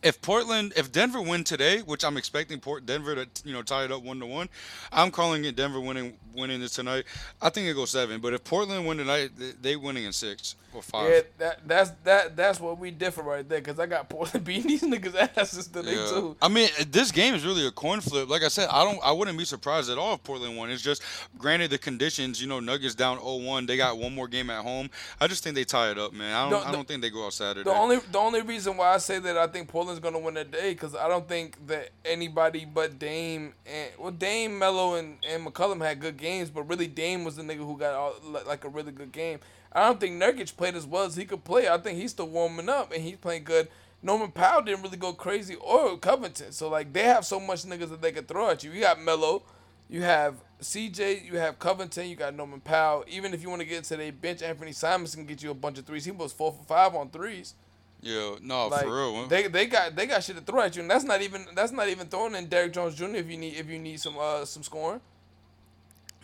if 0.03 0.21
Portland, 0.23 0.73
if 0.77 0.91
Denver 0.93 1.21
win 1.21 1.45
today, 1.45 1.81
which 1.81 2.05
I'm 2.05 2.17
expecting 2.17 2.59
Port 2.61 2.87
Denver 2.87 3.15
to 3.15 3.29
you 3.45 3.53
know 3.53 3.63
tie 3.63 3.85
it 3.85 3.93
up 3.93 4.03
one 4.03 4.19
to 4.21 4.27
one, 4.27 4.49
I'm 4.93 5.11
calling 5.11 5.45
it 5.45 5.57
Denver 5.57 5.81
winning 5.81 6.17
winning 6.35 6.61
this 6.61 6.73
tonight. 6.75 7.05
I 7.41 7.51
think 7.51 7.69
it 7.69 7.75
goes 7.75 7.91
seven. 7.91 8.21
But 8.21 8.33
if 8.33 8.45
Portland 8.45 8.87
win 8.87 8.99
tonight, 8.99 9.31
they, 9.37 9.53
they 9.61 9.77
winning 9.77 10.05
in 10.05 10.13
six 10.13 10.57
or 10.75 10.83
five. 10.83 11.11
Yeah, 11.11 11.21
that 11.39 11.69
that's 11.69 11.91
that 12.05 12.37
that's 12.37 12.61
what 12.61 12.79
we 12.79 12.91
differ 12.91 13.23
right 13.23 13.49
there. 13.49 13.61
Cause 13.61 13.79
I 13.79 13.87
got 13.87 14.09
Portland 14.09 14.45
beating 14.45 14.67
these 14.69 14.83
niggas 14.83 15.37
asses 15.37 15.67
today 15.69 15.95
Yeah. 15.97 16.07
too. 16.09 16.37
I 16.41 16.49
mean, 16.49 16.69
this 16.89 17.11
game 17.13 17.35
is 17.35 17.45
really 17.45 17.67
a 17.67 17.71
coin 17.71 18.01
flip. 18.01 18.29
Like 18.29 18.43
I 18.43 18.49
said, 18.49 18.69
I 18.71 18.85
don't, 18.85 19.01
I 19.05 19.13
wouldn't 19.13 19.37
be 19.39 19.45
surprised 19.45 19.91
at 19.91 19.99
all 19.99 20.15
if 20.15 20.23
Portland 20.23 20.57
won. 20.57 20.71
It's 20.71 20.83
just, 20.83 21.03
granted, 21.39 21.71
the 21.71 21.79
conditions. 21.79 22.41
You 22.41 22.47
know, 22.49 22.61
Nuggets 22.61 22.95
down 22.95 23.19
0-1. 23.19 23.67
They 23.67 23.77
got 23.77 23.99
one 23.99 24.15
more 24.15 24.29
game 24.29 24.51
at 24.51 24.63
home. 24.63 24.91
I 25.21 25.27
just 25.27 25.43
think 25.45 25.55
they 25.57 25.65
tie 25.65 25.91
it 25.91 25.99
up, 25.99 26.13
man. 26.13 26.35
I 26.35 26.49
don't, 26.51 26.61
The- 26.63 26.69
I 26.69 26.73
don't 26.73 26.87
think 26.89 27.03
they 27.03 27.11
go 27.11 27.27
out 27.27 27.33
Saturday. 27.33 27.65
The 27.65 27.75
only 27.77 27.99
the 28.11 28.19
only 28.19 28.43
reason 28.43 28.77
why 28.77 28.95
I 28.95 28.99
say 28.99 29.19
that 29.19 29.37
I 29.37 29.47
think 29.47 29.69
Portland's 29.69 30.01
gonna 30.01 30.19
win 30.19 30.35
today 30.35 30.73
because 30.73 30.95
I 30.95 31.09
don't 31.09 31.29
think 31.29 31.67
that 31.67 31.91
anybody 32.05 32.65
but 32.65 32.99
Dame 32.99 33.55
and 33.67 33.91
well 33.99 34.11
Dame, 34.13 34.59
Melo, 34.59 34.95
and, 34.95 35.17
and 35.29 35.47
McCollum 35.47 35.85
had 35.85 36.01
good 36.01 36.17
games, 36.17 36.51
but 36.51 36.63
really 36.69 36.87
Dame 36.87 37.25
was 37.25 37.37
the 37.37 37.43
nigga 37.43 37.59
who 37.59 37.77
got 37.79 37.95
all, 37.95 38.15
like 38.47 38.65
a 38.65 38.69
really 38.69 38.93
good 38.93 39.13
game. 39.13 39.39
I 39.73 39.87
don't 39.87 40.01
think 40.01 40.21
Nurkic 40.21 40.57
played 40.61 40.75
as 40.77 40.87
well 40.87 41.05
as 41.05 41.17
he 41.17 41.25
could 41.25 41.43
play. 41.43 41.71
I 41.71 41.79
think 41.79 41.99
he's 41.99 42.11
still 42.11 42.29
warming 42.29 42.69
up 42.69 42.93
and 42.93 43.03
he's 43.03 43.17
playing 43.17 43.45
good. 43.45 43.69
Norman 44.03 44.31
Powell 44.31 44.61
didn't 44.61 44.83
really 44.83 44.99
go 44.99 45.15
crazy 45.15 45.55
or 45.55 45.97
Covington, 45.97 46.53
so 46.53 46.69
like 46.69 46.93
they 46.93 47.05
have 47.05 47.25
so 47.25 47.41
much 47.41 47.65
niggas 47.65 47.89
that 47.89 48.03
they 48.03 48.13
could 48.13 48.29
throw 48.29 48.51
at 48.51 48.63
you. 48.63 48.71
You 48.71 48.83
got 48.83 49.01
Melo, 49.01 49.43
you 49.89 50.03
have 50.03 50.35
CJ, 50.61 51.25
you 51.25 51.39
have 51.39 51.59
Covington, 51.59 52.09
you 52.11 52.15
got 52.17 52.35
Norman 52.35 52.61
Powell. 52.61 53.07
Even 53.09 53.33
if 53.33 53.43
you 53.43 53.49
want 53.49 53.63
to 53.63 53.67
get 53.67 53.79
into 53.79 53.97
their 53.97 54.13
bench, 54.13 54.41
Anfernee 54.41 54.75
Simons 54.75 55.15
can 55.15 55.25
get 55.25 55.43
you 55.43 55.51
a 55.51 55.55
bunch 55.55 55.79
of 55.79 55.87
threes. 55.87 56.05
He 56.05 56.11
was 56.11 56.31
four 56.33 56.53
for 56.53 56.63
five 56.65 56.95
on 56.95 57.09
threes. 57.09 57.55
yeah, 58.03 58.37
no, 58.43 58.69
Like 58.69 58.83
for 58.83 58.95
real. 58.95 59.27
they 59.29 59.49
they 59.49 59.65
got 59.67 59.97
they 59.97 60.05
got 60.07 60.23
shit 60.23 60.37
to 60.37 60.43
throw 60.43 60.61
at 60.61 60.77
you, 60.77 60.83
and 60.83 60.91
that's 60.91 61.05
not 61.05 61.23
even 61.23 61.47
that's 61.55 61.73
not 61.73 61.89
even 61.89 62.07
throwing 62.09 62.35
in 62.35 62.49
Derrick 62.49 62.75
Jones 62.75 62.95
Jr. 62.97 63.17
if 63.17 63.31
you 63.31 63.39
need 63.39 63.55
if 63.57 63.69
you 63.71 63.79
need 63.79 63.99
some 63.99 64.17
uh 64.19 64.45
some 64.45 64.63
scoring. 64.63 65.01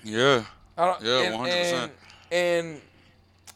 yeah, 0.05 0.45
I 0.77 0.85
don't, 0.87 1.03
Yeah, 1.03 1.33
100%. 1.33 1.49
And, 1.51 1.91
and 2.31 2.81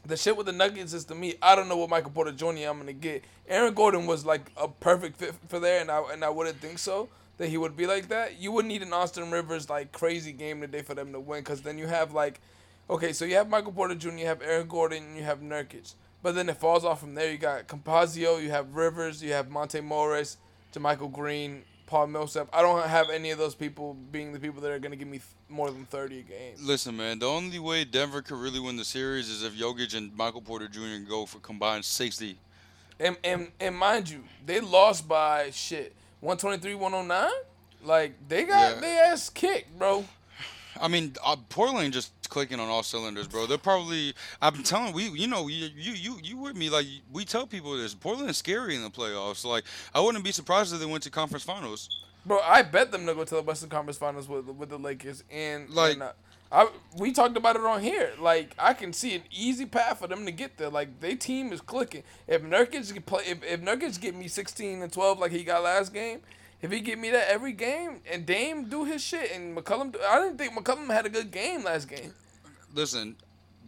the 0.04 0.16
shit 0.16 0.36
with 0.36 0.46
the 0.46 0.52
Nuggets 0.52 0.92
is 0.92 1.04
to 1.06 1.14
me, 1.14 1.34
I 1.42 1.54
don't 1.54 1.68
know 1.68 1.76
what 1.76 1.90
Michael 1.90 2.10
Porter 2.10 2.32
Jr. 2.32 2.46
I'm 2.68 2.78
gonna 2.78 2.92
get. 2.92 3.24
Aaron 3.48 3.74
Gordon 3.74 4.06
was 4.06 4.24
like 4.24 4.50
a 4.56 4.68
perfect 4.68 5.16
fit 5.18 5.34
for 5.48 5.60
there, 5.60 5.80
and 5.80 5.90
I 5.90 6.02
and 6.12 6.24
I 6.24 6.30
wouldn't 6.30 6.58
think 6.58 6.78
so 6.78 7.08
that 7.38 7.48
he 7.48 7.56
would 7.56 7.76
be 7.76 7.86
like 7.86 8.08
that. 8.08 8.40
You 8.40 8.52
would 8.52 8.66
need 8.66 8.82
an 8.82 8.92
Austin 8.92 9.30
Rivers 9.30 9.70
like 9.70 9.92
crazy 9.92 10.32
game 10.32 10.60
today 10.60 10.82
for 10.82 10.94
them 10.94 11.12
to 11.12 11.20
win, 11.20 11.40
because 11.40 11.62
then 11.62 11.78
you 11.78 11.86
have 11.86 12.12
like, 12.12 12.40
okay, 12.88 13.12
so 13.12 13.24
you 13.24 13.34
have 13.36 13.48
Michael 13.48 13.72
Porter 13.72 13.94
Jr., 13.94 14.10
you 14.10 14.26
have 14.26 14.42
Aaron 14.42 14.68
Gordon, 14.68 15.16
you 15.16 15.22
have 15.22 15.40
Nurkic. 15.40 15.94
But 16.22 16.34
then 16.34 16.50
it 16.50 16.58
falls 16.58 16.84
off 16.84 17.00
from 17.00 17.14
there. 17.14 17.32
You 17.32 17.38
got 17.38 17.66
Campazzo, 17.66 18.42
you 18.42 18.50
have 18.50 18.74
Rivers, 18.74 19.22
you 19.22 19.32
have 19.32 19.48
Monte 19.48 19.80
Morris, 19.80 20.36
to 20.72 20.80
Michael 20.80 21.08
Green, 21.08 21.62
Paul 21.90 22.06
Millsap. 22.06 22.48
I 22.52 22.62
don't 22.62 22.86
have 22.88 23.10
any 23.10 23.30
of 23.32 23.38
those 23.38 23.56
people 23.56 23.94
being 24.12 24.32
the 24.32 24.38
people 24.38 24.62
that 24.62 24.70
are 24.70 24.78
gonna 24.78 24.94
give 24.96 25.08
me 25.08 25.18
th- 25.18 25.28
more 25.48 25.70
than 25.72 25.84
thirty 25.86 26.20
a 26.20 26.22
game. 26.22 26.54
Listen, 26.60 26.96
man, 26.96 27.18
the 27.18 27.26
only 27.26 27.58
way 27.58 27.84
Denver 27.84 28.22
could 28.22 28.38
really 28.38 28.60
win 28.60 28.76
the 28.76 28.84
series 28.84 29.28
is 29.28 29.42
if 29.42 29.54
Jokic 29.54 29.96
and 29.96 30.16
Michael 30.16 30.40
Porter 30.40 30.68
Jr. 30.68 31.04
go 31.08 31.26
for 31.26 31.40
combined 31.40 31.84
60. 31.84 32.38
And 33.00 33.16
and 33.24 33.48
and 33.58 33.76
mind 33.76 34.08
you, 34.08 34.22
they 34.46 34.60
lost 34.60 35.08
by 35.08 35.50
shit 35.50 35.92
123 36.20 36.76
109. 36.76 37.28
Like 37.84 38.14
they 38.28 38.44
got 38.44 38.74
Yeah. 38.76 38.80
they 38.80 38.98
ass 38.98 39.28
kicked, 39.28 39.76
bro. 39.76 40.04
I 40.80 40.88
mean, 40.88 41.14
uh, 41.24 41.36
Portland 41.48 41.92
just 41.92 42.12
clicking 42.28 42.60
on 42.60 42.68
all 42.68 42.82
cylinders, 42.82 43.26
bro. 43.26 43.46
They're 43.46 43.58
probably. 43.58 44.14
I'm 44.42 44.62
telling 44.62 44.92
we, 44.92 45.08
you 45.10 45.26
know, 45.26 45.48
you 45.48 45.68
you 45.76 45.92
you 45.92 46.18
you 46.22 46.36
with 46.36 46.56
me. 46.56 46.68
Like 46.70 46.86
we 47.12 47.24
tell 47.24 47.46
people 47.46 47.76
this. 47.76 47.94
Portland 47.94 48.28
is 48.28 48.36
scary 48.36 48.76
in 48.76 48.82
the 48.82 48.90
playoffs. 48.90 49.44
Like 49.44 49.64
I 49.94 50.00
wouldn't 50.00 50.24
be 50.24 50.32
surprised 50.32 50.72
if 50.74 50.80
they 50.80 50.86
went 50.86 51.02
to 51.04 51.10
conference 51.10 51.44
finals. 51.44 51.88
Bro, 52.26 52.40
I 52.40 52.62
bet 52.62 52.92
them 52.92 53.06
to 53.06 53.14
go 53.14 53.24
to 53.24 53.34
the 53.36 53.42
Western 53.42 53.70
Conference 53.70 53.96
Finals 53.96 54.28
with 54.28 54.44
with 54.46 54.68
the 54.68 54.78
Lakers 54.78 55.24
and 55.30 55.70
Like- 55.70 55.94
and, 55.94 56.02
uh, 56.02 56.12
I 56.52 56.68
we 56.96 57.12
talked 57.12 57.36
about 57.36 57.56
it 57.56 57.62
on 57.62 57.80
here. 57.80 58.12
Like 58.18 58.54
I 58.58 58.74
can 58.74 58.92
see 58.92 59.14
an 59.14 59.22
easy 59.30 59.64
path 59.66 60.00
for 60.00 60.08
them 60.08 60.26
to 60.26 60.32
get 60.32 60.58
there. 60.58 60.68
Like 60.68 61.00
their 61.00 61.14
team 61.16 61.52
is 61.52 61.60
clicking. 61.60 62.02
If 62.26 62.42
Nurkic 62.42 62.92
can 62.92 63.02
play, 63.02 63.22
if 63.26 63.42
if 63.44 63.60
Nurkic 63.60 64.00
get 64.00 64.14
me 64.16 64.26
16 64.28 64.82
and 64.82 64.92
12 64.92 65.18
like 65.20 65.30
he 65.30 65.44
got 65.44 65.62
last 65.62 65.92
game, 65.94 66.20
if 66.62 66.70
he 66.70 66.80
give 66.80 66.98
me 66.98 67.10
that 67.10 67.28
every 67.28 67.52
game 67.52 68.00
and 68.10 68.26
Dame 68.26 68.68
do 68.68 68.84
his 68.84 69.02
shit 69.02 69.30
and 69.32 69.56
McCollum, 69.56 69.92
do, 69.92 69.98
I 70.06 70.20
didn't 70.20 70.38
think 70.38 70.52
McCollum 70.52 70.86
had 70.88 71.06
a 71.06 71.08
good 71.10 71.30
game 71.30 71.64
last 71.64 71.88
game. 71.88 72.12
Listen, 72.74 73.16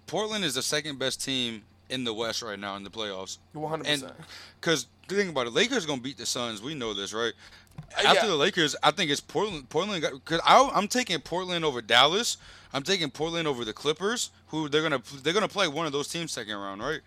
Portland 0.06 0.44
is 0.44 0.54
the 0.54 0.62
second 0.62 0.98
best 0.98 1.22
team 1.24 1.62
in 1.88 2.04
the 2.04 2.14
West 2.14 2.42
right 2.42 2.58
now 2.58 2.76
in 2.76 2.84
the 2.84 2.90
playoffs. 2.90 3.38
100. 3.52 3.86
And 3.86 4.02
percent 4.02 4.18
because 4.60 4.86
think 5.08 5.30
about 5.30 5.46
it, 5.46 5.52
Lakers 5.52 5.86
gonna 5.86 6.00
beat 6.00 6.18
the 6.18 6.26
Suns. 6.26 6.62
We 6.62 6.74
know 6.74 6.94
this, 6.94 7.12
right? 7.12 7.32
Uh, 7.78 8.06
After 8.08 8.26
yeah. 8.26 8.26
the 8.26 8.36
Lakers, 8.36 8.76
I 8.82 8.90
think 8.90 9.10
it's 9.10 9.20
Portland. 9.20 9.68
Portland 9.68 10.02
got 10.02 10.12
because 10.12 10.40
I'm 10.46 10.88
taking 10.88 11.18
Portland 11.20 11.64
over 11.64 11.80
Dallas. 11.82 12.36
I'm 12.74 12.82
taking 12.82 13.10
Portland 13.10 13.46
over 13.48 13.64
the 13.64 13.72
Clippers, 13.72 14.30
who 14.48 14.68
they're 14.68 14.82
gonna 14.82 15.02
they're 15.22 15.32
gonna 15.34 15.48
play 15.48 15.68
one 15.68 15.86
of 15.86 15.92
those 15.92 16.08
teams 16.08 16.32
second 16.32 16.56
round, 16.56 16.82
right? 16.82 17.00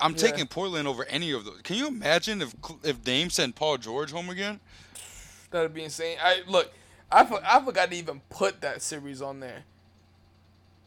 I'm 0.00 0.12
Yeah. 0.12 0.16
taking 0.18 0.46
Portland 0.46 0.88
over 0.88 1.04
any 1.04 1.32
of 1.32 1.44
those. 1.44 1.60
Can 1.62 1.76
you 1.76 1.88
imagine 1.88 2.42
if 2.42 2.54
if 2.82 3.02
Dame 3.02 3.30
sent 3.30 3.54
Paul 3.54 3.78
George 3.78 4.10
home 4.12 4.30
again? 4.30 4.60
That'd 5.54 5.72
be 5.72 5.84
insane. 5.84 6.18
I 6.20 6.42
look, 6.48 6.72
I 7.12 7.24
for, 7.24 7.40
I 7.44 7.64
forgot 7.64 7.88
to 7.92 7.96
even 7.96 8.20
put 8.28 8.60
that 8.62 8.82
series 8.82 9.22
on 9.22 9.38
there. 9.38 9.62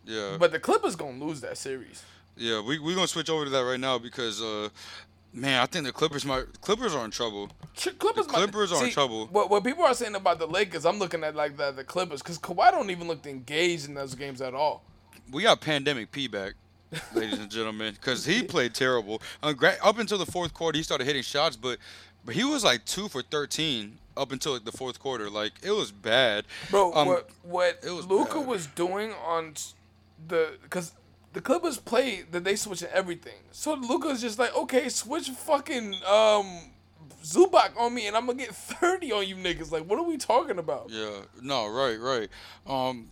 Yeah, 0.06 0.36
But 0.38 0.52
the 0.52 0.60
Clippers 0.60 0.98
gonna 0.98 1.24
lose 1.24 1.40
that 1.40 1.58
series. 1.58 2.04
yeah. 2.36 2.60
We 2.62 2.78
we 2.78 2.94
gonna 2.94 3.08
switch 3.08 3.30
over 3.30 3.46
to 3.46 3.50
that 3.52 3.62
right 3.64 3.80
now 3.80 3.98
because 3.98 4.42
uh, 4.42 4.68
man, 5.34 5.62
I 5.62 5.68
think 5.68 5.86
the 5.86 5.94
Clippers 5.94 6.26
might 6.26 6.60
Clippers 6.60 6.94
are 6.96 7.06
in 7.06 7.12
trouble. 7.12 7.50
Clippers, 7.98 8.28
The 8.28 8.34
might- 8.34 8.40
Clippers 8.40 8.74
are 8.74 8.84
in 8.86 8.92
trouble. 8.92 9.28
What 9.28 9.50
what 9.50 9.64
people 9.64 9.86
are 9.86 9.94
saying 9.94 10.16
about 10.16 10.38
the 10.40 10.48
Lakers, 10.48 10.86
I'm 10.86 11.00
looking 11.00 11.24
at 11.24 11.34
like 11.34 11.56
the 11.56 11.72
the 11.72 11.86
Clippers 11.86 12.22
because 12.22 12.38
Kawhi 12.38 12.70
don't 12.72 12.90
even 12.90 13.08
look 13.08 13.26
engaged 13.26 13.88
in 13.88 13.94
those 13.94 14.16
games 14.16 14.42
at 14.42 14.54
all. 14.54 14.84
we 15.32 15.44
got 15.44 15.62
pandemic 15.62 16.12
P 16.12 16.28
back, 16.28 16.56
ladies 17.14 17.40
and 17.40 17.50
gentlemen, 17.50 17.94
because 17.94 18.26
he 18.26 18.44
played 18.54 18.74
terrible. 18.74 19.22
Uh, 19.42 19.54
up 19.82 19.98
until 19.98 20.18
the 20.18 20.26
fourth 20.26 20.54
quarter, 20.54 20.78
he 20.78 20.84
started 20.84 21.06
hitting 21.08 21.24
shots, 21.24 21.56
but 21.56 21.80
but 22.28 22.36
he 22.36 22.44
was 22.44 22.64
like 22.64 22.86
two 22.86 23.08
for 23.08 23.24
thirteen 23.24 23.98
up 24.16 24.32
until 24.32 24.54
like, 24.54 24.66
the 24.66 24.72
fourth 24.72 25.00
quarter. 25.00 25.30
Like 25.30 25.54
it 25.64 25.72
was 25.72 25.92
bad, 25.92 26.46
Bro, 26.70 26.94
Um, 26.94 27.08
what 27.08 27.30
what 27.42 27.80
it 27.84 27.92
was 27.92 28.06
Luka 28.06 28.36
bad. 28.40 28.48
was 28.48 28.68
doing 28.68 29.14
on 29.26 29.54
the 30.28 30.52
because 30.62 30.92
the 31.34 31.42
Clippers 31.42 31.78
play 31.78 32.24
that 32.32 32.44
they 32.44 32.56
switching 32.56 32.90
everything. 32.90 33.40
So 33.52 33.74
Luka's 33.74 34.22
just 34.22 34.38
like, 34.38 34.56
okay, 34.56 34.90
switch 34.90 35.30
fucking 35.30 35.96
um 36.06 36.60
Zubac 37.24 37.78
on 37.78 37.94
me, 37.94 38.08
and 38.08 38.16
I'm 38.16 38.26
gonna 38.26 38.40
get 38.40 38.54
30 38.56 39.12
on 39.12 39.28
you 39.28 39.36
niggas. 39.36 39.72
Like, 39.72 39.86
what 39.86 39.98
are 40.00 40.04
we 40.04 40.18
talking 40.18 40.60
about? 40.60 40.90
Yeah, 40.90 41.10
no, 41.42 41.68
right, 41.68 42.00
right. 42.00 42.30
Um, 42.66 43.08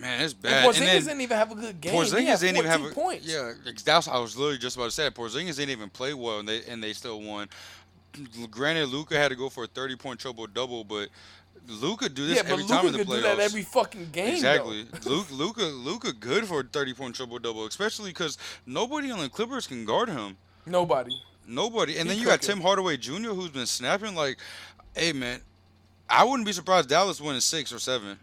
man, 0.00 0.22
it's 0.22 0.32
And 0.32 0.42
bad. 0.42 0.64
Porzingis 0.66 0.78
And 0.78 0.86
then 0.86 1.04
didn't 1.04 1.20
even 1.22 1.36
have 1.36 1.52
a 1.52 1.54
good 1.54 1.80
game. 1.80 1.92
Porzingis 1.94 2.40
didn't 2.40 2.56
even 2.56 2.70
have 2.70 2.84
a, 2.84 2.90
points. 2.90 3.26
Yeah, 3.26 3.52
that's 3.84 4.08
I 4.08 4.18
was 4.18 4.36
literally 4.36 4.58
just 4.58 4.76
about 4.76 4.86
to 4.86 4.90
say. 4.92 5.08
Porzingis 5.10 5.56
didn't 5.56 5.70
even 5.70 5.90
play 5.90 6.14
well, 6.14 6.38
and 6.40 6.48
they 6.48 6.62
and 6.64 6.82
they 6.82 6.92
still 6.92 7.20
won. 7.20 7.48
Granted, 8.50 8.88
Luka 8.88 9.16
had 9.16 9.28
to 9.28 9.36
go 9.36 9.48
for 9.48 9.64
a 9.64 9.66
thirty 9.66 9.96
point 9.96 10.20
triple 10.20 10.46
double, 10.46 10.84
but 10.84 11.08
Luka 11.68 12.08
do 12.08 12.26
this 12.26 12.42
yeah, 12.42 12.50
every 12.52 12.64
time 12.64 12.86
in 12.86 12.92
the 12.92 12.98
playoffs. 13.00 13.06
do 13.16 13.20
that 13.22 13.38
every 13.38 13.62
fucking 13.62 14.08
game. 14.10 14.34
Exactly. 14.34 14.86
Luke, 15.04 15.26
Luka, 15.30 15.62
Luka, 15.62 16.12
good 16.12 16.46
for 16.46 16.60
a 16.60 16.64
thirty 16.64 16.92
point 16.94 17.14
triple 17.14 17.38
double, 17.38 17.66
especially 17.66 18.10
because 18.10 18.38
nobody 18.66 19.10
on 19.10 19.20
the 19.20 19.28
Clippers 19.28 19.66
can 19.66 19.84
guard 19.84 20.08
him. 20.08 20.36
Nobody. 20.66 21.12
Nobody. 21.46 21.98
And 21.98 22.08
He 22.08 22.14
then 22.14 22.18
you 22.22 22.26
got. 22.28 22.42
Tim 22.42 22.60
Hardaway 22.60 22.96
Jr. 22.96 23.30
who's 23.30 23.50
been 23.50 23.66
snapping. 23.66 24.14
Like, 24.14 24.38
hey 24.94 25.12
man, 25.12 25.40
I 26.08 26.24
wouldn't 26.24 26.46
be 26.46 26.52
surprised 26.52 26.88
Dallas 26.88 27.20
winning 27.20 27.40
six 27.40 27.72
or 27.72 27.78
seven. 27.78 28.18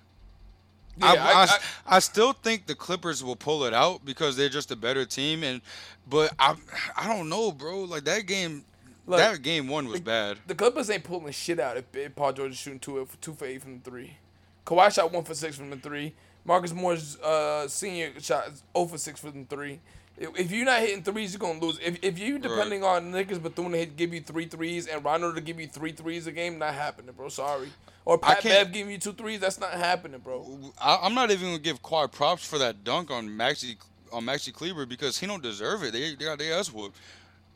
Yeah, 0.99 1.07
I, 1.07 1.13
I- 1.15 1.15
I, 1.15 1.43
I- 1.43 1.59
I 1.97 1.99
still 1.99 2.33
think 2.33 2.65
the 2.65 2.75
Clippers 2.75 3.23
will 3.23 3.35
pull 3.35 3.63
it 3.65 3.73
out 3.73 4.03
because 4.03 4.35
they're 4.35 4.49
just 4.49 4.71
a 4.71 4.75
better 4.75 5.05
team. 5.05 5.43
And 5.43 5.61
but 6.09 6.33
I 6.39 6.55
I 6.95 7.07
don't 7.07 7.29
know, 7.29 7.51
bro. 7.51 7.81
Like 7.83 8.03
that 8.05 8.25
game, 8.25 8.63
Look, 9.07 9.19
that 9.19 9.41
game 9.41 9.69
one 9.69 9.87
was 9.87 10.01
bad. 10.01 10.37
The 10.45 10.53
Clippers 10.53 10.89
ain't 10.89 11.05
pulling 11.05 11.31
shit 11.31 11.59
out 11.59 11.77
if, 11.77 11.85
if 11.95 12.13
Paul 12.13 12.33
George 12.33 12.51
is 12.51 12.57
shooting 12.57 12.79
two, 12.79 13.03
for 13.05 13.17
two 13.17 13.33
for 13.33 13.45
eight 13.45 13.61
from 13.61 13.79
the 13.79 13.89
three. 13.89 14.17
Kawhi 14.65 14.93
shot 14.93 15.11
one 15.13 15.23
for 15.23 15.33
six 15.33 15.55
from 15.55 15.69
the 15.69 15.77
three. 15.77 16.13
Marcus 16.43 16.73
Morris 16.73 17.17
uh, 17.19 17.67
senior 17.67 18.11
shot 18.19 18.51
0 18.75 18.85
for 18.85 18.97
six 18.97 19.19
from 19.19 19.45
the 19.47 19.55
three. 19.55 19.79
If 20.17 20.51
you're 20.51 20.65
not 20.65 20.81
hitting 20.81 21.03
threes, 21.03 21.33
you're 21.33 21.39
gonna 21.39 21.59
lose. 21.59 21.79
If 21.81 22.03
if 22.03 22.19
you're 22.19 22.39
depending 22.39 22.83
on 22.83 23.11
niggas 23.11 23.41
Batum 23.41 23.71
to 23.71 23.77
hit, 23.77 23.95
give 23.95 24.13
you 24.13 24.21
three 24.21 24.45
threes 24.45 24.87
and 24.87 25.03
Rondo 25.05 25.31
to 25.31 25.41
give 25.41 25.59
you 25.59 25.67
three 25.67 25.91
threes 25.91 26.27
a 26.27 26.31
game, 26.31 26.57
not 26.57 26.73
happening, 26.73 27.13
bro. 27.15 27.29
Sorry. 27.29 27.69
Or 28.03 28.17
Pat 28.17 28.41
Bev 28.43 28.71
giving 28.71 28.91
you 28.91 28.97
two 28.97 29.13
threes, 29.13 29.41
that's 29.41 29.59
not 29.59 29.71
happening, 29.73 30.19
bro. 30.21 30.71
I, 30.81 30.99
I'm 31.03 31.13
not 31.13 31.29
even 31.29 31.49
gonna 31.49 31.59
give 31.59 31.81
Kawhi 31.83 32.11
props 32.11 32.45
for 32.45 32.57
that 32.57 32.83
dunk 32.83 33.11
on 33.11 33.27
Maxi 33.29 33.77
on 34.11 34.23
Maxi 34.23 34.51
Kleber 34.51 34.85
because 34.85 35.19
he 35.19 35.27
don't 35.27 35.43
deserve 35.43 35.83
it. 35.83 35.93
They 35.93 36.15
they 36.15 36.25
got 36.25 36.39
their 36.39 36.57
ass 36.57 36.73
whooped. 36.73 36.97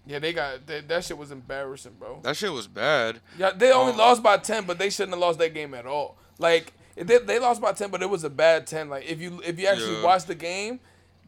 Yeah, 0.05 0.19
they 0.19 0.33
got 0.33 0.65
that, 0.67 0.87
that 0.87 1.03
shit 1.05 1.17
was 1.17 1.31
embarrassing, 1.31 1.93
bro. 1.99 2.19
That 2.23 2.35
shit 2.35 2.51
was 2.51 2.67
bad. 2.67 3.19
Yeah, 3.37 3.51
they 3.51 3.71
only 3.71 3.91
Um, 3.93 3.97
lost 3.99 4.23
by 4.23 4.37
ten, 4.37 4.65
but 4.65 4.79
they 4.79 4.89
shouldn't 4.89 5.11
have 5.13 5.19
lost 5.19 5.37
that 5.39 5.53
game 5.53 5.73
at 5.73 5.85
all. 5.85 6.17
Like 6.39 6.73
they, 6.95 7.19
they 7.19 7.39
lost 7.39 7.61
by 7.61 7.73
ten, 7.73 7.91
but 7.91 8.01
it 8.01 8.09
was 8.09 8.23
a 8.23 8.29
bad 8.29 8.65
ten. 8.67 8.89
Like 8.89 9.05
if 9.05 9.21
you 9.21 9.41
if 9.45 9.59
you 9.59 9.67
actually 9.67 9.97
Yeah. 9.97 10.03
watch 10.03 10.25
the 10.25 10.35
game, 10.35 10.79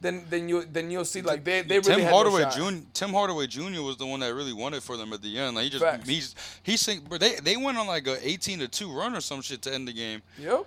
then 0.01 0.25
then 0.29 0.49
you 0.49 0.65
then 0.65 0.89
you'll 0.91 1.05
see 1.05 1.21
like 1.21 1.43
they 1.43 1.61
they 1.61 1.79
really 1.79 2.01
Tim 2.01 2.11
Hardaway 2.11 2.41
no. 2.43 2.49
Jr. 2.71 2.77
Tim 2.93 3.09
Hardaway 3.11 3.47
Jr. 3.47 3.81
was 3.81 3.95
the 3.97 4.05
one 4.07 4.19
that 4.21 4.33
really 4.33 4.53
won 4.53 4.73
it 4.73 4.81
for 4.83 4.97
them 4.97 5.13
at 5.13 5.21
the 5.21 5.37
end. 5.37 5.55
Like 5.55 5.65
he 5.65 5.69
just 5.69 5.83
Facts. 5.83 6.09
he's 6.09 6.35
he 6.85 6.99
but 7.07 7.19
they 7.21 7.35
they 7.35 7.55
went 7.57 7.77
on 7.77 7.85
like 7.87 8.07
a 8.07 8.27
18 8.27 8.59
to 8.59 8.67
two 8.67 8.91
run 8.91 9.15
or 9.15 9.21
some 9.21 9.41
shit 9.41 9.61
to 9.61 9.73
end 9.73 9.87
the 9.87 9.93
game. 9.93 10.21
Yep. 10.39 10.65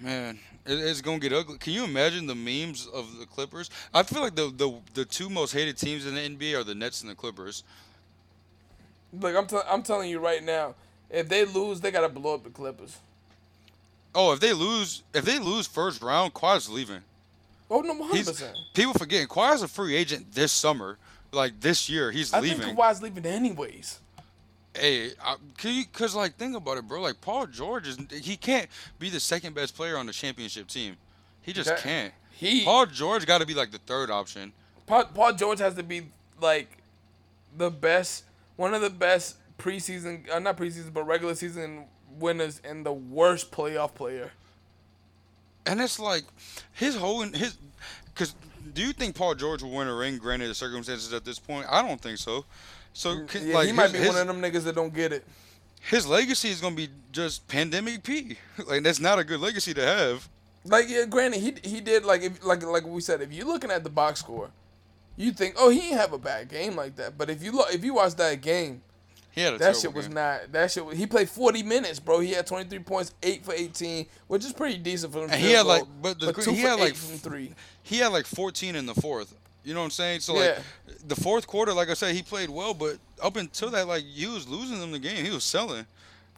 Man, 0.00 0.38
it, 0.64 0.74
it's 0.74 1.00
gonna 1.00 1.18
get 1.18 1.32
ugly. 1.32 1.58
Can 1.58 1.72
you 1.72 1.84
imagine 1.84 2.26
the 2.26 2.34
memes 2.34 2.86
of 2.86 3.18
the 3.18 3.26
Clippers? 3.26 3.70
I 3.92 4.02
feel 4.02 4.22
like 4.22 4.34
the 4.34 4.52
the 4.56 4.72
the 4.94 5.04
two 5.04 5.28
most 5.28 5.52
hated 5.52 5.76
teams 5.76 6.06
in 6.06 6.14
the 6.14 6.20
NBA 6.20 6.58
are 6.60 6.64
the 6.64 6.74
Nets 6.74 7.00
and 7.02 7.10
the 7.10 7.14
Clippers. 7.14 7.64
Look, 9.12 9.34
I'm 9.34 9.46
tell 9.46 9.64
I'm 9.68 9.82
telling 9.82 10.10
you 10.10 10.20
right 10.20 10.42
now, 10.42 10.74
if 11.10 11.28
they 11.28 11.44
lose, 11.44 11.80
they 11.80 11.90
gotta 11.90 12.08
blow 12.08 12.34
up 12.34 12.44
the 12.44 12.50
Clippers. 12.50 12.98
Oh, 14.14 14.32
if 14.32 14.40
they 14.40 14.52
lose, 14.52 15.02
if 15.14 15.24
they 15.24 15.38
lose 15.38 15.66
first 15.66 16.00
round, 16.02 16.34
Kawhi's 16.34 16.68
leaving. 16.68 17.02
Oh 17.70 17.80
no, 17.80 17.94
one 17.94 18.08
hundred 18.08 18.26
percent. 18.26 18.56
people 18.74 18.94
forgetting 18.94 19.26
Kawhi's 19.28 19.62
a 19.62 19.68
free 19.68 19.94
agent 19.96 20.32
this 20.32 20.52
summer. 20.52 20.98
Like 21.30 21.60
this 21.60 21.90
year, 21.90 22.10
he's 22.10 22.32
I 22.32 22.40
leaving. 22.40 22.60
think 22.60 22.78
Kawhi's 22.78 23.02
leaving 23.02 23.26
anyways. 23.26 24.00
Hey, 24.78 25.10
I, 25.22 25.36
cause 25.92 26.14
like 26.14 26.36
think 26.36 26.56
about 26.56 26.78
it, 26.78 26.86
bro. 26.86 27.00
Like 27.00 27.20
Paul 27.20 27.46
George 27.46 27.88
is 27.88 27.98
he 28.22 28.36
can't 28.36 28.68
be 28.98 29.10
the 29.10 29.20
second 29.20 29.54
best 29.54 29.74
player 29.76 29.96
on 29.96 30.06
the 30.06 30.12
championship 30.12 30.68
team. 30.68 30.96
He 31.42 31.52
just 31.52 31.68
That- 31.70 31.80
can't. 31.80 32.14
He 32.30 32.64
Paul 32.64 32.86
George 32.86 33.26
got 33.26 33.38
to 33.38 33.46
be 33.46 33.54
like 33.54 33.72
the 33.72 33.78
third 33.78 34.10
option. 34.10 34.52
Paul, 34.86 35.06
Paul 35.06 35.32
George 35.32 35.58
has 35.58 35.74
to 35.74 35.82
be 35.82 36.02
like 36.40 36.68
the 37.56 37.70
best, 37.70 38.24
one 38.56 38.74
of 38.74 38.80
the 38.80 38.90
best 38.90 39.36
preseason, 39.58 40.30
uh, 40.30 40.38
not 40.38 40.56
preseason, 40.56 40.92
but 40.92 41.02
regular 41.04 41.34
season 41.34 41.86
winners 42.18 42.60
and 42.62 42.86
the 42.86 42.92
worst 42.92 43.50
playoff 43.50 43.94
player. 43.94 44.30
And 45.66 45.80
it's 45.80 45.98
like 45.98 46.22
his 46.72 46.94
whole 46.96 47.22
his 47.22 47.58
because 48.14 48.34
do 48.72 48.82
you 48.82 48.92
think 48.92 49.16
Paul 49.16 49.34
George 49.34 49.62
will 49.62 49.72
win 49.72 49.88
a 49.88 49.94
ring? 49.94 50.18
Granted, 50.18 50.48
the 50.48 50.54
circumstances 50.54 51.12
at 51.12 51.24
this 51.24 51.38
point, 51.38 51.66
I 51.68 51.82
don't 51.82 52.00
think 52.00 52.18
so. 52.18 52.44
So 52.92 53.14
mm, 53.16 53.28
can, 53.28 53.46
Yeah, 53.48 53.54
like 53.54 53.66
he 53.66 53.72
might 53.72 53.84
his, 53.84 53.92
be 53.92 53.98
his, 53.98 54.08
one 54.08 54.16
of 54.18 54.26
them 54.26 54.40
niggas 54.42 54.64
that 54.64 54.74
don't 54.74 54.92
get 54.94 55.12
it. 55.12 55.24
his 55.80 56.06
legacy 56.06 56.48
is 56.50 56.60
gonna 56.60 56.74
be 56.76 56.88
just 57.12 57.46
pandemic 57.48 58.02
P. 58.02 58.36
Like 58.66 58.82
that's 58.82 59.00
not 59.00 59.18
a 59.18 59.24
good 59.24 59.40
legacy 59.40 59.74
to 59.74 59.84
have. 59.84 60.28
Like 60.64 60.86
yeah, 60.88 61.04
granted, 61.06 61.40
he 61.40 61.54
he 61.68 61.80
did 61.80 62.04
like 62.04 62.22
if 62.22 62.44
like 62.44 62.62
like 62.64 62.84
we 62.86 63.00
said, 63.00 63.22
if 63.22 63.32
you're 63.32 63.46
looking 63.46 63.70
at 63.70 63.84
the 63.84 63.90
box 63.90 64.20
score, 64.20 64.50
you 65.16 65.32
think, 65.32 65.54
oh, 65.58 65.70
he 65.70 65.88
ain't 65.88 65.96
have 65.96 66.12
a 66.12 66.18
bad 66.18 66.48
game 66.48 66.76
like 66.76 66.96
that. 66.96 67.16
But 67.16 67.30
if 67.30 67.42
you 67.42 67.52
look, 67.52 67.72
if 67.72 67.84
you 67.84 67.94
watch 67.94 68.14
that 68.16 68.40
game, 68.40 68.82
He 69.30 69.40
had 69.40 69.54
a 69.54 69.58
that 69.58 69.76
shit 69.76 69.92
was 69.94 70.06
game. 70.06 70.14
not. 70.14 70.52
That 70.52 70.70
shit. 70.70 70.84
Was, 70.84 70.96
he 70.98 71.06
played 71.06 71.28
40 71.28 71.62
minutes, 71.62 71.98
bro. 72.00 72.20
He 72.20 72.32
had 72.32 72.46
23 72.46 72.78
points, 72.80 73.14
eight 73.22 73.44
for 73.44 73.52
18, 73.54 74.06
which 74.26 74.44
is 74.44 74.52
pretty 74.52 74.78
decent 74.78 75.12
for 75.12 75.24
him. 75.24 75.30
And 75.30 75.40
he 75.40 75.52
had, 75.52 75.66
like- 75.66 75.84
but 76.02 76.18
the- 76.20 76.32
two 76.32 76.52
he 76.52 76.58
had, 76.60 76.78
eight 76.78 76.82
like, 76.82 76.94
from 76.94 77.18
three. 77.18 77.52
he 77.82 77.98
had 77.98 78.08
like 78.12 78.26
14 78.26 78.74
in 78.76 78.86
the 78.86 78.94
fourth. 78.94 79.34
You 79.68 79.74
know 79.74 79.80
what 79.80 79.84
I'm 79.84 79.90
saying? 79.90 80.20
So 80.20 80.32
like 80.32 80.60
the 81.06 81.14
fourth 81.14 81.46
quarter, 81.46 81.74
like 81.74 81.90
I 81.90 81.94
said, 81.94 82.14
he 82.14 82.22
played 82.22 82.48
well, 82.48 82.72
but 82.72 82.96
up 83.22 83.36
until 83.36 83.68
that, 83.72 83.86
like 83.86 84.02
he 84.02 84.26
was 84.26 84.48
losing 84.48 84.80
them 84.80 84.92
the 84.92 84.98
game. 84.98 85.22
He 85.22 85.30
was 85.30 85.44
selling. 85.44 85.84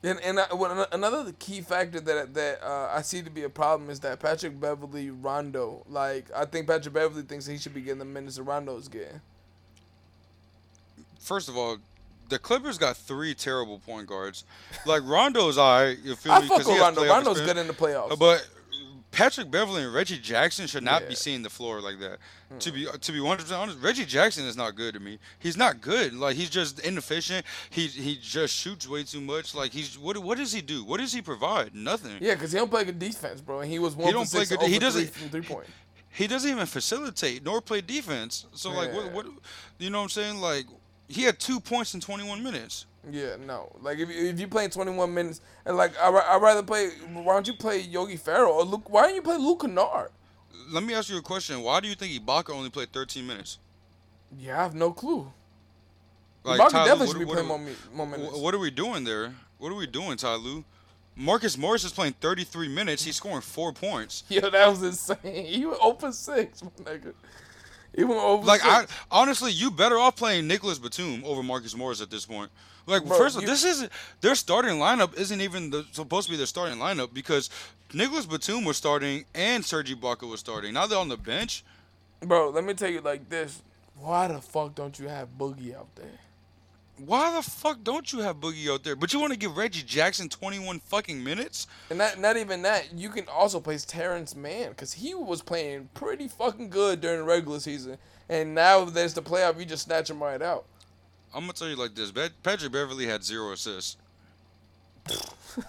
And 0.02 0.18
and 0.22 0.40
I, 0.40 0.52
well, 0.52 0.84
another 0.90 1.30
key 1.38 1.60
factor 1.60 2.00
that 2.00 2.34
that 2.34 2.60
uh, 2.60 2.90
I 2.92 3.02
see 3.02 3.22
to 3.22 3.30
be 3.30 3.44
a 3.44 3.48
problem 3.48 3.88
is 3.88 4.00
that 4.00 4.18
Patrick 4.18 4.58
Beverley 4.58 5.10
Rondo. 5.10 5.84
Like 5.88 6.24
I 6.34 6.44
think 6.44 6.66
Patrick 6.66 6.92
Beverley 6.92 7.22
thinks 7.22 7.46
he 7.46 7.56
should 7.56 7.72
be 7.72 7.82
getting 7.82 8.00
the 8.00 8.04
minutes 8.04 8.34
that 8.34 8.42
Rondo's 8.42 8.88
getting. 8.88 9.20
First 11.20 11.48
of 11.48 11.56
all, 11.56 11.76
the 12.30 12.40
Clippers 12.40 12.78
got 12.78 12.96
three 12.96 13.32
terrible 13.32 13.78
point 13.78 14.08
guards. 14.08 14.42
Like 14.86 15.02
Rondo's 15.04 15.56
alright. 15.56 16.00
You 16.02 16.16
feel 16.16 16.32
I 16.32 16.40
me? 16.40 16.48
fuck 16.48 16.66
with 16.66 16.80
Rondo. 16.80 17.06
Rondo's 17.06 17.38
experience. 17.38 17.52
good 17.52 17.60
in 17.60 17.66
the 17.68 17.74
playoffs. 17.74 18.18
But 18.18 18.44
Patrick 19.12 19.50
Beverley 19.50 19.82
and 19.82 19.92
Reggie 19.92 20.18
Jackson 20.18 20.66
should 20.68 20.84
not 20.84 21.02
Yeah. 21.02 21.08
be 21.08 21.14
seeing 21.16 21.42
the 21.42 21.50
floor 21.50 21.80
like 21.80 21.98
that. 21.98 22.18
Hmm. 22.48 22.58
To 22.58 22.72
be 22.72 22.86
to 22.86 23.12
be 23.12 23.20
100 23.20 23.42
percent 23.42 23.60
honest, 23.60 23.78
Reggie 23.80 24.04
Jackson 24.04 24.44
is 24.44 24.56
not 24.56 24.76
good 24.76 24.94
to 24.94 25.00
me. 25.00 25.18
He's 25.40 25.56
not 25.56 25.80
good. 25.80 26.14
Like 26.14 26.36
he's 26.36 26.50
just 26.50 26.78
inefficient. 26.80 27.44
He 27.70 27.88
he 27.88 28.16
just 28.20 28.54
shoots 28.54 28.86
way 28.88 29.02
too 29.02 29.20
much. 29.20 29.54
Like 29.54 29.72
he's 29.72 29.98
what 29.98 30.16
what 30.18 30.38
does 30.38 30.52
he 30.52 30.60
do? 30.60 30.84
What 30.84 31.00
does 31.00 31.12
he 31.12 31.22
provide? 31.22 31.74
Nothing. 31.74 32.18
yeah, 32.20 32.34
because 32.34 32.52
he 32.52 32.58
don't 32.58 32.70
play 32.70 32.84
good 32.84 32.98
defense, 33.00 33.40
bro. 33.40 33.60
And 33.60 33.70
he 33.70 33.78
was 33.78 33.96
one 33.96 34.06
He 34.06 34.12
don't 34.12 34.30
play 34.30 34.44
good- 34.44 34.62
he 34.62 34.78
doesn't- 34.78 35.10
from 35.10 35.28
three 35.30 35.42
point. 35.42 35.66
He 36.12 36.26
doesn't 36.26 36.50
even 36.50 36.66
facilitate 36.66 37.44
nor 37.44 37.60
play 37.60 37.80
defense. 37.80 38.46
So 38.52 38.70
like 38.70 38.92
what 38.92 39.12
what 39.12 39.26
you 39.78 39.90
know 39.90 39.98
what 39.98 40.04
I'm 40.04 40.08
saying? 40.10 40.40
Like 40.40 40.66
he 41.08 41.22
had 41.24 41.40
two 41.40 41.58
points 41.58 41.94
in 41.94 42.00
21 42.00 42.42
minutes. 42.42 42.86
Yeah, 43.10 43.36
no. 43.44 43.70
Like 43.80 43.98
if 43.98 44.08
you, 44.10 44.28
if 44.28 44.40
you 44.40 44.48
playing 44.48 44.70
21 44.70 45.12
minutes, 45.14 45.40
and 45.64 45.76
like 45.76 45.96
I 45.98 46.08
I 46.10 46.38
rather 46.38 46.62
play. 46.62 46.90
Why 47.12 47.32
don't 47.34 47.46
you 47.46 47.54
play 47.54 47.80
Yogi 47.80 48.16
Ferrell 48.16 48.52
or 48.52 48.64
Luke? 48.64 48.90
Why 48.90 49.02
don't 49.02 49.14
you 49.14 49.22
play 49.22 49.36
Luke 49.36 49.60
Kennard? 49.62 50.10
Let 50.70 50.84
me 50.84 50.94
ask 50.94 51.08
you 51.08 51.16
a 51.16 51.22
question. 51.22 51.62
Why 51.62 51.80
do 51.80 51.88
you 51.88 51.94
think 51.94 52.12
Ibaka 52.12 52.50
only 52.50 52.70
played 52.70 52.92
13 52.92 53.26
minutes? 53.26 53.58
Yeah, 54.38 54.60
I 54.60 54.62
have 54.62 54.74
no 54.74 54.92
clue. 54.92 55.32
Like, 56.44 56.60
Ibaka 56.60 56.70
Ty 56.70 56.84
definitely 56.84 57.06
should 57.08 57.18
be 57.18 57.24
playing 57.24 57.42
do- 57.42 57.48
more, 57.48 57.58
mi- 57.58 57.74
more 57.94 58.06
minutes. 58.06 58.38
What 58.38 58.54
are 58.54 58.58
we 58.58 58.70
doing 58.70 59.04
there? 59.04 59.34
What 59.58 59.72
are 59.72 59.74
we 59.74 59.86
doing, 59.86 60.16
Ty 60.16 60.34
Lue? 60.36 60.64
Marcus 61.16 61.58
Morris 61.58 61.84
is 61.84 61.92
playing 61.92 62.14
33 62.20 62.68
minutes. 62.68 63.04
He's 63.04 63.16
scoring 63.16 63.40
four 63.40 63.72
points. 63.72 64.24
Yo, 64.28 64.48
that 64.48 64.68
was 64.68 64.82
insane. 64.82 65.16
He 65.24 65.66
went 65.66 65.78
oh 65.82 65.90
open 65.90 66.12
six, 66.12 66.62
my 66.62 66.70
nigga. 66.84 67.12
He 67.94 68.04
went 68.04 68.20
oh 68.20 68.34
over 68.34 68.46
Like 68.46 68.64
I 68.64 68.86
honestly, 69.10 69.52
you 69.52 69.70
better 69.70 69.98
off 69.98 70.16
playing 70.16 70.46
Nicolas 70.46 70.78
Batum 70.78 71.24
over 71.24 71.42
Marcus 71.42 71.74
Morris 71.74 72.00
at 72.00 72.10
this 72.10 72.24
point. 72.24 72.50
Like 72.90 73.04
Bro, 73.06 73.16
first, 73.16 73.36
of 73.36 73.38
all, 73.38 73.42
you- 73.42 73.48
this 73.48 73.64
isn't 73.64 73.90
their 74.20 74.34
starting 74.34 74.76
lineup. 74.76 75.16
Isn't 75.16 75.40
even 75.40 75.70
the, 75.70 75.86
supposed 75.92 76.26
to 76.26 76.32
be 76.32 76.36
their 76.36 76.46
starting 76.46 76.78
lineup 76.78 77.14
because 77.14 77.48
Nicolas 77.94 78.26
Batum 78.26 78.64
was 78.64 78.76
starting 78.76 79.24
and 79.34 79.64
Sergi 79.64 79.94
Ibaka 79.94 80.28
was 80.28 80.40
starting. 80.40 80.74
Now 80.74 80.86
they're 80.86 80.98
on 80.98 81.08
the 81.08 81.16
bench. 81.16 81.64
Bro, 82.20 82.50
let 82.50 82.64
me 82.64 82.74
tell 82.74 82.90
you 82.90 83.00
like 83.00 83.28
this. 83.28 83.62
Why 83.98 84.28
the 84.28 84.40
fuck 84.40 84.74
don't 84.74 84.98
you 84.98 85.08
have 85.08 85.28
Boogie 85.38 85.74
out 85.74 85.88
there? 85.96 86.18
Why 86.98 87.34
the 87.34 87.42
fuck 87.42 87.82
don't 87.82 88.12
you 88.12 88.18
have 88.20 88.36
Boogie 88.36 88.70
out 88.72 88.84
there? 88.84 88.94
But 88.94 89.12
you 89.14 89.20
want 89.20 89.32
to 89.32 89.38
give 89.38 89.56
Reggie 89.56 89.82
Jackson 89.82 90.28
21 90.28 90.80
fucking 90.80 91.22
minutes? 91.24 91.66
And 91.88 91.98
not 91.98 92.18
not 92.18 92.36
even 92.36 92.60
that. 92.62 92.92
You 92.92 93.08
can 93.08 93.26
also 93.28 93.58
place 93.58 93.86
Terance 93.86 94.36
Mann 94.36 94.70
because 94.70 94.92
he 94.92 95.14
was 95.14 95.40
playing 95.40 95.88
pretty 95.94 96.28
fucking 96.28 96.68
good 96.68 97.00
during 97.00 97.18
the 97.20 97.24
regular 97.24 97.58
season, 97.58 97.96
and 98.28 98.54
now 98.54 98.84
there's 98.84 99.14
the 99.14 99.22
playoff. 99.22 99.58
You 99.58 99.64
just 99.64 99.84
snatch 99.84 100.10
him 100.10 100.22
right 100.22 100.42
out. 100.42 100.66
I'm 101.34 101.42
gonna 101.42 101.52
tell 101.52 101.68
you 101.68 101.76
like 101.76 101.94
this: 101.94 102.10
Pat- 102.10 102.42
Patrick 102.42 102.72
Beverley 102.72 103.06
had 103.06 103.22
zero 103.24 103.52
assists. 103.52 103.96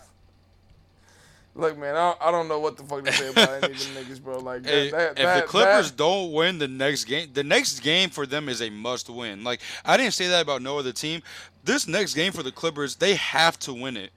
Look, 1.54 1.78
man, 1.78 1.98
I, 1.98 2.16
I 2.22 2.32
don't 2.32 2.48
know 2.48 2.60
what 2.60 2.78
the 2.78 2.84
fuck 2.84 3.04
to 3.04 3.12
say 3.12 3.30
about 3.30 3.50
any 3.64 3.74
of 3.74 3.80
them 3.94 4.04
niggas, 4.06 4.24
bro. 4.24 4.40
Like, 4.40 4.66
Hey, 4.66 4.90
that, 4.90 5.18
that, 5.18 5.38
if 5.38 5.44
the 5.44 5.48
Clippers 5.50 5.92
that- 5.92 5.98
don't 5.98 6.32
win 6.32 6.58
the 6.60 6.68
next 6.68 7.04
game, 7.06 7.30
the 7.34 7.44
next 7.44 7.82
game 7.82 8.10
for 8.10 8.26
them 8.26 8.48
is 8.48 8.62
a 8.62 8.70
must 8.70 9.10
win. 9.10 9.44
Like 9.44 9.60
I 9.84 9.98
didn't 9.98 10.14
say 10.14 10.28
that 10.30 10.42
about 10.42 10.62
no 10.62 10.80
other 10.80 10.94
team. 10.94 11.22
This 11.66 11.88
next 11.88 12.14
game 12.14 12.32
for 12.32 12.42
the 12.42 12.52
Clippers, 12.54 12.96
they 12.96 13.16
have 13.16 13.60
to 13.60 13.74
win 13.74 13.98
it. 13.98 14.12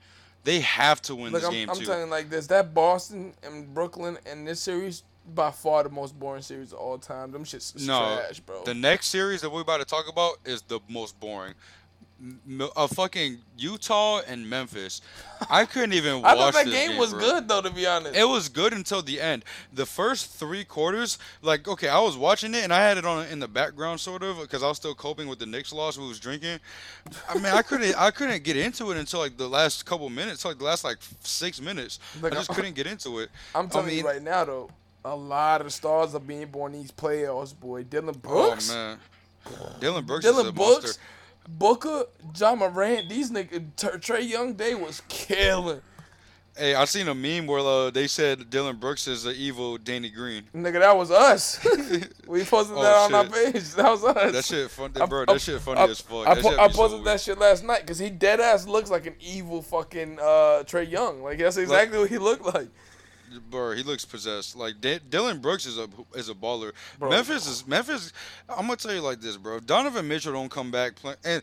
They 0.45 0.61
have 0.61 1.01
to 1.03 1.15
win 1.15 1.33
look, 1.33 1.41
this 1.41 1.47
I'm, 1.47 1.53
game 1.53 1.69
I'm 1.69 1.75
too. 1.75 1.85
telling 1.85 2.05
you 2.05 2.11
like 2.11 2.29
this. 2.29 2.47
That 2.47 2.73
Boston 2.73 3.33
and 3.43 3.73
Brooklyn 3.73 4.17
and 4.25 4.47
this 4.47 4.61
series 4.61 5.03
by 5.33 5.51
far 5.51 5.83
the 5.83 5.89
most 5.89 6.17
boring 6.17 6.41
series 6.41 6.71
of 6.73 6.79
all 6.79 6.97
time. 6.97 7.31
Them 7.31 7.43
shits 7.43 7.75
is 7.75 7.87
no, 7.87 8.17
trash, 8.17 8.39
bro. 8.39 8.63
the 8.63 8.73
next 8.73 9.07
series 9.07 9.41
that 9.41 9.51
we're 9.51 9.61
about 9.61 9.79
to 9.79 9.85
talk 9.85 10.07
about 10.09 10.35
is 10.45 10.61
the 10.61 10.79
most 10.89 11.19
boring. 11.19 11.53
A 12.77 12.87
fucking 12.87 13.39
Utah 13.57 14.21
and 14.25 14.49
Memphis. 14.49 15.01
I 15.49 15.65
couldn't 15.65 15.91
even 15.91 16.21
watch 16.21 16.31
I 16.37 16.37
thought 16.37 16.53
that 16.53 16.65
this 16.65 16.73
game, 16.73 16.97
was 16.97 17.11
bro. 17.11 17.19
good 17.19 17.47
though, 17.49 17.61
to 17.61 17.69
be 17.69 17.85
honest. 17.85 18.15
It 18.15 18.23
was 18.23 18.47
good 18.47 18.71
until 18.71 19.01
the 19.01 19.19
end. 19.19 19.43
The 19.73 19.85
first 19.85 20.31
three 20.31 20.63
quarters, 20.63 21.19
like 21.41 21.67
okay, 21.67 21.89
I 21.89 21.99
was 21.99 22.15
watching 22.15 22.55
it 22.55 22.63
and 22.63 22.71
I 22.73 22.79
had 22.79 22.97
it 22.97 23.05
on 23.05 23.27
in 23.27 23.39
the 23.39 23.49
background 23.49 23.99
sort 23.99 24.23
of 24.23 24.39
because 24.39 24.63
I 24.63 24.69
was 24.69 24.77
still 24.77 24.95
coping 24.95 25.27
with 25.27 25.39
the 25.39 25.45
Knicks 25.45 25.73
loss. 25.73 25.97
We 25.97 26.07
was 26.07 26.19
drinking. 26.19 26.59
I 27.27 27.35
mean, 27.35 27.47
I 27.47 27.61
couldn't, 27.61 27.93
I 27.95 28.11
couldn't 28.11 28.43
get 28.43 28.55
into 28.55 28.91
it 28.91 28.97
until 28.97 29.19
like 29.19 29.35
the 29.35 29.49
last 29.49 29.85
couple 29.85 30.09
minutes, 30.09 30.45
like 30.45 30.57
the 30.57 30.63
last 30.63 30.85
like 30.85 30.99
six 31.19 31.59
minutes. 31.59 31.99
Look, 32.21 32.31
I 32.31 32.35
just 32.37 32.49
couldn't 32.49 32.75
get 32.75 32.87
into 32.87 33.19
it. 33.19 33.29
I'm 33.53 33.65
I 33.65 33.69
telling 33.69 33.87
mean, 33.87 33.97
you 33.97 34.05
right 34.05 34.21
now 34.21 34.45
though, 34.45 34.69
a 35.05 35.15
lot 35.15 35.61
of 35.61 35.71
stars 35.71 36.13
are 36.15 36.19
being 36.19 36.47
born 36.47 36.71
these 36.73 36.91
playoffs, 36.91 37.57
boy. 37.57 37.83
Dillon 37.83 38.17
Brooks. 38.17 38.69
Oh 38.71 38.97
Brooks, 39.45 39.69
man, 39.69 39.79
Dillon 39.79 40.05
Brooks 40.05 40.25
is 40.25 40.37
a 40.37 40.43
Dylan 40.43 40.55
monster. 40.55 40.81
Brooks, 40.81 40.99
Booker, 41.47 42.03
Ja 42.37 42.55
Morant, 42.55 43.07
these 43.09 43.29
niggas, 43.31 43.71
Trae 43.75 44.27
Young, 44.27 44.55
they 44.55 44.73
was 44.75 45.01
killing. 45.07 45.81
Hey, 46.57 46.73
I 46.73 46.85
seen 46.85 47.09
a 47.09 47.13
meme 47.13 47.47
where 47.47 47.59
uh, 47.59 47.89
they 47.91 48.07
said 48.07 48.49
Dillon 48.49 48.77
Brooks 48.77 49.07
is 49.09 49.23
the 49.23 49.31
evil 49.33 49.77
Danny 49.77 50.09
Green. 50.09 50.43
Nigga, 50.55 50.79
that 50.79 50.95
was 50.95 51.11
us. 51.11 51.59
we 52.27 52.45
posted 52.45 52.77
Oh, 52.77 52.81
that 52.81 52.95
on 52.95 53.13
our 53.13 53.25
page. 53.25 53.71
That 53.73 53.91
was 53.91 54.05
us. 54.05 54.31
That 54.31 54.45
shit 54.45 54.71
fun, 54.71 54.91
I- 54.99 55.05
bro. 55.05 55.23
I- 55.27 55.33
That 55.33 55.41
shit 55.41 55.59
funny 55.59 55.81
I, 55.81 55.83
as 55.83 55.99
fuck. 55.99 56.25
I, 56.25 56.35
po- 56.41 56.49
shit 56.51 56.59
I 56.59 56.67
be 56.67 56.73
so 56.73 56.79
posted 56.79 57.03
that 57.03 57.19
shit 57.19 57.37
last 57.39 57.65
night 57.65 57.81
because 57.81 57.99
he 57.99 58.09
dead 58.09 58.39
ass 58.39 58.67
looks 58.67 58.89
like 58.89 59.05
an 59.05 59.15
evil 59.19 59.61
fucking 59.61 60.17
uh, 60.17 60.63
Trae 60.65 60.89
Young. 60.89 61.21
Like 61.23 61.39
that's 61.39 61.57
exactly 61.57 61.99
what 61.99 62.09
he 62.09 62.17
looked 62.17 62.45
like. 62.55 62.69
Bro, 63.49 63.71
he 63.73 63.83
looks 63.83 64.05
possessed. 64.05 64.55
Like 64.55 64.79
D- 64.81 64.99
Dillon 65.09 65.39
Brooks 65.39 65.65
is 65.65 65.77
a 65.77 65.87
is 66.13 66.29
a 66.29 66.33
baller. 66.33 66.71
Bro. 66.99 67.09
Memphis 67.09 67.47
is 67.47 67.67
Memphis. 67.67 68.13
I'm 68.49 68.65
gonna 68.67 68.75
tell 68.77 68.93
you 68.93 69.01
like 69.01 69.21
this, 69.21 69.37
bro. 69.37 69.59
Donovan 69.59 70.07
Mitchell 70.07 70.33
don't 70.33 70.49
come 70.49 70.71
back, 70.71 70.95
play, 70.95 71.15
and 71.25 71.41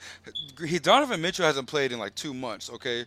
he 0.66 0.78
Donovan 0.78 1.20
Mitchell 1.20 1.44
hasn't 1.44 1.66
played 1.68 1.92
in 1.92 1.98
like 1.98 2.14
two 2.14 2.32
months. 2.32 2.70
Okay, 2.70 3.04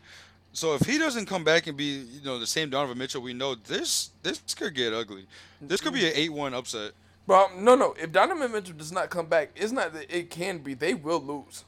so 0.54 0.76
if 0.76 0.82
he 0.82 0.98
doesn't 0.98 1.26
come 1.26 1.44
back 1.44 1.68
and 1.68 1.76
be 1.78 1.86
you 1.86 2.22
know 2.24 2.38
the 2.40 2.48
same 2.48 2.70
Donovan 2.70 2.98
Mitchell 2.98 3.22
we 3.22 3.34
know, 3.34 3.56
this 3.56 4.12
this 4.24 4.40
could 4.56 4.76
get 4.76 4.94
ugly. 4.94 5.26
This 5.62 5.82
could 5.82 5.94
be 5.94 6.06
an 6.06 6.14
eight 6.16 6.32
one 6.34 6.54
upset. 6.54 6.92
Bro, 7.28 7.52
no, 7.58 7.74
no. 7.76 7.96
If 8.00 8.12
Donovan 8.12 8.52
Mitchell 8.52 8.76
does 8.76 8.92
not 8.92 9.10
come 9.10 9.26
back, 9.26 9.50
it's 9.56 9.72
not 9.72 9.94
that 9.94 10.16
it 10.16 10.30
can 10.30 10.60
be. 10.60 10.76
They 10.76 10.94
will 10.94 11.20
lose. 11.20 11.64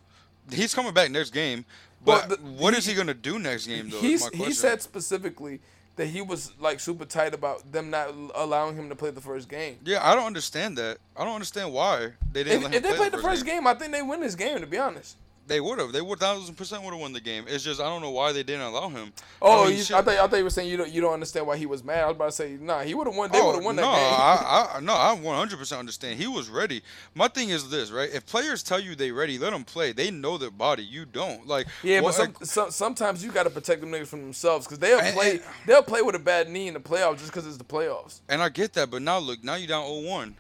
He's 0.51 0.73
coming 0.75 0.93
back 0.93 1.09
next 1.09 1.31
game, 1.31 1.65
Well, 2.05 2.23
but 2.27 2.39
the- 2.39 2.45
what 2.45 2.73
is 2.75 2.85
he- 2.85 2.91
he 2.91 2.97
gonna 2.97 3.13
do 3.15 3.39
next 3.39 3.65
game 3.65 3.89
though? 3.89 3.97
is 3.99 4.27
he 4.29 4.53
said 4.53 4.81
specifically 4.83 5.59
that 5.97 6.07
he 6.07 6.21
was 6.21 6.53
like 6.59 6.79
super 6.79 7.05
tight 7.05 7.33
about 7.33 7.71
them 7.71 7.89
not 7.89 8.13
allowing 8.35 8.75
him 8.75 8.89
to 8.89 8.95
play 8.95 9.11
the 9.11 9.21
first 9.21 9.49
game. 9.49 9.77
Yeah, 9.83 9.99
I 10.01 10.15
don't 10.15 10.25
understand 10.25 10.77
that. 10.77 10.99
I 11.15 11.25
don't 11.25 11.33
understand 11.33 11.73
why 11.73 12.13
they 12.31 12.43
didn't 12.43 12.73
If, 12.73 12.73
if 12.75 12.83
they 12.83 12.89
play 12.89 12.97
played 12.97 13.11
the 13.11 13.17
first 13.17 13.45
game. 13.45 13.67
I 13.67 13.73
think 13.73 13.91
they 13.91 14.01
win 14.01 14.21
this 14.21 14.35
game. 14.35 14.59
To 14.59 14.67
be 14.67 14.77
honest. 14.77 15.17
They 15.47 15.61
would 15.61 15.79
have. 15.79 15.91
They 15.93 16.01
would 16.01 16.19
thousand 16.19 16.55
percent 16.55 16.83
would 16.83 16.91
have 16.91 16.99
won 16.99 17.13
the 17.13 17.21
game. 17.21 17.45
It's 17.47 17.63
just 17.63 17.79
I 17.79 17.85
don't 17.85 18.01
know 18.01 18.11
why 18.11 18.31
they 18.33 18.43
didn't 18.43 18.61
allow 18.63 18.89
him. 18.89 19.13
Oh, 19.41 19.63
I 19.65 19.69
mean, 19.69 19.77
you. 19.77 19.83
I 19.95 20.01
thought 20.01 20.07
I 20.09 20.27
thought 20.27 20.35
you 20.37 20.43
were 20.43 20.49
saying 20.49 20.69
you 20.69 20.77
don't 20.77 20.91
you 20.91 20.99
don't 21.01 21.13
understand 21.13 21.47
why 21.47 21.55
he 21.57 21.65
was 21.65 21.83
mad. 21.83 22.03
I 22.03 22.07
was 22.07 22.15
about 22.15 22.25
to 22.25 22.31
say 22.33 22.57
nah, 22.59 22.81
he 22.81 22.93
would 22.93 23.07
have 23.07 23.15
won. 23.15 23.31
They 23.31 23.39
Oh, 23.39 23.47
would 23.47 23.55
have 23.55 23.63
won 23.63 23.75
that 23.77 23.81
no, 23.83 23.87
game. 23.87 23.95
I, 23.95 24.71
I, 24.75 24.79
no, 24.81 24.93
I 24.93 25.17
100% 25.47 25.77
understand. 25.79 26.19
He 26.19 26.27
was 26.27 26.49
ready. 26.49 26.81
My 27.15 27.27
thing 27.29 27.49
is 27.49 27.69
this, 27.69 27.91
right? 27.91 28.09
If 28.13 28.25
players 28.25 28.61
tell 28.63 28.79
you 28.79 28.95
they 28.95 29.11
ready, 29.11 29.37
let 29.39 29.51
them 29.51 29.63
play. 29.63 29.93
They 29.93 30.11
know 30.11 30.37
their 30.37 30.51
body. 30.51 30.83
You 30.83 31.05
don't. 31.05 31.47
Like, 31.47 31.67
Yeah, 31.83 32.01
but 32.01 32.13
some, 32.13 32.33
some, 32.43 32.71
sometimes 32.71 33.23
you 33.23 33.31
got 33.31 33.43
to 33.43 33.49
protect 33.49 33.81
them 33.81 33.91
niggas 33.91 34.07
from 34.07 34.21
themselves 34.21 34.65
because 34.65 34.79
they'll 34.79 34.99
And- 34.99 35.15
play 35.15 35.31
and- 35.31 35.41
they'll 35.65 35.83
play 35.83 36.01
with 36.01 36.15
a 36.15 36.19
bad 36.19 36.49
knee 36.49 36.67
in 36.67 36.73
the 36.73 36.79
playoffs 36.79 37.19
just 37.19 37.27
because 37.31 37.47
it's 37.47 37.57
the 37.57 37.63
playoffs. 37.63 38.19
and 38.27 38.41
I 38.41 38.49
get 38.49 38.73
that, 38.73 38.89
but 38.91 39.01
now 39.01 39.17
look, 39.19 39.43
now 39.43 39.55
you're 39.55 39.67
down 39.67 39.85
0-1. 39.85 40.33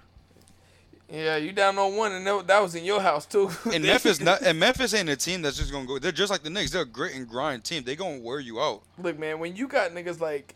Yeah, 1.09 1.37
you 1.37 1.53
down 1.53 1.77
on 1.77 1.95
one, 1.95 2.11
and 2.11 2.27
that 2.27 2.61
was 2.61 2.75
in 2.75 2.83
your 2.83 2.99
house 2.99 3.25
too. 3.25 3.49
And 3.73 3.83
Memphis, 3.83 4.19
not, 4.19 4.41
and 4.41 4.59
Memphis 4.59 4.93
ain't 4.93 5.07
a 5.07 5.15
team 5.15 5.41
that's 5.41 5.57
just 5.57 5.71
gonna 5.71 5.85
go. 5.85 5.99
They're 5.99 6.11
just 6.11 6.29
like 6.29 6.43
the 6.43 6.49
Knicks. 6.49 6.71
They're 6.71 6.81
a 6.81 6.85
grit 6.85 7.15
and 7.15 7.27
grind 7.27 7.63
team. 7.63 7.83
They 7.83 7.95
gonna 7.95 8.19
wear 8.19 8.39
you 8.39 8.59
out. 8.59 8.83
Look, 8.97 9.17
man, 9.17 9.39
when 9.39 9.55
you 9.55 9.67
got 9.67 9.91
niggas 9.91 10.19
like 10.19 10.55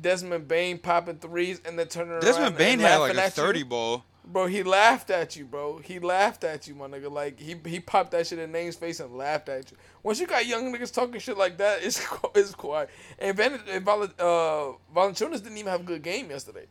Desmond 0.00 0.46
Bane 0.46 0.78
popping 0.78 1.18
threes 1.18 1.60
and 1.64 1.76
then 1.78 1.88
turning 1.88 2.12
around, 2.12 2.22
Desmond 2.22 2.56
Bane 2.56 2.74
and 2.74 2.82
had 2.82 2.98
like 2.98 3.14
a 3.14 3.22
at 3.22 3.36
you, 3.36 3.42
30 3.42 3.62
ball. 3.64 4.04
Bro, 4.24 4.46
he 4.46 4.62
laughed 4.62 5.10
at 5.10 5.36
you, 5.36 5.46
bro. 5.46 5.78
He 5.78 5.98
laughed 5.98 6.44
at 6.44 6.68
you, 6.68 6.74
my 6.74 6.86
nigga. 6.86 7.10
Like 7.10 7.40
he 7.40 7.56
he 7.64 7.80
popped 7.80 8.12
that 8.12 8.26
shit 8.26 8.38
in 8.38 8.52
Name's 8.52 8.76
face 8.76 9.00
and 9.00 9.16
laughed 9.16 9.48
at 9.48 9.70
you. 9.70 9.76
Once 10.02 10.20
you 10.20 10.26
got 10.26 10.46
young 10.46 10.72
niggas 10.72 10.92
talking 10.92 11.18
shit 11.18 11.38
like 11.38 11.56
that, 11.58 11.82
it's 11.82 12.06
it's 12.34 12.54
quiet. 12.54 12.90
And 13.18 13.36
Van 13.36 13.54
uh, 13.54 14.72
Valanciunas 14.94 15.42
didn't 15.42 15.56
even 15.56 15.72
have 15.72 15.80
a 15.80 15.84
good 15.84 16.02
game 16.02 16.30
yesterday. 16.30 16.66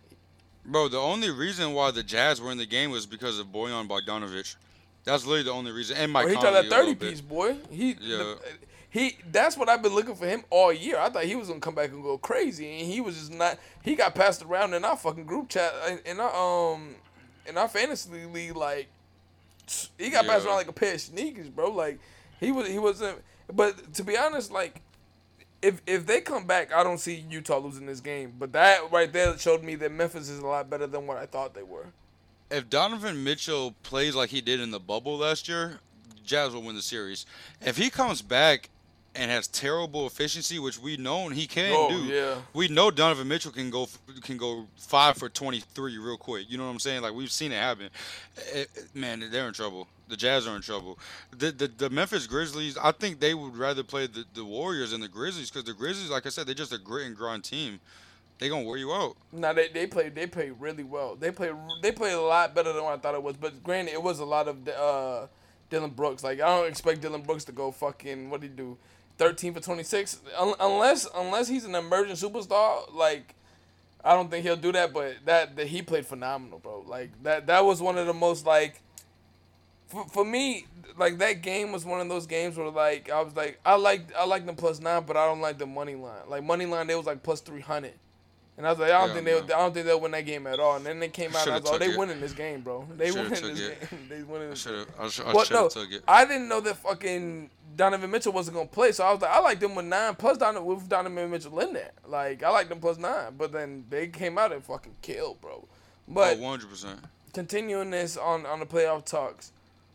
Bro, 0.67 0.89
the 0.89 0.99
only 0.99 1.31
reason 1.31 1.73
why 1.73 1.91
the 1.91 2.03
Jazz 2.03 2.41
were 2.41 2.51
in 2.51 2.57
the 2.57 2.65
game 2.65 2.91
was 2.91 3.05
because 3.05 3.39
of 3.39 3.47
Bojan 3.47 3.87
Bogdanovic. 3.87 4.55
That's 5.05 5.25
literally 5.25 5.43
the 5.43 5.51
only 5.51 5.71
reason. 5.71 5.95
And 5.95 6.11
Mike 6.11 6.25
Bro, 6.25 6.33
he 6.33 6.41
Conley 6.41 6.59
a 6.59 6.63
that 6.63 6.69
thirty 6.69 6.95
piece, 6.95 7.21
boy. 7.21 7.55
He 7.71 7.91
Yeah. 8.01 8.17
the- 8.17 8.39
he. 8.89 9.17
That's 9.31 9.55
what 9.55 9.69
I've 9.69 9.81
been 9.81 9.95
looking 9.95 10.15
for 10.15 10.27
him 10.27 10.43
all 10.49 10.73
year. 10.73 10.97
I 10.99 11.09
thought 11.09 11.23
he 11.23 11.35
was 11.37 11.47
gonna 11.47 11.61
come 11.61 11.75
back 11.75 11.91
and 11.91 12.03
go 12.03 12.17
crazy, 12.17 12.79
and 12.81 12.91
he 12.91 12.99
was 12.99 13.15
just 13.17 13.31
not. 13.31 13.57
He 13.83 13.95
got 13.95 14.13
passed 14.15 14.43
around 14.43 14.73
in 14.73 14.83
our 14.83 14.97
fucking 14.97 15.25
group 15.25 15.47
chat 15.47 15.73
in, 16.05 16.19
our 16.19 16.73
um 16.73 16.95
in 17.45 17.57
our 17.57 17.69
fantasy 17.69 18.25
league. 18.25 18.57
Like 18.57 18.89
he 19.97 20.09
got 20.09 20.25
passed 20.25 20.45
around 20.45 20.55
like 20.55 20.67
a 20.67 20.73
pair 20.73 20.95
of 20.95 21.01
sneakers, 21.01 21.47
bro. 21.47 21.71
Like 21.71 21.99
he 22.41 22.51
was 22.51 22.67
he 22.67 22.79
wasn't. 22.79 23.21
But 23.53 23.93
to 23.93 24.03
be 24.03 24.17
honest, 24.17 24.51
like 24.51 24.81
if 25.61 25.81
if 25.87 26.05
they 26.05 26.21
come 26.21 26.45
back, 26.45 26.73
I 26.73 26.83
don't 26.83 26.99
see 26.99 27.25
Utah 27.29 27.57
losing 27.57 27.85
this 27.85 27.99
game. 27.99 28.33
But 28.37 28.53
that 28.53 28.91
right 28.91 29.11
there 29.11 29.37
showed 29.37 29.63
me 29.63 29.75
that 29.75 29.91
Memphis 29.91 30.29
is 30.29 30.39
a 30.39 30.45
lot 30.45 30.69
better 30.69 30.87
than 30.87 31.07
what 31.07 31.17
I 31.17 31.25
thought 31.25 31.53
they 31.53 31.63
were. 31.63 31.87
if 32.49 32.69
Donovan 32.69 33.23
Mitchell 33.23 33.73
plays 33.83 34.15
like 34.15 34.29
he 34.29 34.41
did 34.41 34.59
in 34.59 34.71
the 34.71 34.79
bubble 34.79 35.17
last 35.17 35.47
year, 35.49 35.79
Jazz 36.23 36.53
will 36.53 36.61
win 36.61 36.75
the 36.75 36.81
series. 36.81 37.25
If 37.61 37.77
he 37.77 37.89
comes 37.89 38.21
back 38.21 38.69
and 39.17 39.31
has 39.31 39.47
terrible 39.47 40.05
efficiency, 40.07 40.59
which 40.59 40.79
we 40.79 40.95
know 40.97 41.27
he 41.29 41.47
can 41.47 41.73
Oh, 41.75 41.89
do, 41.89 42.03
yeah. 42.05 42.35
we 42.53 42.67
know 42.67 42.91
Donovan 42.91 43.27
Mitchell 43.27 43.51
can 43.51 43.69
go 43.69 43.87
can 44.21 44.37
go 44.37 44.67
five 44.77 45.17
for 45.17 45.27
twenty 45.29 45.59
three 45.59 45.97
real 45.97 46.17
quick. 46.17 46.49
You 46.49 46.57
know 46.57 46.65
what 46.65 46.71
I'm 46.71 46.79
saying? 46.79 47.01
Like 47.01 47.13
we've 47.13 47.31
seen 47.31 47.51
it 47.51 47.55
happen. 47.59 47.89
Eh, 48.53 48.61
eh, 48.61 48.81
man, 48.93 49.23
they're 49.31 49.47
in 49.47 49.53
trouble. 49.53 49.87
The 50.07 50.15
Jazz 50.15 50.47
are 50.47 50.55
in 50.55 50.61
trouble. 50.61 50.97
The, 51.31 51.51
the 51.51 51.67
the 51.67 51.89
Memphis 51.89 52.27
Grizzlies, 52.27 52.77
I 52.77 52.91
think 52.91 53.19
they 53.19 53.33
would 53.33 53.57
rather 53.57 53.83
play 53.83 54.07
the, 54.07 54.23
the 54.33 54.45
Warriors 54.45 54.91
than 54.91 55.01
the 55.01 55.09
Grizzlies 55.09 55.49
because 55.49 55.65
the 55.65 55.73
Grizzlies, 55.73 56.09
like 56.09 56.25
I 56.25 56.29
said, 56.29 56.47
they're 56.47 56.55
just 56.55 56.71
a 56.71 56.77
grit 56.77 57.07
and 57.07 57.15
grind 57.15 57.43
team. 57.43 57.79
They 58.39 58.49
gonna 58.49 58.63
wear 58.65 58.77
you 58.77 58.93
out. 58.93 59.17
No, 59.31 59.51
they 59.53 59.67
they 59.69 59.87
played 59.87 60.13
they 60.13 60.27
played 60.27 60.53
really 60.59 60.83
well. 60.83 61.15
They 61.15 61.31
play 61.31 61.51
they 61.81 61.91
played 61.91 62.13
a 62.13 62.21
lot 62.21 62.53
better 62.53 62.71
than 62.71 62.83
what 62.83 62.93
I 62.93 62.97
thought 62.97 63.15
it 63.15 63.23
was. 63.23 63.35
But 63.35 63.63
granted, 63.63 63.93
it 63.93 64.03
was 64.03 64.19
a 64.19 64.25
lot 64.25 64.47
of 64.47 64.67
uh, 64.69 65.25
Dillon 65.71 65.89
Brooks. 65.89 66.23
Like 66.23 66.39
I 66.39 66.45
don't 66.55 66.67
expect 66.69 67.01
Dillon 67.01 67.23
Brooks 67.23 67.45
to 67.45 67.51
go 67.51 67.71
fucking 67.71 68.29
what 68.29 68.41
did 68.41 68.51
he 68.51 68.55
do, 68.55 68.77
thirteen 69.17 69.53
for 69.53 69.59
twenty 69.59 69.83
six. 69.83 70.19
Un- 70.37 70.55
unless 70.59 71.07
unless 71.15 71.47
he's 71.47 71.65
an 71.65 71.75
emerging 71.75 72.15
superstar, 72.15 72.93
like 72.93 73.35
I 74.03 74.13
don't 74.13 74.29
think 74.29 74.45
he'll 74.45 74.55
do 74.55 74.71
that. 74.71 74.93
But 74.93 75.17
that, 75.25 75.55
that 75.55 75.67
he 75.67 75.81
played 75.81 76.05
phenomenal, 76.05 76.59
bro. 76.59 76.83
Like 76.87 77.11
that 77.23 77.47
that 77.47 77.65
was 77.65 77.81
one 77.81 77.97
of 77.97 78.07
the 78.07 78.13
most 78.13 78.45
like 78.45 78.81
for, 79.87 80.05
for 80.05 80.25
me 80.25 80.65
like 80.97 81.17
that 81.19 81.41
game 81.41 81.71
was 81.71 81.85
one 81.85 82.01
of 82.01 82.09
those 82.09 82.25
games 82.27 82.57
where 82.57 82.69
like 82.69 83.09
I 83.09 83.21
was 83.21 83.35
like 83.35 83.59
I 83.65 83.75
like 83.75 84.13
I 84.15 84.25
like 84.25 84.45
the 84.45 84.53
plus 84.53 84.79
nine, 84.79 85.03
but 85.05 85.17
I 85.17 85.25
don't 85.25 85.41
like 85.41 85.57
the 85.57 85.65
money 85.65 85.95
line. 85.95 86.21
Like 86.27 86.43
money 86.43 86.65
line, 86.65 86.87
they 86.87 86.95
was 86.95 87.05
like 87.05 87.23
plus 87.23 87.41
three 87.41 87.61
hundred. 87.61 87.93
And 88.57 88.65
I 88.65 88.71
was 88.71 88.79
like, 88.79 88.89
I 88.91 88.99
don't 88.99 89.09
Yeah, 89.09 89.13
think 89.13 89.25
they, 89.25 89.33
man. 89.35 89.43
I 89.43 89.47
don't 89.59 89.73
think 89.73 89.85
they'll 89.85 89.99
win 90.01 90.11
that 90.11 90.25
game 90.25 90.47
at 90.47 90.59
all. 90.59 90.77
And 90.77 90.85
then 90.85 90.99
they 90.99 91.09
came 91.09 91.35
out, 91.35 91.45
and 91.45 91.55
I 91.55 91.59
was 91.59 91.65
like, 91.65 91.73
oh, 91.75 91.77
they 91.77 91.91
it. 91.91 91.97
winning 91.97 92.19
this 92.19 92.33
game, 92.33 92.61
bro. 92.61 92.87
They 92.97 93.11
winning 93.11 93.29
this 93.29 93.41
it. 93.59 93.89
game. 93.89 93.99
they 94.09 94.23
winning 94.23 94.47
I 94.47 94.49
this. 94.49 94.61
should 94.61 94.75
have. 94.79 94.87
I 94.99 95.07
should. 95.09 95.25
I 95.27 95.43
should 95.43 95.53
no, 95.53 95.63
have 95.63 95.71
took 95.71 95.91
it. 95.91 96.03
I 96.07 96.25
didn't 96.25 96.47
know 96.47 96.59
that 96.61 96.77
fucking 96.77 97.51
Donovan 97.75 98.09
Mitchell 98.09 98.33
wasn't 98.33 98.57
gonna 98.57 98.67
play, 98.67 98.91
so 98.91 99.05
I 99.05 99.11
was 99.13 99.21
like, 99.21 99.29
I 99.29 99.39
like 99.39 99.59
them 99.59 99.75
with 99.75 99.85
nine 99.85 100.15
plus 100.15 100.39
Donovan 100.39 100.65
with 100.65 100.89
Donovan 100.89 101.29
Mitchell 101.29 101.59
in 101.59 101.73
there. 101.73 101.91
Like 102.07 102.41
I 102.41 102.49
like 102.49 102.69
them 102.69 102.79
plus 102.79 102.97
nine, 102.97 103.35
but 103.37 103.51
then 103.51 103.85
they 103.89 104.07
came 104.07 104.39
out 104.39 104.51
and 104.51 104.63
fucking 104.63 104.95
killed, 105.03 105.39
bro. 105.39 105.67
But 106.07 106.37
oh, 106.37 106.41
100 106.41 106.67
percent. 106.69 106.99
continuing 107.33 107.91
this 107.91 108.17
on 108.17 108.47
on 108.47 108.59
the 108.59 108.65
playoff 108.65 109.05
talks, 109.05 109.51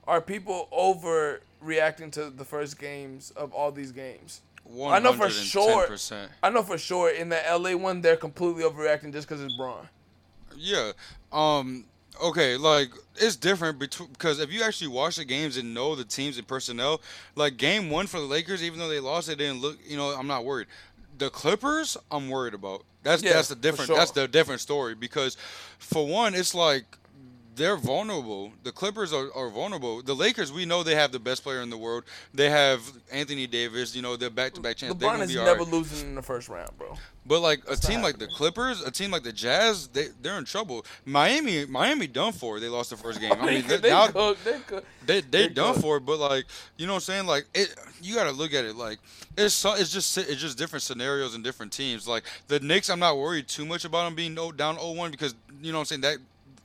are 0.07 0.21
people 0.21 0.69
overreacting 0.73 2.13
to 2.13 2.31
the 2.31 2.45
first 2.45 2.79
games 2.79 3.33
of 3.33 3.53
all 3.53 3.73
these 3.73 3.91
games? 3.93 4.43
I 4.71 4.99
know 4.99 5.13
for 5.13 5.29
sure. 5.31 5.89
I 6.43 6.51
know 6.51 6.63
for 6.63 6.79
sure 6.79 7.11
in 7.11 7.29
the 7.29 7.41
LA 7.51 7.77
one 7.77 8.01
they're 8.01 8.17
completely 8.17 8.63
overreacting 8.65 9.13
just 9.13 9.29
because 9.29 9.43
it's 9.43 9.57
Bron. 9.57 9.89
Yeah. 10.57 10.93
Um. 11.33 11.85
Okay. 12.23 12.57
Like 12.57 12.91
it's 13.17 13.37
different 13.37 13.79
between 13.79 14.09
because 14.11 14.41
if 14.41 14.53
you 14.53 14.63
actually 14.63 14.89
watch 14.89 15.17
the 15.17 15.25
games 15.25 15.57
and 15.57 15.75
know 15.75 15.95
the 15.95 16.05
teams 16.05 16.39
and 16.39 16.47
personnel, 16.47 17.01
like 17.35 17.57
game 17.57 17.91
one 17.91 18.07
for 18.07 18.19
the 18.19 18.27
Lakers, 18.27 18.63
even 18.63 18.79
though 18.79 18.89
they 18.89 19.01
lost, 19.01 19.29
it 19.29 19.37
didn't 19.39 19.61
look. 19.61 19.79
You 19.87 19.97
know, 19.97 20.11
I'm 20.11 20.27
not 20.27 20.45
worried. 20.45 20.69
The 21.19 21.31
Clippers, 21.31 21.97
I'm 22.11 22.29
worried 22.31 22.55
about. 22.55 22.85
That's 23.03 23.23
Yeah, 23.23 23.35
that's 23.35 23.49
the 23.49 23.57
different. 23.57 23.89
sure. 23.89 23.97
That's 23.97 24.13
the 24.13 24.27
different 24.29 24.61
story 24.61 24.95
because, 24.95 25.37
for 25.79 26.07
one, 26.07 26.35
it's 26.35 26.55
like. 26.55 26.85
They're 27.55 27.77
vulnerable. 27.77 28.53
The 28.63 28.73
Clippers 28.73 29.13
are, 29.13 29.29
are 29.35 29.51
vulnerable. 29.51 30.03
The 30.03 30.15
Lakers, 30.15 30.53
we 30.53 30.65
know 30.65 30.83
they 30.83 30.95
have 30.95 31.13
the 31.13 31.19
best 31.19 31.43
player 31.43 31.61
in 31.61 31.71
the 31.71 31.77
world. 31.77 32.05
They 32.33 32.49
have 32.49 32.81
Anthony 33.11 33.47
Davis. 33.47 33.95
You 33.95 34.03
know, 34.03 34.17
they're 34.17 34.31
back 34.31 34.55
to 34.55 34.61
back 34.61 34.77
champs. 34.77 35.03
LeBron 35.03 35.21
is 35.21 35.35
never 35.35 35.61
right. 35.61 35.69
losing 35.69 36.09
in 36.09 36.15
the 36.15 36.23
first 36.23 36.49
round, 36.49 36.77
bro. 36.79 36.97
But 37.25 37.41
like 37.41 37.63
a 37.69 37.77
team 37.77 38.03
like 38.03 38.19
the 38.19 38.27
Clippers, 38.27 38.83
a 38.83 38.91
team 38.91 39.11
like 39.11 39.23
the 39.23 39.33
Jazz, 39.33 39.89
they 39.89 40.09
they're 40.23 40.39
in 40.39 40.45
trouble. 40.45 40.85
Miami, 41.05 41.67
Miami 41.67 42.09
done 42.09 42.33
for. 42.33 42.59
They 42.59 42.69
lost 42.69 42.91
the 42.91 42.97
first 42.97 43.21
game. 43.21 43.33
I 43.33 43.37
they 43.47 43.55
mean, 43.55 43.67
they, 43.69 43.77
they 43.77 43.91
now 43.91 44.09
cooked, 44.09 44.45
they 44.45 44.59
cooked. 44.67 44.87
they 45.07 45.21
they 45.21 45.49
done 45.49 45.75
could. 45.75 45.83
for. 45.83 46.01
But 46.01 46.19
like 46.19 46.47
you 46.79 46.87
know 46.87 46.95
what 46.95 47.09
I'm 47.09 47.15
saying? 47.15 47.27
Like 47.27 47.47
it, 47.55 47.75
you 48.01 48.17
got 48.17 48.25
to 48.25 48.33
look 48.33 48.53
at 48.55 48.65
it 48.65 48.75
like 48.75 48.99
it's 49.37 49.55
so, 49.55 49.75
it's 49.75 49.93
just 49.93 50.19
it's 50.19 50.41
just 50.41 50.59
different 50.59 50.83
scenarios 50.83 51.35
and 51.35 51.45
different 51.45 51.73
teams. 51.73 52.09
Like 52.09 52.25
the 52.49 52.59
Knicks, 52.59 52.91
I'm 52.91 52.99
not 52.99 53.17
worried 53.17 53.47
too 53.47 53.65
much 53.65 53.85
about 53.85 54.05
them 54.05 54.15
being 54.15 54.35
no, 54.35 54.51
down 54.51 54.77
0-1 54.77 55.11
because 55.11 55.35
you 55.61 55.71
know 55.71 55.79
what 55.79 55.83
I'm 55.83 55.87
saying 55.87 56.01
that. 56.03 56.19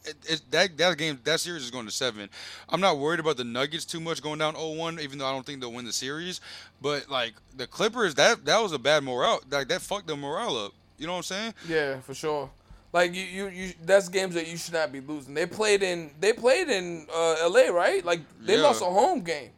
It, 0.06 0.16
it, 0.26 0.42
that 0.52 0.78
that 0.78 0.98
game 0.98 1.20
that 1.26 1.40
series 1.40 1.64
is 1.64 1.72
going 1.72 1.86
to 1.86 1.92
seven. 1.92 2.30
I'm 2.70 2.80
not 2.80 2.98
worried 2.98 3.20
about 3.20 3.38
the 3.38 3.44
Nuggets 3.44 3.84
too 3.84 4.00
much 4.00 4.22
going 4.22 4.40
down 4.40 4.54
0-1, 4.56 5.02
even 5.02 5.18
though 5.18 5.26
I 5.28 5.34
don't 5.34 5.46
think 5.46 5.60
they'll 5.60 5.74
win 5.74 5.86
the 5.86 5.92
series. 5.94 6.40
But 6.82 7.10
like 7.10 7.34
the 7.56 7.68
Clippers, 7.68 8.16
that 8.16 8.46
that 8.46 8.62
was 8.62 8.72
a 8.72 8.80
bad 8.80 9.04
morale. 9.04 9.42
Like 9.50 9.68
that 9.68 9.82
fucked 9.82 10.08
the 10.08 10.16
morale 10.16 10.58
up. 10.58 10.74
You 10.98 11.08
know 11.08 11.14
what 11.14 11.18
I'm 11.18 11.24
saying? 11.24 11.54
Yeah, 11.68 12.00
for 12.00 12.14
sure. 12.14 12.50
Like 12.94 13.14
you, 13.14 13.24
you, 13.24 13.48
you. 13.50 13.74
That's 13.84 14.08
games 14.08 14.34
that 14.36 14.48
you 14.48 14.56
should 14.58 14.74
not 14.74 14.92
be 14.92 15.02
losing. 15.02 15.34
They 15.34 15.46
played 15.46 15.84
in, 15.84 16.12
they 16.20 16.32
played 16.32 16.70
in 16.70 17.06
uh, 17.14 17.36
L.A. 17.42 17.72
Right? 17.72 18.04
Like 18.06 18.22
they 18.40 18.56
Yeah. 18.56 18.64
lost 18.64 18.82
a 18.82 18.86
home 18.86 19.22
game. 19.22 19.50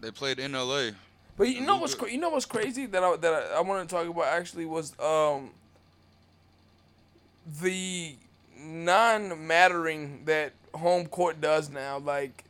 They 0.00 0.10
played 0.12 0.38
in 0.38 0.52
LA. 0.52 0.90
But 1.36 1.48
you 1.48 1.62
know 1.62 1.78
what's 1.78 1.94
cra- 1.94 2.10
you 2.10 2.18
know 2.18 2.30
what's 2.30 2.46
crazy 2.46 2.86
that 2.86 3.02
I 3.02 3.16
that 3.16 3.32
I, 3.52 3.58
I 3.58 3.60
want 3.62 3.86
to 3.88 3.94
talk 3.94 4.06
about 4.08 4.26
actually 4.26 4.64
was 4.64 4.98
um 5.00 5.50
the 7.60 8.14
non-mattering 8.58 10.22
that 10.24 10.52
home 10.74 11.06
court 11.06 11.40
does 11.40 11.70
now. 11.70 11.98
Like 11.98 12.44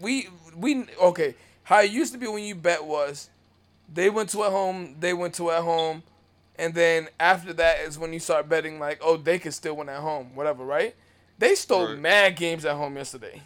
we 0.00 0.28
we 0.56 0.86
okay, 1.02 1.34
how 1.64 1.80
it 1.80 1.90
used 1.90 2.12
to 2.12 2.18
be 2.18 2.26
when 2.26 2.44
you 2.44 2.54
bet 2.54 2.84
was 2.84 3.30
they 3.92 4.10
went 4.10 4.30
to 4.30 4.44
at 4.44 4.50
home, 4.50 4.96
they 5.00 5.12
went 5.12 5.34
to 5.34 5.50
at 5.50 5.62
home, 5.62 6.02
and 6.58 6.74
then 6.74 7.08
after 7.20 7.52
that 7.52 7.80
is 7.80 7.98
when 7.98 8.12
you 8.12 8.18
start 8.18 8.48
betting 8.48 8.78
like, 8.80 8.98
oh, 9.02 9.16
they 9.16 9.38
could 9.38 9.54
still 9.54 9.76
win 9.76 9.88
at 9.88 10.00
home, 10.00 10.34
whatever, 10.34 10.64
right? 10.64 10.94
They 11.38 11.54
stole 11.54 11.88
Right. 11.88 11.98
mad 11.98 12.36
games 12.36 12.64
at 12.64 12.76
home 12.76 12.96
yesterday. 12.96 13.42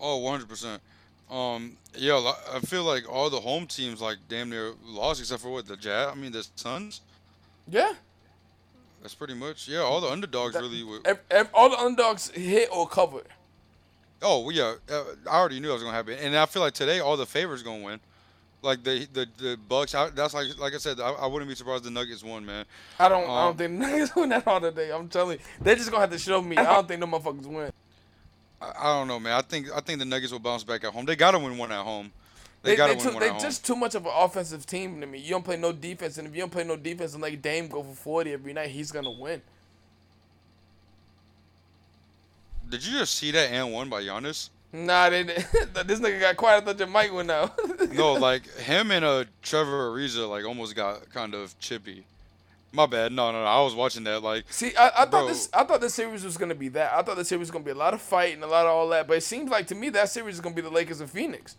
Oh, 0.00 0.18
100 0.18 0.48
percent. 0.48 0.82
Um, 1.30 1.76
yeah, 1.96 2.32
I 2.52 2.60
feel 2.60 2.84
like 2.84 3.10
all 3.10 3.30
the 3.30 3.40
home 3.40 3.66
teams 3.66 4.00
like 4.00 4.18
damn 4.28 4.50
near 4.50 4.72
lost 4.84 5.20
except 5.20 5.42
for 5.42 5.50
what 5.50 5.66
the 5.66 5.76
Jazz. 5.76 6.08
I 6.12 6.14
mean 6.14 6.32
the 6.32 6.46
Suns. 6.56 7.00
Yeah. 7.68 7.94
That's 9.04 9.14
pretty 9.14 9.34
much 9.34 9.68
yeah. 9.68 9.80
All 9.80 10.00
the 10.00 10.08
underdogs 10.08 10.54
That- 10.54 10.62
really. 10.62 10.82
Were, 10.82 10.98
Ev- 11.04 11.20
ev- 11.30 11.50
all 11.54 11.68
the 11.68 11.78
underdogs 11.78 12.30
hit 12.30 12.70
or 12.72 12.88
covered. 12.88 13.26
oh 14.22 14.40
well, 14.40 14.52
yeah, 14.52 14.74
uh, 14.90 15.04
I 15.30 15.36
already 15.38 15.60
knew 15.60 15.68
that 15.68 15.74
was 15.74 15.82
gonna 15.82 15.94
happen, 15.94 16.14
and 16.18 16.34
I 16.36 16.46
feel 16.46 16.62
like 16.62 16.72
today 16.72 17.00
all 17.00 17.16
the 17.18 17.26
favorites 17.26 17.62
gonna 17.62 17.84
win. 17.84 18.00
Like 18.62 18.82
the 18.82 19.06
the 19.12 19.28
the 19.36 19.58
Bucks. 19.68 19.94
I, 19.94 20.08
that's 20.08 20.32
like 20.32 20.58
like 20.58 20.72
I 20.72 20.78
said. 20.78 20.98
I, 20.98 21.10
I 21.10 21.26
wouldn't 21.26 21.50
be 21.50 21.54
surprised 21.54 21.84
the 21.84 21.90
Nuggets 21.90 22.24
won, 22.24 22.46
man. 22.46 22.64
I 22.98 23.10
don't. 23.10 23.28
I 23.28 23.42
Um, 23.42 23.48
don't 23.48 23.58
think 23.58 23.72
Nuggets 23.78 24.16
win 24.16 24.30
that 24.30 24.46
all 24.46 24.58
today. 24.58 24.90
I'm 24.90 25.06
telling 25.08 25.38
you, 25.38 25.44
they're 25.60 25.76
just 25.76 25.90
gonna 25.90 26.00
have 26.00 26.10
to 26.10 26.18
show 26.18 26.40
me. 26.40 26.56
I 26.56 26.64
don't 26.64 26.88
think 26.88 26.98
no 27.00 27.06
motherfuckers 27.06 27.44
win. 27.46 27.70
I, 28.62 28.72
I 28.78 28.98
don't 28.98 29.06
know, 29.08 29.20
man. 29.20 29.34
I 29.34 29.42
think 29.42 29.66
I 29.70 29.80
think 29.80 29.98
the 29.98 30.06
Nuggets 30.06 30.32
will 30.32 30.38
bounce 30.38 30.64
back 30.64 30.82
at 30.82 30.94
home. 30.94 31.04
They 31.04 31.14
gotta 31.14 31.38
win 31.38 31.58
one 31.58 31.70
at 31.72 31.84
home. 31.84 32.10
They, 32.64 32.76
They, 32.76 32.86
they, 32.86 32.96
too, 32.96 33.10
they 33.20 33.28
just 33.38 33.66
too 33.66 33.76
much 33.76 33.94
of 33.94 34.06
an 34.06 34.12
offensive 34.14 34.64
team 34.64 34.98
to 35.02 35.06
me. 35.06 35.18
You 35.18 35.30
don't 35.30 35.44
play 35.44 35.58
no 35.58 35.70
defense, 35.70 36.16
and 36.16 36.26
if 36.26 36.34
you 36.34 36.40
don't 36.40 36.50
play 36.50 36.64
no 36.64 36.76
defense 36.76 37.12
and 37.12 37.22
let 37.22 37.42
Dame 37.42 37.68
go 37.68 37.82
for 37.82 37.94
40 37.94 38.32
every 38.32 38.54
night, 38.54 38.70
he's 38.70 38.90
gonna 38.90 39.10
win. 39.10 39.42
Did 42.68 42.86
you 42.86 42.98
just 42.98 43.14
see 43.14 43.30
that 43.32 43.50
and 43.50 43.70
one 43.70 43.90
by 43.90 44.02
Giannis? 44.02 44.48
Nah, 44.72 45.10
they, 45.10 45.22
this 45.24 46.00
nigga 46.00 46.18
got 46.20 46.36
quiet. 46.36 46.62
I 46.62 46.66
thought 46.66 46.78
your 46.78 46.88
mic 46.88 47.12
went 47.12 47.30
out. 47.30 47.52
No, 47.92 48.14
like 48.14 48.50
him 48.56 48.90
and 48.90 49.04
uh 49.04 49.24
Trevor 49.40 49.90
Ariza 49.90 50.28
like 50.28 50.44
almost 50.44 50.74
got 50.74 51.08
kind 51.10 51.32
of 51.32 51.56
chippy. 51.60 52.04
My 52.72 52.86
bad. 52.86 53.12
No, 53.12 53.30
no, 53.30 53.38
no. 53.38 53.46
I 53.46 53.62
was 53.62 53.72
watching 53.72 54.02
that. 54.04 54.20
Like, 54.20 54.46
See, 54.50 54.74
I, 54.74 55.02
I 55.02 55.04
thought 55.04 55.28
this. 55.28 55.48
I 55.52 55.62
thought 55.62 55.80
this 55.80 55.94
series 55.94 56.24
was 56.24 56.36
gonna 56.36 56.56
be 56.56 56.68
that. 56.70 56.92
I 56.92 57.02
thought 57.02 57.16
the 57.16 57.24
series 57.24 57.42
was 57.42 57.50
gonna 57.52 57.64
be 57.64 57.70
a 57.70 57.76
lot 57.76 57.94
of 57.94 58.02
fight 58.02 58.34
and 58.34 58.42
a 58.42 58.48
lot 58.48 58.66
of 58.66 58.72
all 58.72 58.88
that. 58.88 59.06
But 59.06 59.18
it 59.18 59.22
seems 59.22 59.48
like 59.48 59.68
to 59.68 59.76
me 59.76 59.90
that 59.90 60.08
series 60.08 60.34
is 60.36 60.40
gonna 60.40 60.56
be 60.56 60.62
the 60.62 60.70
Lakers 60.70 61.00
and 61.00 61.08
Phoenix. 61.08 61.54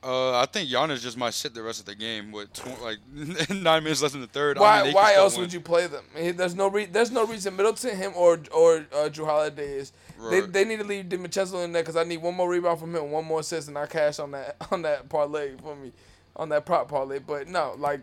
Uh, 0.00 0.38
I 0.38 0.46
think 0.46 0.70
Giannis 0.70 1.00
just 1.00 1.16
might 1.16 1.34
sit 1.34 1.54
the 1.54 1.62
rest 1.62 1.80
of 1.80 1.86
the 1.86 1.94
game 1.96 2.30
with 2.30 2.52
tw- 2.52 2.80
like 2.82 2.98
nine 3.50 3.82
minutes 3.82 4.00
left 4.00 4.14
in 4.14 4.20
the 4.20 4.28
third. 4.28 4.56
I 4.56 4.60
Why? 4.60 4.82
mean, 4.84 4.94
why 4.94 5.14
else 5.14 5.34
win. 5.34 5.42
would 5.42 5.52
you 5.52 5.60
play 5.60 5.88
them? 5.88 6.04
I 6.16 6.20
mean, 6.20 6.36
There's 6.36 6.54
no 6.54 6.68
re- 6.68 6.84
There's 6.86 7.10
no 7.10 7.26
reason 7.26 7.56
Middleton, 7.56 7.96
him, 7.96 8.12
or 8.14 8.38
or 8.52 8.86
uh, 8.92 9.08
Jrue 9.10 9.24
Holiday 9.26 9.72
is. 9.78 9.92
They, 10.30 10.40
Right. 10.40 10.52
they 10.52 10.64
need 10.64 10.78
to 10.78 10.84
leave 10.84 11.06
DiVincenzo 11.06 11.64
in 11.64 11.72
there 11.72 11.82
because 11.82 11.96
I 11.96 12.04
need 12.04 12.18
one 12.18 12.34
more 12.34 12.48
rebound 12.48 12.78
from 12.80 12.94
him, 12.94 13.10
one 13.10 13.24
more 13.24 13.40
assist, 13.40 13.68
and 13.68 13.76
I 13.78 13.86
cash 13.86 14.18
on 14.20 14.30
that 14.32 14.56
on 14.70 14.82
that 14.82 15.08
parlay 15.08 15.56
for 15.56 15.74
me, 15.74 15.92
on 16.36 16.48
that 16.50 16.64
prop 16.64 16.88
parlay. 16.88 17.18
But 17.18 17.48
no, 17.48 17.74
like, 17.76 18.02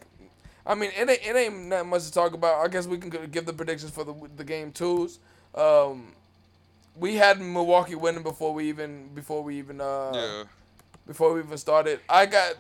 I 0.65 0.75
mean, 0.75 0.91
it 0.97 1.09
ain't 1.09 1.21
it 1.25 1.35
ain't 1.35 1.69
that 1.69 1.85
much 1.85 2.03
to 2.05 2.11
talk 2.11 2.33
about. 2.33 2.63
I 2.63 2.67
guess 2.67 2.87
we 2.87 2.97
can 2.97 3.09
give 3.31 3.45
the 3.45 3.53
predictions 3.53 3.91
for 3.91 4.03
the 4.03 4.13
the 4.35 4.43
game 4.43 4.73
twos. 4.73 5.19
Um, 5.55 6.13
we 6.97 7.15
had 7.15 7.39
Milwaukee 7.39 7.95
winning 7.95 8.23
before 8.23 8.53
we 8.53 8.67
even 8.67 9.09
before 9.13 9.43
we 9.43 9.57
even 9.59 9.79
uh 9.79 10.11
Yeah. 10.13 10.43
Before 11.07 11.33
we 11.33 11.41
even 11.41 11.57
started. 11.57 11.99
I 12.09 12.25
got 12.25 12.53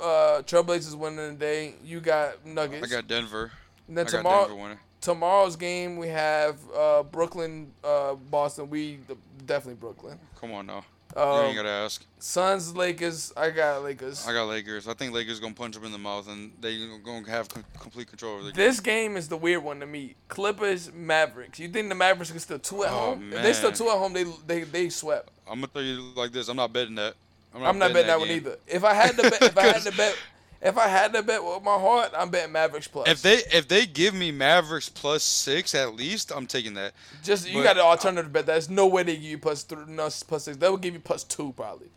uh 0.00 0.42
Trailblazers 0.42 0.94
winning 0.94 1.32
today. 1.38 1.74
You 1.84 2.00
got 2.00 2.44
Nuggets. 2.46 2.90
I 2.90 2.94
got 2.94 3.06
Denver. 3.08 3.50
And 3.88 3.98
then 3.98 4.06
I 4.06 4.10
tomorrow, 4.10 4.48
Denver 4.48 4.78
tomorrow's 5.00 5.56
game 5.56 5.96
we 5.96 6.08
have 6.08 6.56
uh, 6.76 7.02
Brooklyn, 7.02 7.72
uh, 7.82 8.14
Boston. 8.14 8.70
We 8.70 9.00
definitely 9.46 9.74
Brooklyn. 9.74 10.18
Come 10.40 10.52
on 10.52 10.66
now. 10.66 10.84
you 11.16 11.20
Um, 11.22 11.46
ain't 11.46 11.56
gotta 11.56 11.68
ask. 11.68 12.04
Suns, 12.20 12.74
Lakers. 12.76 13.32
I 13.36 13.50
got 13.50 13.82
Lakers. 13.82 14.26
I 14.28 14.32
got 14.32 14.44
Lakers. 14.44 14.86
I 14.86 14.94
think 14.94 15.12
Lakers 15.12 15.40
gonna 15.40 15.54
punch 15.54 15.74
them 15.74 15.84
in 15.84 15.92
the 15.92 15.98
mouth 15.98 16.28
and 16.28 16.52
they 16.60 16.78
gonna 17.04 17.28
have 17.28 17.48
com- 17.48 17.64
complete 17.80 18.06
control 18.08 18.34
over 18.34 18.44
the 18.44 18.52
game. 18.52 18.56
this 18.64 18.78
game 18.80 19.16
is 19.16 19.28
the 19.28 19.36
weird 19.36 19.64
one 19.64 19.80
to 19.80 19.86
me. 19.86 20.14
Clippers, 20.28 20.92
Mavericks. 20.92 21.58
You 21.58 21.68
think 21.68 21.88
the 21.88 21.94
Mavericks 21.96 22.30
can 22.30 22.38
still 22.40 22.58
two 22.60 22.84
at 22.84 22.92
Oh, 22.92 22.96
home? 22.96 23.32
If 23.32 23.42
they 23.42 23.52
still 23.52 23.72
two 23.72 23.88
at 23.88 23.98
home, 23.98 24.12
they 24.12 24.24
they 24.46 24.62
they 24.62 24.88
swept. 24.88 25.30
I'm 25.48 25.56
gonna 25.56 25.66
tell 25.66 25.82
you 25.82 26.00
like 26.14 26.30
this. 26.32 26.48
I'm 26.48 26.56
not 26.56 26.72
betting 26.72 26.94
that. 26.94 27.14
I'm 27.54 27.78
not 27.78 27.92
betting 27.92 28.06
that 28.06 28.20
one 28.20 28.30
either. 28.30 28.56
If 28.66 28.84
I 28.84 28.94
had 28.94 29.16
to 29.16 29.22
bet, 29.22 29.42
if 29.42 29.58
I 29.58 29.66
had 29.66 29.82
to 29.90 29.96
bet, 29.96 30.16
if 30.62 30.76
I 30.78 30.88
had 30.88 31.12
to 31.14 31.22
bet 31.22 31.42
with 31.42 31.62
my 31.62 31.78
heart, 31.78 32.12
I'm 32.16 32.30
betting 32.30 32.52
Mavericks 32.52 32.86
plus. 32.88 33.08
If 33.08 33.22
they 33.22 33.38
if 33.52 33.66
they 33.66 33.86
give 33.86 34.14
me 34.14 34.30
Mavericks 34.30 34.88
plus 34.88 35.22
six 35.22 35.74
at 35.74 35.94
least, 35.94 36.32
I'm 36.34 36.46
taking 36.46 36.74
that. 36.74 36.92
just 37.22 37.48
you 37.48 37.58
but- 37.58 37.64
got 37.64 37.76
an 37.76 37.82
alternative 37.82 38.32
bet. 38.32 38.46
There's 38.46 38.70
no 38.70 38.86
way 38.86 39.02
they 39.02 39.16
give 39.16 39.24
you 39.24 39.38
plus 39.38 39.62
three, 39.62 39.84
no 39.86 40.08
plus 40.26 40.44
six. 40.44 40.56
They 40.56 40.68
will 40.68 40.76
give 40.76 40.94
you 40.94 41.00
plus 41.00 41.24
two 41.24 41.52
probably. 41.56 41.88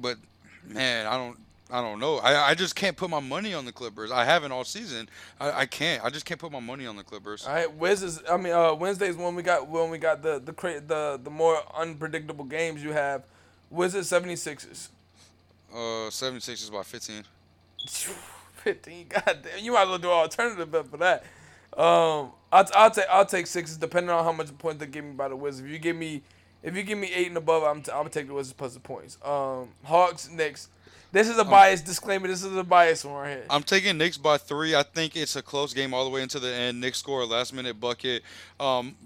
But 0.00 0.18
man, 0.68 1.06
I 1.06 1.16
don't 1.16 1.38
I 1.70 1.80
don't 1.80 1.98
know. 1.98 2.18
I, 2.18 2.50
I 2.50 2.54
just 2.54 2.76
can't 2.76 2.96
put 2.96 3.08
my 3.10 3.20
money 3.20 3.54
on 3.54 3.64
the 3.64 3.72
Clippers. 3.72 4.12
I 4.12 4.24
haven't 4.24 4.52
all 4.52 4.64
season. 4.64 5.08
I, 5.40 5.62
I 5.62 5.66
can't. 5.66 6.04
I 6.04 6.10
just 6.10 6.26
can't 6.26 6.38
put 6.38 6.52
my 6.52 6.60
money 6.60 6.86
on 6.86 6.96
the 6.96 7.02
Clippers. 7.02 7.46
All 7.46 7.54
right, 7.54 7.74
Wednesdays. 7.74 8.20
I 8.30 8.36
mean, 8.36 8.52
uh, 8.52 8.74
Wednesdays 8.74 9.16
when 9.16 9.34
we 9.34 9.42
got 9.42 9.66
when 9.66 9.90
we 9.90 9.98
got 9.98 10.22
the 10.22 10.38
the 10.38 10.52
the 10.86 11.20
the 11.24 11.30
more 11.30 11.56
unpredictable 11.76 12.44
games. 12.44 12.82
You 12.82 12.92
have 12.92 13.24
Wizards 13.74 14.10
76ers. 14.10 14.88
Uh, 15.74 16.10
76 16.10 16.62
is 16.62 16.70
by 16.70 16.82
15. 16.82 17.24
15. 18.64 19.06
God 19.08 19.38
damn, 19.42 19.64
you 19.64 19.72
might 19.72 19.82
as 19.82 19.88
well 19.88 19.98
do 19.98 20.08
an 20.08 20.14
alternative 20.14 20.70
bet 20.70 20.86
for 20.86 20.96
that. 20.98 21.24
Um, 21.76 22.30
I'll, 22.52 22.68
I'll 22.74 22.90
take 22.90 23.06
I'll 23.10 23.26
take 23.26 23.48
sixes 23.48 23.76
depending 23.76 24.10
on 24.10 24.22
how 24.24 24.30
much 24.32 24.56
points 24.58 24.78
they 24.78 24.86
give 24.86 25.04
me 25.04 25.12
by 25.12 25.28
the 25.28 25.36
Wizards. 25.36 25.66
If 25.66 25.72
you 25.72 25.78
give 25.78 25.96
me 25.96 26.22
if 26.62 26.76
you 26.76 26.84
give 26.84 26.96
me 26.96 27.12
eight 27.12 27.26
and 27.26 27.36
above, 27.36 27.64
I'm 27.64 27.82
t- 27.82 27.90
I'm 27.90 28.08
take 28.08 28.28
the 28.28 28.34
Wizards 28.34 28.54
plus 28.54 28.74
the 28.74 28.80
points. 28.80 29.18
Um, 29.24 29.70
Hawks 29.82 30.30
Knicks. 30.30 30.68
This 31.10 31.28
is 31.28 31.38
a 31.38 31.44
bias 31.44 31.80
disclaimer. 31.80 32.26
This 32.26 32.42
is 32.42 32.56
a 32.56 32.64
bias 32.64 33.04
one 33.04 33.14
right 33.14 33.30
here. 33.30 33.44
I'm 33.50 33.62
taking 33.62 33.98
Knicks 33.98 34.16
by 34.16 34.38
three. 34.38 34.74
I 34.74 34.82
think 34.82 35.16
it's 35.16 35.36
a 35.36 35.42
close 35.42 35.72
game 35.72 35.94
all 35.94 36.04
the 36.04 36.10
way 36.10 36.22
into 36.22 36.40
the 36.40 36.52
end. 36.52 36.80
Knicks 36.80 36.98
score 36.98 37.20
a 37.22 37.24
last 37.26 37.52
minute 37.52 37.78
bucket. 37.78 38.22
Um, 38.58 38.96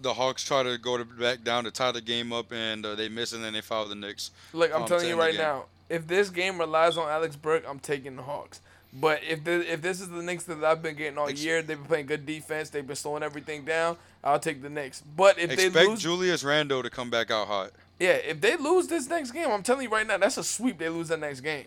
the 0.00 0.14
Hawks 0.14 0.44
try 0.44 0.62
to 0.62 0.78
go 0.78 0.96
to 0.96 1.04
back 1.04 1.42
down 1.44 1.64
to 1.64 1.70
tie 1.70 1.92
the 1.92 2.00
game 2.00 2.32
up, 2.32 2.52
and 2.52 2.84
uh, 2.86 2.94
they 2.94 3.08
miss, 3.08 3.32
and 3.32 3.42
then 3.44 3.52
they 3.52 3.60
foul 3.60 3.86
the 3.86 3.94
Knicks. 3.94 4.30
Look, 4.52 4.72
I'm 4.74 4.82
Um, 4.82 4.88
telling 4.88 5.08
you 5.08 5.18
right 5.18 5.36
now, 5.36 5.64
if 5.88 6.06
this 6.06 6.30
game 6.30 6.58
relies 6.58 6.96
on 6.96 7.08
Alex 7.08 7.36
Burke, 7.36 7.64
I'm 7.68 7.78
taking 7.78 8.16
the 8.16 8.22
Hawks. 8.22 8.60
But 8.92 9.20
if 9.28 9.44
the, 9.44 9.70
if 9.70 9.82
this 9.82 10.00
is 10.00 10.08
the 10.08 10.22
Knicks 10.22 10.44
that 10.44 10.64
I've 10.64 10.82
been 10.82 10.94
getting 10.96 11.18
all 11.18 11.28
Ex- 11.28 11.44
year, 11.44 11.60
they've 11.60 11.76
been 11.76 11.86
playing 11.86 12.06
good 12.06 12.24
defense, 12.24 12.70
they've 12.70 12.86
been 12.86 12.96
slowing 12.96 13.22
everything 13.22 13.64
down. 13.64 13.96
I'll 14.24 14.38
take 14.38 14.62
the 14.62 14.70
Knicks. 14.70 15.02
But 15.16 15.38
if 15.38 15.48
they 15.54 15.66
Expect 15.66 15.88
lose, 15.88 16.00
Julius 16.02 16.42
Randle 16.44 16.82
to 16.82 16.88
come 16.90 17.10
back 17.10 17.30
out 17.30 17.46
hot. 17.46 17.72
yeah, 18.00 18.12
if 18.12 18.40
they 18.40 18.56
lose 18.56 18.86
this 18.86 19.08
next 19.08 19.32
game, 19.32 19.50
I'm 19.50 19.62
telling 19.62 19.82
you 19.84 19.90
right 19.90 20.06
now, 20.06 20.16
that's 20.16 20.38
a 20.38 20.44
sweep. 20.44 20.78
They 20.78 20.88
lose 20.88 21.08
that 21.08 21.20
next 21.20 21.40
game. 21.40 21.66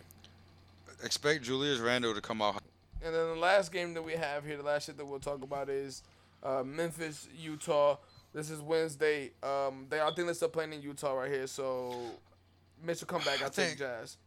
Expect 1.04 1.44
Julius 1.44 1.80
Randle 1.80 2.14
to 2.16 2.22
come 2.22 2.42
out. 2.42 2.54
hot. 2.56 2.64
And 3.04 3.14
then 3.16 3.28
the 3.28 3.36
last 3.36 3.72
game 3.72 3.94
that 3.94 4.02
we 4.04 4.14
have 4.14 4.44
here, 4.44 4.58
the 4.58 4.64
last 4.64 4.88
shit 4.88 4.98
that 4.98 5.06
we'll 5.06 5.20
talk 5.20 5.42
about 5.44 5.70
is 5.70 6.02
uh, 6.44 6.64
Memphis, 6.66 7.28
Utah. 7.38 7.98
This 8.34 8.50
is 8.50 8.62
Wednesday. 8.62 9.32
Um, 9.42 9.88
they 9.90 10.00
I 10.00 10.06
think 10.12 10.28
they're 10.28 10.34
still 10.34 10.50
playing 10.50 10.74
in 10.74 10.82
Utah 10.82 11.14
right 11.14 11.32
here. 11.32 11.48
So 11.48 11.96
Mitchell 12.84 13.08
come 13.08 13.22
back. 13.24 13.42
I, 13.42 13.48
I 13.48 13.50
take 13.50 13.78
Jazz. 13.78 14.18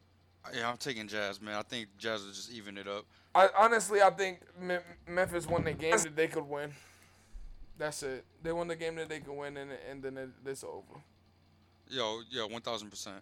Yeah, 0.52 0.68
I'm 0.68 0.76
taking 0.76 1.06
Jazz, 1.06 1.40
man. 1.40 1.54
I 1.54 1.62
think 1.62 1.88
Jazz 1.98 2.24
will 2.24 2.32
just 2.32 2.50
even 2.50 2.76
it 2.76 2.88
up. 2.88 3.04
I 3.34 3.48
honestly, 3.56 4.02
I 4.02 4.10
think 4.10 4.40
Me- 4.60 4.78
Memphis 5.08 5.46
won 5.46 5.62
the 5.64 5.72
game 5.72 5.96
that 5.96 6.16
they 6.16 6.26
could 6.26 6.48
win. 6.48 6.72
That's 7.78 8.02
it. 8.02 8.24
They 8.42 8.52
won 8.52 8.66
the 8.68 8.76
game 8.76 8.96
that 8.96 9.08
they 9.08 9.20
could 9.20 9.34
win, 9.36 9.56
and 9.56 9.70
and 9.88 10.02
then 10.02 10.18
it, 10.18 10.30
it's 10.44 10.64
over. 10.64 11.00
Yo, 11.88 12.20
yeah, 12.30 12.44
one 12.44 12.60
thousand 12.62 12.90
percent. 12.90 13.16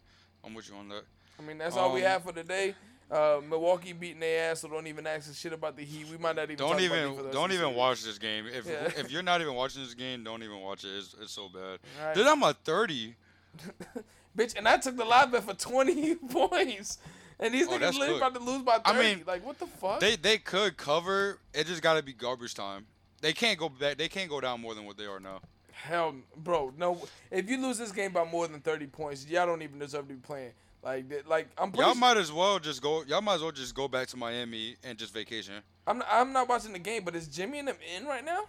I'm 0.45 0.55
with 0.55 0.69
you 0.71 0.77
on 0.77 0.89
that. 0.89 1.03
I 1.39 1.43
mean, 1.43 1.59
that's 1.59 1.77
all 1.77 1.93
we 1.93 2.05
Um, 2.05 2.11
have 2.11 2.23
for 2.25 2.33
today. 2.33 2.75
Uh, 3.11 3.41
Milwaukee 3.49 3.93
beating 3.93 4.21
their 4.21 4.51
ass, 4.53 4.61
so 4.61 4.69
don't 4.69 4.87
even 4.87 5.05
ask 5.07 5.29
us 5.29 5.37
shit 5.37 5.53
about 5.53 5.77
the 5.77 5.85
Heat. 5.85 6.07
We 6.09 6.17
might 6.17 6.37
not 6.37 6.45
even 6.45 6.57
Don't 6.57 6.81
even 6.81 7.31
don't 7.33 7.51
even 7.51 7.75
watch 7.75 8.05
this 8.05 8.19
game. 8.19 8.47
If 8.47 8.67
Yeah. 8.67 8.89
if 8.97 9.11
you're 9.11 9.23
not 9.23 9.41
even 9.41 9.55
watching 9.55 9.83
this 9.83 9.95
game, 9.95 10.23
don't 10.23 10.43
even 10.45 10.61
watch 10.61 10.85
it. 10.85 10.91
It's, 10.97 11.15
it's 11.21 11.33
so 11.33 11.49
bad. 11.49 11.81
Alright. 11.99 12.15
Dude, 12.15 12.27
I'm 12.27 12.41
at 12.45 12.57
30. 12.65 13.17
Bitch, 14.39 14.57
and 14.57 14.69
I 14.69 14.77
took 14.77 14.97
the 14.97 15.05
live 15.05 15.33
bet 15.33 15.43
for 15.43 15.55
20 15.55 16.15
points. 16.31 16.99
And 17.41 17.53
these 17.55 17.67
Oh, 17.67 17.71
niggas 17.73 17.99
literally 17.99 18.17
about 18.19 18.35
to 18.35 18.41
lose 18.41 18.63
by 18.63 18.79
30. 18.79 18.85
I 18.87 19.03
mean, 19.03 19.25
like, 19.27 19.45
what 19.45 19.59
the 19.59 19.67
fuck? 19.67 19.99
They 19.99 20.15
they 20.17 20.39
could 20.39 20.77
cover. 20.77 21.39
It 21.53 21.67
just 21.67 21.83
got 21.83 21.95
to 21.95 22.03
be 22.03 22.13
garbage 22.13 22.55
time. 22.55 22.87
They 23.23 23.33
can't 23.33 23.59
go 23.59 23.69
back. 23.69 23.99
They 23.99 24.09
can't 24.09 24.31
go 24.31 24.41
down 24.41 24.61
more 24.61 24.75
than 24.75 24.85
what 24.85 24.97
they 24.97 25.07
are 25.07 25.19
now. 25.21 25.41
Hell, 25.73 26.15
bro, 26.37 26.73
no. 26.77 27.03
If 27.31 27.49
you 27.49 27.61
lose 27.61 27.79
this 27.79 27.91
game 27.93 28.13
by 28.13 28.25
more 28.25 28.47
than 28.47 28.61
30 28.61 28.87
points, 28.89 29.27
y'all 29.27 29.47
don't 29.47 29.63
even 29.63 29.79
deserve 29.79 30.07
to 30.09 30.15
be 30.15 30.21
playing. 30.21 30.53
Like, 30.83 31.09
that- 31.11 31.29
like 31.29 31.49
I'm 31.59 31.75
Y'all 31.75 31.95
might 31.95 32.17
as 32.17 32.33
well 32.33 32.59
just 32.59 32.81
go. 32.83 33.03
Y'all 33.05 33.21
might 33.21 33.35
as 33.35 33.43
well 33.43 33.53
just 33.53 33.75
go 33.75 33.87
back 33.89 34.09
to 34.09 34.17
Miami 34.17 34.77
and 34.83 34.99
just 34.99 35.13
vacation. 35.13 35.55
I'm 35.87 35.99
not, 35.99 36.09
I'm 36.11 36.33
not 36.33 36.49
watching 36.49 36.73
the 36.73 36.79
game, 36.79 37.05
but 37.05 37.15
is 37.15 37.27
Jimmy 37.29 37.59
and 37.59 37.69
them 37.69 37.77
in 37.97 38.07
right 38.07 38.25
now? 38.25 38.45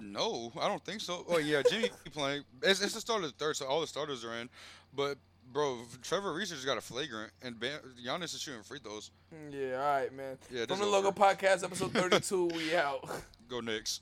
No, 0.00 0.52
I 0.60 0.68
don't 0.68 0.84
think 0.84 1.00
so. 1.00 1.24
Oh 1.28 1.38
yeah, 1.38 1.62
Jimmy 1.68 1.88
playing. 2.12 2.44
It's, 2.62 2.82
it's 2.82 2.94
the 2.94 3.00
start 3.00 3.24
of 3.24 3.30
the 3.30 3.44
third, 3.44 3.56
so 3.56 3.66
all 3.66 3.80
the 3.80 3.86
starters 3.86 4.24
are 4.24 4.34
in. 4.34 4.48
But 4.94 5.16
bro, 5.52 5.78
Trevor 6.02 6.32
Ariza 6.34 6.48
just 6.50 6.66
got 6.66 6.76
a 6.78 6.80
flagrant, 6.80 7.32
and 7.42 7.58
Bam, 7.58 7.78
Giannis 8.04 8.34
is 8.34 8.40
shooting 8.40 8.62
free 8.62 8.80
throws. 8.80 9.10
Mm, 9.34 9.52
yeah, 9.70 9.76
all 9.76 10.00
right, 10.00 10.12
man. 10.12 10.36
Yeah, 10.50 10.66
From 10.66 10.80
the 10.80 10.86
Logo. 10.86 11.10
Podcast, 11.12 11.64
episode 11.64 11.92
32, 11.92 12.46
we 12.46 12.74
out. 12.76 13.08
Go 13.48 13.60
Knicks. 13.60 14.00